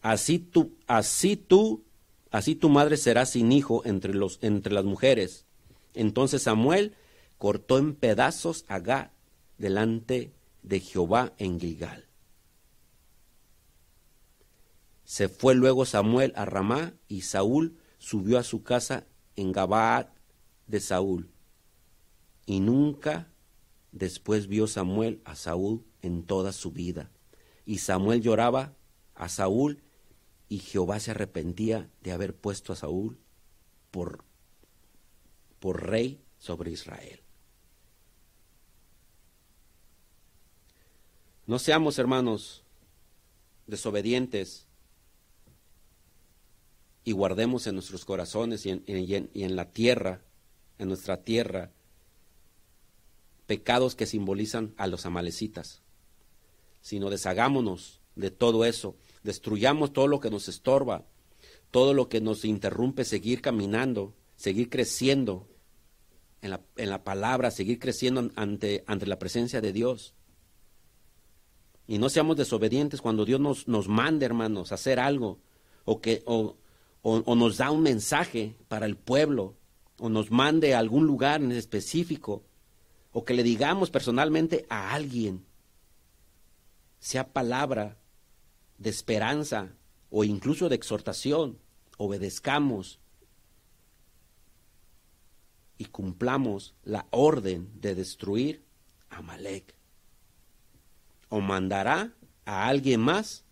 así 0.01 0.39
tú, 0.39 0.75
así 0.85 1.37
tú, 1.37 1.85
así 2.31 2.55
tu 2.55 2.67
madre 2.67 2.97
será 2.97 3.25
sin 3.25 3.53
hijo 3.53 3.85
entre, 3.85 4.13
los, 4.13 4.39
entre 4.41 4.73
las 4.73 4.83
mujeres. 4.83 5.45
Entonces 5.93 6.43
Samuel 6.43 6.97
cortó 7.37 7.77
en 7.77 7.95
pedazos 7.95 8.65
a 8.67 8.79
Gad 8.79 9.11
delante 9.57 10.33
de 10.63 10.81
Jehová 10.81 11.31
en 11.37 11.61
Gilgal. 11.61 12.07
Se 15.05 15.29
fue 15.29 15.55
luego 15.55 15.85
Samuel 15.85 16.33
a 16.35 16.43
Ramá 16.43 16.93
y 17.07 17.21
Saúl 17.21 17.77
subió 17.99 18.37
a 18.37 18.43
su 18.43 18.63
casa 18.63 19.07
en 19.37 19.53
Gabaad 19.53 20.07
de 20.67 20.81
Saúl. 20.81 21.32
Y 22.45 22.59
nunca 22.59 23.31
después 23.91 24.47
vio 24.47 24.67
Samuel 24.67 25.21
a 25.25 25.35
Saúl 25.35 25.85
en 26.01 26.23
toda 26.23 26.51
su 26.51 26.71
vida. 26.71 27.11
Y 27.65 27.77
Samuel 27.77 28.21
lloraba 28.21 28.73
a 29.15 29.29
Saúl 29.29 29.81
y 30.49 30.59
Jehová 30.59 30.99
se 30.99 31.11
arrepentía 31.11 31.89
de 32.01 32.11
haber 32.11 32.35
puesto 32.35 32.73
a 32.73 32.75
Saúl 32.75 33.17
por, 33.91 34.23
por 35.59 35.87
rey 35.89 36.21
sobre 36.37 36.71
Israel. 36.71 37.21
No 41.45 41.59
seamos, 41.59 41.99
hermanos, 41.99 42.63
desobedientes 43.67 44.67
y 47.03 47.11
guardemos 47.11 47.67
en 47.67 47.75
nuestros 47.75 48.05
corazones 48.05 48.65
y 48.65 48.69
en, 48.69 48.83
y 48.87 49.43
en, 49.43 49.55
la 49.55 49.71
tierra, 49.71 50.21
en 50.77 50.87
nuestra 50.87 51.23
tierra, 51.23 51.71
pecados 53.45 53.95
que 53.95 54.05
simbolizan 54.05 54.73
a 54.77 54.87
los 54.87 55.05
amalecitas, 55.05 55.81
sino 56.81 57.09
deshagámonos 57.09 58.01
de 58.15 58.31
todo 58.31 58.65
eso, 58.65 58.95
destruyamos 59.23 59.93
todo 59.93 60.07
lo 60.07 60.19
que 60.19 60.29
nos 60.29 60.47
estorba, 60.47 61.05
todo 61.71 61.93
lo 61.93 62.09
que 62.09 62.21
nos 62.21 62.45
interrumpe 62.45 63.05
seguir 63.05 63.41
caminando, 63.41 64.13
seguir 64.35 64.69
creciendo 64.69 65.47
en 66.41 66.51
la, 66.51 66.61
en 66.75 66.89
la 66.89 67.03
palabra, 67.03 67.51
seguir 67.51 67.79
creciendo 67.79 68.29
ante, 68.35 68.83
ante 68.85 69.05
la 69.07 69.17
presencia 69.17 69.61
de 69.61 69.73
Dios. 69.73 70.13
Y 71.87 71.97
no 71.97 72.09
seamos 72.09 72.37
desobedientes 72.37 73.01
cuando 73.01 73.25
Dios 73.25 73.39
nos, 73.39 73.67
nos 73.67 73.87
mande, 73.87 74.25
hermanos, 74.25 74.71
a 74.71 74.75
hacer 74.75 74.99
algo, 74.99 75.39
o, 75.85 75.99
que, 75.99 76.21
o, 76.25 76.57
o, 77.01 77.35
nos 77.35 77.57
da 77.57 77.71
un 77.71 77.81
mensaje 77.81 78.55
para 78.67 78.85
el 78.85 78.95
pueblo, 78.95 79.55
o 79.99 80.09
nos 80.09 80.31
mande 80.31 80.73
a 80.73 80.79
algún 80.79 81.05
lugar 81.05 81.41
en 81.41 81.51
específico, 81.51 82.43
o 83.13 83.23
que 83.23 83.33
le 83.33 83.43
digamos 83.43 83.91
personalmente 83.91 84.65
a 84.69 84.93
alguien, 84.93 85.45
sea 86.99 87.31
palabra 87.31 87.97
de 88.77 88.89
esperanza 88.89 89.73
o 90.09 90.23
incluso 90.23 90.67
de 90.67 90.75
exhortación, 90.75 91.59
obedezcamos 91.97 92.99
y 95.77 95.85
cumplamos 95.85 96.75
la 96.83 97.07
orden 97.11 97.69
de 97.79 97.95
destruir 97.95 98.63
a 99.09 99.21
Malek 99.21 99.75
o 101.29 101.39
mandará 101.39 102.13
a 102.45 102.67
alguien 102.67 102.99
más 102.99 103.43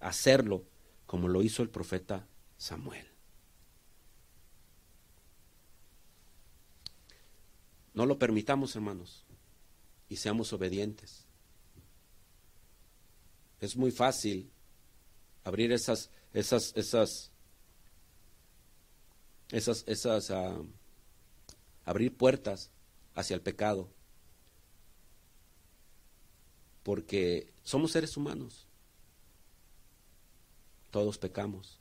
hacerlo, 0.00 0.64
como 1.06 1.28
lo 1.28 1.42
hizo 1.42 1.62
el 1.62 1.70
profeta 1.70 2.26
Samuel. 2.56 3.13
No 7.94 8.06
lo 8.06 8.18
permitamos, 8.18 8.74
hermanos, 8.76 9.24
y 10.08 10.16
seamos 10.16 10.52
obedientes. 10.52 11.24
Es 13.60 13.76
muy 13.76 13.92
fácil 13.92 14.50
abrir 15.44 15.72
esas, 15.72 16.10
esas, 16.32 16.72
esas, 16.76 17.30
esas, 19.50 19.84
esas, 19.86 20.30
ah, 20.30 20.60
abrir 21.84 22.16
puertas 22.16 22.70
hacia 23.14 23.34
el 23.34 23.40
pecado 23.40 23.88
porque 26.84 27.52
somos 27.64 27.90
seres 27.92 28.16
humanos. 28.16 28.68
Todos 30.90 31.18
pecamos. 31.18 31.80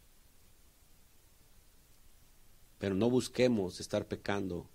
Pero 2.79 2.95
no 2.95 3.09
busquemos 3.09 3.79
estar 3.79 4.07
pecando 4.07 4.67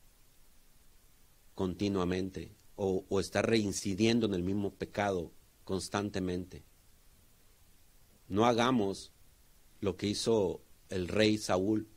continuamente 1.59 2.55
o, 2.77 3.19
estar 3.19 3.45
reincidiendo 3.45 4.27
en 4.27 4.35
el 4.35 4.45
mismo 4.45 4.71
pecado 4.75 5.33
constantemente. 5.65 6.63
No 8.29 8.47
hagamos 8.47 9.11
lo 9.81 9.97
que 9.97 10.07
hizo 10.07 10.61
el 10.89 11.09
rey 11.09 11.37
Saúl 11.37 11.89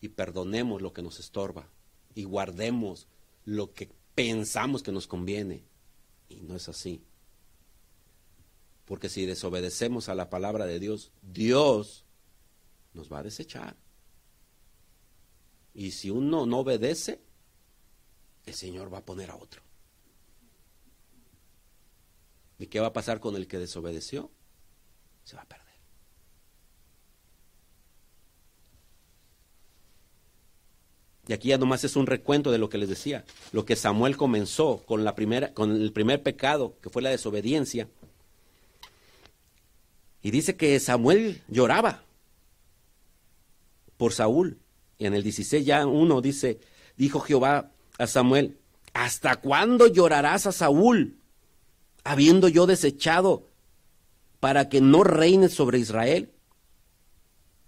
y 0.00 0.08
perdonemos 0.08 0.82
lo 0.82 0.92
que 0.92 1.02
nos 1.02 1.20
estorba 1.20 1.70
y 2.16 2.24
guardemos 2.24 3.06
lo 3.44 3.72
que 3.72 3.88
pensamos 4.16 4.82
que 4.82 4.90
nos 4.90 5.06
conviene. 5.06 5.62
Y 6.28 6.40
no 6.40 6.56
es 6.56 6.68
así. 6.68 7.00
Porque 8.84 9.08
si 9.08 9.26
desobedecemos 9.26 10.08
a 10.08 10.16
la 10.16 10.28
palabra 10.28 10.66
de 10.66 10.80
Dios, 10.80 11.12
Dios 11.22 12.04
nos 12.94 13.12
va 13.12 13.20
a 13.20 13.22
desechar. 13.22 13.76
Y 15.72 15.92
si 15.92 16.10
uno 16.10 16.46
no 16.46 16.58
obedece, 16.58 17.27
el 18.48 18.54
Señor 18.54 18.92
va 18.92 18.98
a 18.98 19.04
poner 19.04 19.30
a 19.30 19.36
otro. 19.36 19.62
¿Y 22.58 22.66
qué 22.66 22.80
va 22.80 22.88
a 22.88 22.92
pasar 22.92 23.20
con 23.20 23.36
el 23.36 23.46
que 23.46 23.58
desobedeció? 23.58 24.30
Se 25.24 25.36
va 25.36 25.42
a 25.42 25.46
perder. 25.46 25.68
Y 31.28 31.34
aquí 31.34 31.48
ya 31.48 31.58
nomás 31.58 31.84
es 31.84 31.94
un 31.94 32.06
recuento 32.06 32.50
de 32.50 32.56
lo 32.56 32.70
que 32.70 32.78
les 32.78 32.88
decía. 32.88 33.24
Lo 33.52 33.66
que 33.66 33.76
Samuel 33.76 34.16
comenzó 34.16 34.82
con, 34.86 35.04
la 35.04 35.14
primera, 35.14 35.52
con 35.52 35.70
el 35.76 35.92
primer 35.92 36.22
pecado, 36.22 36.74
que 36.82 36.88
fue 36.88 37.02
la 37.02 37.10
desobediencia, 37.10 37.86
y 40.22 40.30
dice 40.30 40.56
que 40.56 40.80
Samuel 40.80 41.42
lloraba 41.48 42.02
por 43.98 44.14
Saúl. 44.14 44.58
Y 44.96 45.06
en 45.06 45.14
el 45.14 45.22
16 45.22 45.64
ya 45.64 45.86
uno 45.86 46.20
dice, 46.20 46.60
dijo 46.96 47.20
Jehová 47.20 47.70
a 47.98 48.06
Samuel, 48.06 48.58
¿hasta 48.94 49.36
cuándo 49.36 49.86
llorarás 49.86 50.46
a 50.46 50.52
Saúl, 50.52 51.18
habiendo 52.04 52.48
yo 52.48 52.66
desechado 52.66 53.48
para 54.40 54.68
que 54.68 54.80
no 54.80 55.04
reines 55.04 55.52
sobre 55.52 55.78
Israel? 55.78 56.32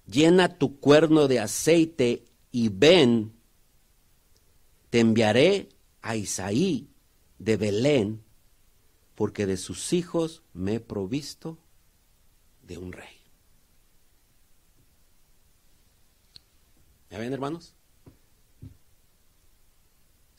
Llena 0.06 0.56
tu 0.58 0.78
cuerno 0.80 1.28
de 1.28 1.40
aceite 1.40 2.24
y 2.50 2.68
ven, 2.68 3.32
te 4.88 5.00
enviaré 5.00 5.68
a 6.02 6.16
Isaí 6.16 6.88
de 7.38 7.56
Belén, 7.56 8.22
porque 9.14 9.46
de 9.46 9.56
sus 9.56 9.92
hijos 9.92 10.42
me 10.52 10.76
he 10.76 10.80
provisto 10.80 11.58
de 12.62 12.78
un 12.78 12.92
rey. 12.92 13.20
¿Ya 17.10 17.18
ven, 17.18 17.32
hermanos? 17.32 17.74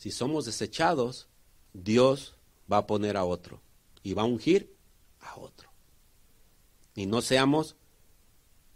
Si 0.01 0.09
somos 0.09 0.45
desechados, 0.45 1.27
Dios 1.73 2.33
va 2.69 2.77
a 2.77 2.87
poner 2.87 3.17
a 3.17 3.23
otro 3.23 3.61
y 4.01 4.15
va 4.15 4.23
a 4.23 4.25
ungir 4.25 4.75
a 5.19 5.37
otro. 5.37 5.69
Y 6.95 7.05
no 7.05 7.21
seamos 7.21 7.75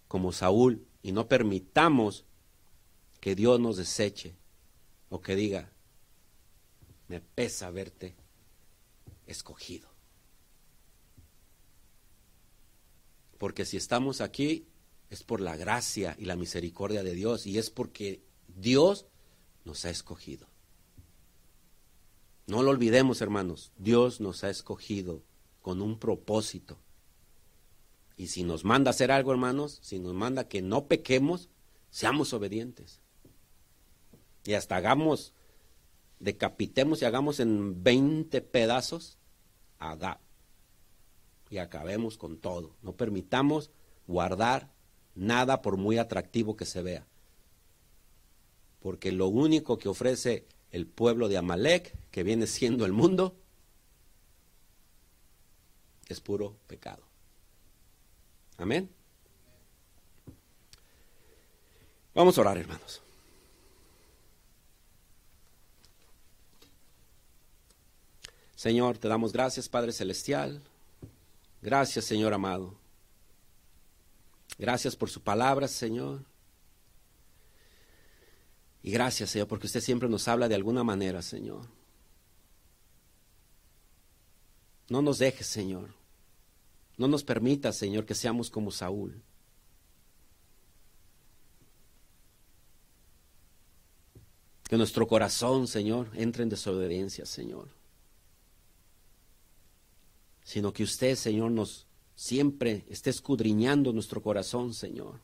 como 0.08 0.32
Saúl 0.32 0.86
y 1.02 1.14
no 1.14 1.28
permitamos 1.28 2.26
que 3.22 3.34
Dios 3.34 3.60
nos 3.60 3.78
deseche 3.78 4.36
o 5.10 5.20
que 5.20 5.36
diga, 5.36 5.72
me 7.08 7.22
pesa 7.22 7.72
verte 7.72 8.16
escogido. 9.26 9.90
Porque 13.40 13.66
si 13.66 13.78
estamos 13.78 14.22
aquí 14.22 14.68
es 15.10 15.24
por 15.24 15.42
la 15.42 15.58
gracia 15.58 16.16
y 16.20 16.26
la 16.26 16.36
misericordia 16.36 17.02
de 17.02 17.16
Dios 17.16 17.48
y 17.48 17.58
es 17.58 17.72
porque 17.72 18.22
Dios 18.48 19.08
nos 19.64 19.86
ha 19.86 19.90
escogido. 19.90 20.54
No 22.48 22.62
lo 22.62 22.70
olvidemos, 22.72 23.22
hermanos, 23.22 23.72
Dios 23.78 24.22
nos 24.22 24.44
ha 24.44 24.50
escogido 24.50 25.24
con 25.62 25.82
un 25.82 25.98
propósito. 25.98 26.78
Y 28.18 28.28
si 28.28 28.44
nos 28.44 28.64
manda 28.64 28.92
hacer 28.92 29.12
algo, 29.12 29.32
hermanos, 29.32 29.80
si 29.82 30.00
nos 30.00 30.14
manda 30.14 30.48
que 30.48 30.62
no 30.62 30.86
pequemos, 30.86 31.50
seamos 31.90 32.34
obedientes. 32.34 33.02
Y 34.46 34.54
hasta 34.54 34.76
hagamos, 34.76 35.34
decapitemos 36.20 37.02
y 37.02 37.06
hagamos 37.06 37.40
en 37.40 37.84
20 37.84 38.42
pedazos, 38.42 39.18
haga. 39.80 40.22
Y 41.50 41.58
acabemos 41.58 42.18
con 42.18 42.38
todo. 42.38 42.76
No 42.84 42.94
permitamos 42.94 43.72
guardar 44.08 44.72
nada 45.16 45.62
por 45.62 45.78
muy 45.78 45.98
atractivo 45.98 46.56
que 46.56 46.66
se 46.66 46.84
vea. 46.84 47.08
Porque 48.80 49.12
lo 49.12 49.28
único 49.28 49.78
que 49.80 49.90
ofrece 49.90 50.46
el 50.72 50.86
pueblo 50.88 51.28
de 51.28 51.38
Amalek, 51.38 51.96
que 52.12 52.24
viene 52.24 52.48
siendo 52.48 52.86
el 52.86 52.92
mundo, 52.92 53.36
es 56.08 56.22
puro 56.22 56.56
pecado. 56.68 57.04
Amén. 58.58 58.90
Vamos 62.14 62.38
a 62.38 62.42
orar, 62.42 62.58
hermanos. 62.58 63.02
Señor, 68.56 68.98
te 68.98 69.08
damos 69.08 69.34
gracias, 69.34 69.68
Padre 69.68 69.92
Celestial. 69.92 70.62
Gracias, 71.62 72.06
Señor 72.06 72.34
amado. 72.34 72.74
Gracias 74.58 74.96
por 74.96 75.10
su 75.10 75.22
palabra, 75.22 75.68
Señor. 75.68 76.24
Y 78.86 78.92
gracias, 78.92 79.32
Señor, 79.32 79.48
porque 79.48 79.66
usted 79.66 79.82
siempre 79.82 80.08
nos 80.08 80.28
habla 80.28 80.48
de 80.48 80.54
alguna 80.54 80.84
manera, 80.84 81.24
Señor. 81.24 81.66
No 84.90 85.02
nos 85.02 85.18
dejes, 85.18 85.48
Señor. 85.48 85.90
No 86.96 87.08
nos 87.08 87.24
permita, 87.24 87.74
Señor, 87.74 88.06
que 88.06 88.14
seamos 88.14 88.52
como 88.52 88.70
Saúl. 88.70 89.24
Que 94.70 94.78
nuestro 94.78 95.08
corazón, 95.08 95.68
Señor, 95.68 96.12
entre 96.14 96.44
en 96.44 96.50
desobediencia, 96.50 97.26
Señor. 97.26 97.70
Sino 100.44 100.72
que 100.72 100.84
usted, 100.84 101.16
Señor, 101.16 101.50
nos 101.50 101.88
siempre 102.14 102.86
esté 102.88 103.10
escudriñando 103.10 103.92
nuestro 103.92 104.22
corazón, 104.22 104.76
Señor. 104.76 105.20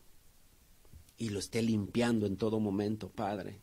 Y 1.21 1.29
lo 1.29 1.37
esté 1.37 1.61
limpiando 1.61 2.25
en 2.25 2.35
todo 2.35 2.59
momento, 2.59 3.07
Padre. 3.11 3.61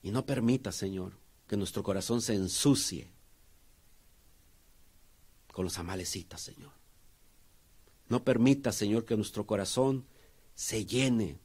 Y 0.00 0.12
no 0.12 0.24
permita, 0.24 0.70
Señor, 0.70 1.18
que 1.48 1.56
nuestro 1.56 1.82
corazón 1.82 2.22
se 2.22 2.36
ensucie 2.36 3.10
con 5.52 5.64
los 5.64 5.78
amalecitas, 5.78 6.42
Señor. 6.42 6.70
No 8.08 8.22
permita, 8.22 8.70
Señor, 8.70 9.04
que 9.04 9.16
nuestro 9.16 9.44
corazón 9.44 10.06
se 10.54 10.86
llene 10.86 11.40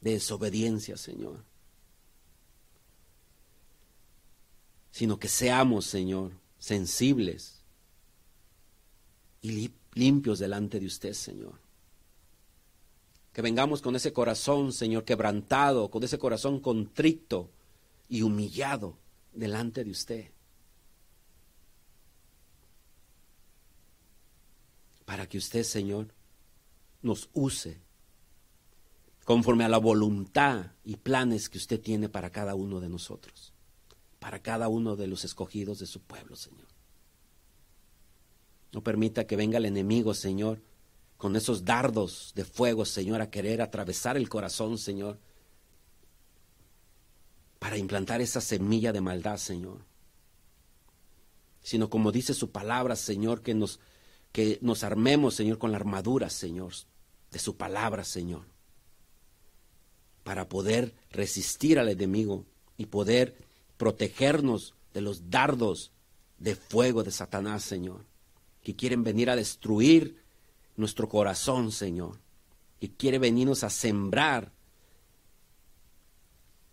de 0.00 0.12
desobediencia, 0.12 0.96
Señor. 0.96 1.42
Sino 4.92 5.18
que 5.18 5.26
seamos, 5.26 5.86
Señor, 5.86 6.30
sensibles 6.60 7.64
y 9.42 9.72
limpios 9.94 10.38
delante 10.38 10.78
de 10.78 10.86
usted, 10.86 11.12
Señor. 11.12 11.65
Que 13.36 13.42
vengamos 13.42 13.82
con 13.82 13.94
ese 13.94 14.14
corazón, 14.14 14.72
Señor, 14.72 15.04
quebrantado, 15.04 15.90
con 15.90 16.02
ese 16.02 16.18
corazón 16.18 16.58
contrito 16.58 17.50
y 18.08 18.22
humillado 18.22 18.96
delante 19.34 19.84
de 19.84 19.90
usted. 19.90 20.30
Para 25.04 25.28
que 25.28 25.36
usted, 25.36 25.64
Señor, 25.64 26.14
nos 27.02 27.28
use 27.34 27.78
conforme 29.26 29.64
a 29.64 29.68
la 29.68 29.76
voluntad 29.76 30.72
y 30.82 30.96
planes 30.96 31.50
que 31.50 31.58
usted 31.58 31.78
tiene 31.78 32.08
para 32.08 32.30
cada 32.30 32.54
uno 32.54 32.80
de 32.80 32.88
nosotros, 32.88 33.52
para 34.18 34.40
cada 34.40 34.68
uno 34.68 34.96
de 34.96 35.08
los 35.08 35.26
escogidos 35.26 35.78
de 35.78 35.86
su 35.86 36.00
pueblo, 36.00 36.36
Señor. 36.36 36.68
No 38.72 38.82
permita 38.82 39.26
que 39.26 39.36
venga 39.36 39.58
el 39.58 39.66
enemigo, 39.66 40.14
Señor, 40.14 40.62
con 41.16 41.36
esos 41.36 41.64
dardos 41.64 42.32
de 42.34 42.44
fuego, 42.44 42.84
Señor, 42.84 43.20
a 43.20 43.30
querer 43.30 43.62
atravesar 43.62 44.16
el 44.16 44.28
corazón, 44.28 44.78
Señor, 44.78 45.18
para 47.58 47.78
implantar 47.78 48.20
esa 48.20 48.40
semilla 48.40 48.92
de 48.92 49.00
maldad, 49.00 49.38
Señor. 49.38 49.84
Sino 51.62 51.90
como 51.90 52.12
dice 52.12 52.34
su 52.34 52.50
palabra, 52.50 52.96
Señor, 52.96 53.42
que 53.42 53.54
nos, 53.54 53.80
que 54.32 54.58
nos 54.60 54.84
armemos, 54.84 55.34
Señor, 55.34 55.58
con 55.58 55.72
la 55.72 55.78
armadura, 55.78 56.30
Señor, 56.30 56.72
de 57.30 57.38
su 57.38 57.56
palabra, 57.56 58.04
Señor 58.04 58.44
para 60.26 60.48
poder 60.48 60.92
resistir 61.12 61.78
al 61.78 61.88
enemigo 61.88 62.46
y 62.76 62.86
poder 62.86 63.36
protegernos 63.76 64.74
de 64.92 65.00
los 65.00 65.30
dardos 65.30 65.92
de 66.38 66.56
fuego 66.56 67.04
de 67.04 67.12
Satanás, 67.12 67.62
Señor, 67.62 68.04
que 68.60 68.74
quieren 68.74 69.04
venir 69.04 69.30
a 69.30 69.36
destruir 69.36 70.24
nuestro 70.76 71.08
corazón, 71.08 71.72
Señor, 71.72 72.20
y 72.80 72.88
quiere 72.90 73.18
venirnos 73.18 73.64
a 73.64 73.70
sembrar 73.70 74.52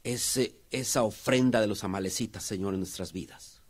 ese, 0.03 0.59
esa 0.69 1.03
ofrenda 1.03 1.61
de 1.61 1.67
los 1.67 1.83
amalecitas, 1.83 2.43
Señor, 2.43 2.73
en 2.73 2.81
nuestras 2.81 3.13
vidas. 3.13 3.61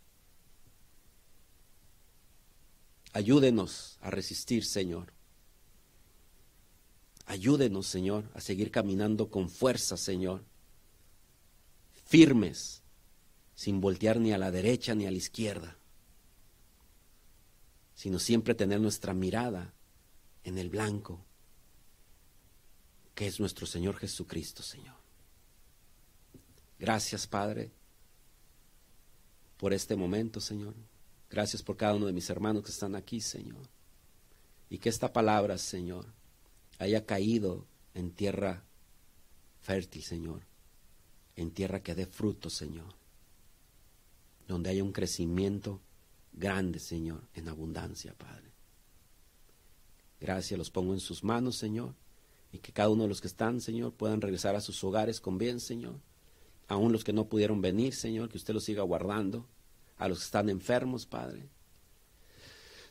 Ayúdenos 3.12 3.98
a 4.00 4.10
resistir, 4.10 4.64
Señor. 4.64 5.12
Ayúdenos, 7.26 7.86
Señor, 7.86 8.28
a 8.34 8.40
seguir 8.40 8.70
caminando 8.70 9.30
con 9.30 9.48
fuerza, 9.48 9.96
Señor, 9.96 10.44
firmes, 12.04 12.82
sin 13.54 13.80
voltear 13.80 14.18
ni 14.18 14.32
a 14.32 14.38
la 14.38 14.50
derecha 14.50 14.94
ni 14.94 15.06
a 15.06 15.10
la 15.10 15.16
izquierda, 15.16 15.78
sino 17.94 18.18
siempre 18.18 18.54
tener 18.54 18.80
nuestra 18.80 19.14
mirada 19.14 19.72
en 20.44 20.58
el 20.58 20.68
blanco, 20.68 21.24
que 23.14 23.26
es 23.26 23.40
nuestro 23.40 23.66
Señor 23.66 23.96
Jesucristo, 23.96 24.62
Señor. 24.62 24.96
Gracias, 26.78 27.26
Padre, 27.26 27.70
por 29.56 29.72
este 29.72 29.96
momento, 29.96 30.40
Señor. 30.40 30.74
Gracias 31.30 31.62
por 31.62 31.76
cada 31.76 31.94
uno 31.94 32.06
de 32.06 32.12
mis 32.12 32.28
hermanos 32.30 32.62
que 32.64 32.70
están 32.70 32.94
aquí, 32.94 33.20
Señor. 33.20 33.68
Y 34.68 34.78
que 34.78 34.88
esta 34.88 35.12
palabra, 35.12 35.58
Señor, 35.58 36.06
haya 36.78 37.06
caído 37.06 37.66
en 37.94 38.10
tierra 38.10 38.64
fértil, 39.62 40.02
Señor, 40.02 40.42
en 41.36 41.50
tierra 41.50 41.82
que 41.82 41.94
dé 41.94 42.06
fruto, 42.06 42.50
Señor, 42.50 42.94
donde 44.46 44.70
haya 44.70 44.84
un 44.84 44.92
crecimiento 44.92 45.80
grande, 46.32 46.78
Señor, 46.78 47.22
en 47.34 47.48
abundancia, 47.48 48.14
Padre. 48.14 48.53
Gracias, 50.24 50.56
los 50.56 50.70
pongo 50.70 50.94
en 50.94 51.00
sus 51.00 51.22
manos, 51.22 51.56
Señor, 51.56 51.92
y 52.50 52.56
que 52.60 52.72
cada 52.72 52.88
uno 52.88 53.02
de 53.02 53.10
los 53.10 53.20
que 53.20 53.26
están, 53.26 53.60
Señor, 53.60 53.92
puedan 53.92 54.22
regresar 54.22 54.56
a 54.56 54.62
sus 54.62 54.82
hogares 54.82 55.20
con 55.20 55.36
bien, 55.36 55.60
Señor. 55.60 55.96
Aún 56.66 56.92
los 56.92 57.04
que 57.04 57.12
no 57.12 57.26
pudieron 57.26 57.60
venir, 57.60 57.94
Señor, 57.94 58.30
que 58.30 58.38
usted 58.38 58.54
los 58.54 58.64
siga 58.64 58.82
guardando. 58.84 59.46
A 59.98 60.08
los 60.08 60.20
que 60.20 60.24
están 60.24 60.48
enfermos, 60.48 61.04
Padre. 61.04 61.46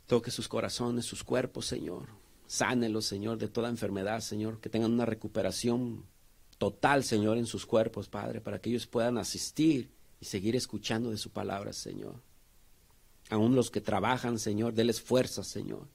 Toque 0.06 0.30
sus 0.30 0.48
corazones, 0.48 1.06
sus 1.06 1.24
cuerpos, 1.24 1.66
Señor 1.66 2.08
Sánelos, 2.46 3.06
Señor, 3.08 3.40
de 3.40 3.48
toda 3.48 3.68
enfermedad, 3.68 4.20
Señor, 4.20 4.60
que 4.60 4.70
tengan 4.70 4.92
una 4.92 5.08
recuperación 5.08 6.06
total, 6.60 7.04
Señor, 7.04 7.40
en 7.40 7.48
sus 7.48 7.66
cuerpos, 7.66 8.10
Padre, 8.10 8.42
para 8.42 8.60
que 8.60 8.70
ellos 8.70 8.86
puedan 8.86 9.18
asistir 9.18 9.90
y 10.22 10.26
seguir 10.26 10.56
escuchando 10.56 11.10
de 11.10 11.18
su 11.18 11.32
palabra, 11.32 11.74
Señor. 11.74 12.22
Aún 13.32 13.56
los 13.56 13.72
que 13.72 13.82
trabajan, 13.82 14.38
Señor, 14.38 14.76
déles 14.76 15.02
fuerza, 15.02 15.44
Señor. 15.44 15.88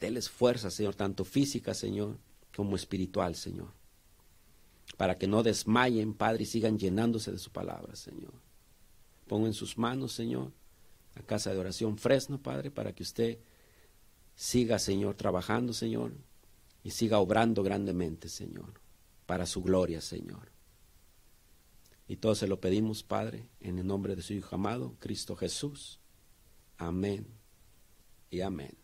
Déles 0.00 0.28
fuerza, 0.28 0.70
Señor, 0.70 0.94
tanto 0.94 1.24
física, 1.24 1.74
Señor, 1.74 2.18
como 2.54 2.76
espiritual, 2.76 3.34
Señor. 3.34 3.72
Para 4.96 5.16
que 5.16 5.26
no 5.26 5.42
desmayen, 5.42 6.14
Padre, 6.14 6.44
y 6.44 6.46
sigan 6.46 6.78
llenándose 6.78 7.32
de 7.32 7.38
su 7.38 7.50
palabra, 7.50 7.96
Señor. 7.96 8.32
Pongo 9.26 9.46
en 9.46 9.54
sus 9.54 9.78
manos, 9.78 10.12
Señor, 10.12 10.52
la 11.14 11.22
casa 11.22 11.52
de 11.52 11.58
oración 11.58 11.98
Fresno, 11.98 12.42
Padre, 12.42 12.70
para 12.70 12.92
que 12.94 13.02
usted 13.02 13.38
Siga, 14.36 14.78
Señor, 14.78 15.14
trabajando, 15.14 15.72
Señor, 15.72 16.12
y 16.82 16.90
siga 16.90 17.18
obrando 17.18 17.62
grandemente, 17.62 18.28
Señor, 18.28 18.80
para 19.26 19.46
su 19.46 19.62
gloria, 19.62 20.00
Señor. 20.00 20.50
Y 22.08 22.16
todo 22.16 22.34
se 22.34 22.48
lo 22.48 22.60
pedimos, 22.60 23.02
Padre, 23.02 23.48
en 23.60 23.78
el 23.78 23.86
nombre 23.86 24.16
de 24.16 24.22
su 24.22 24.34
Hijo 24.34 24.54
amado, 24.54 24.96
Cristo 24.98 25.36
Jesús. 25.36 26.00
Amén 26.76 27.26
y 28.28 28.40
amén. 28.40 28.83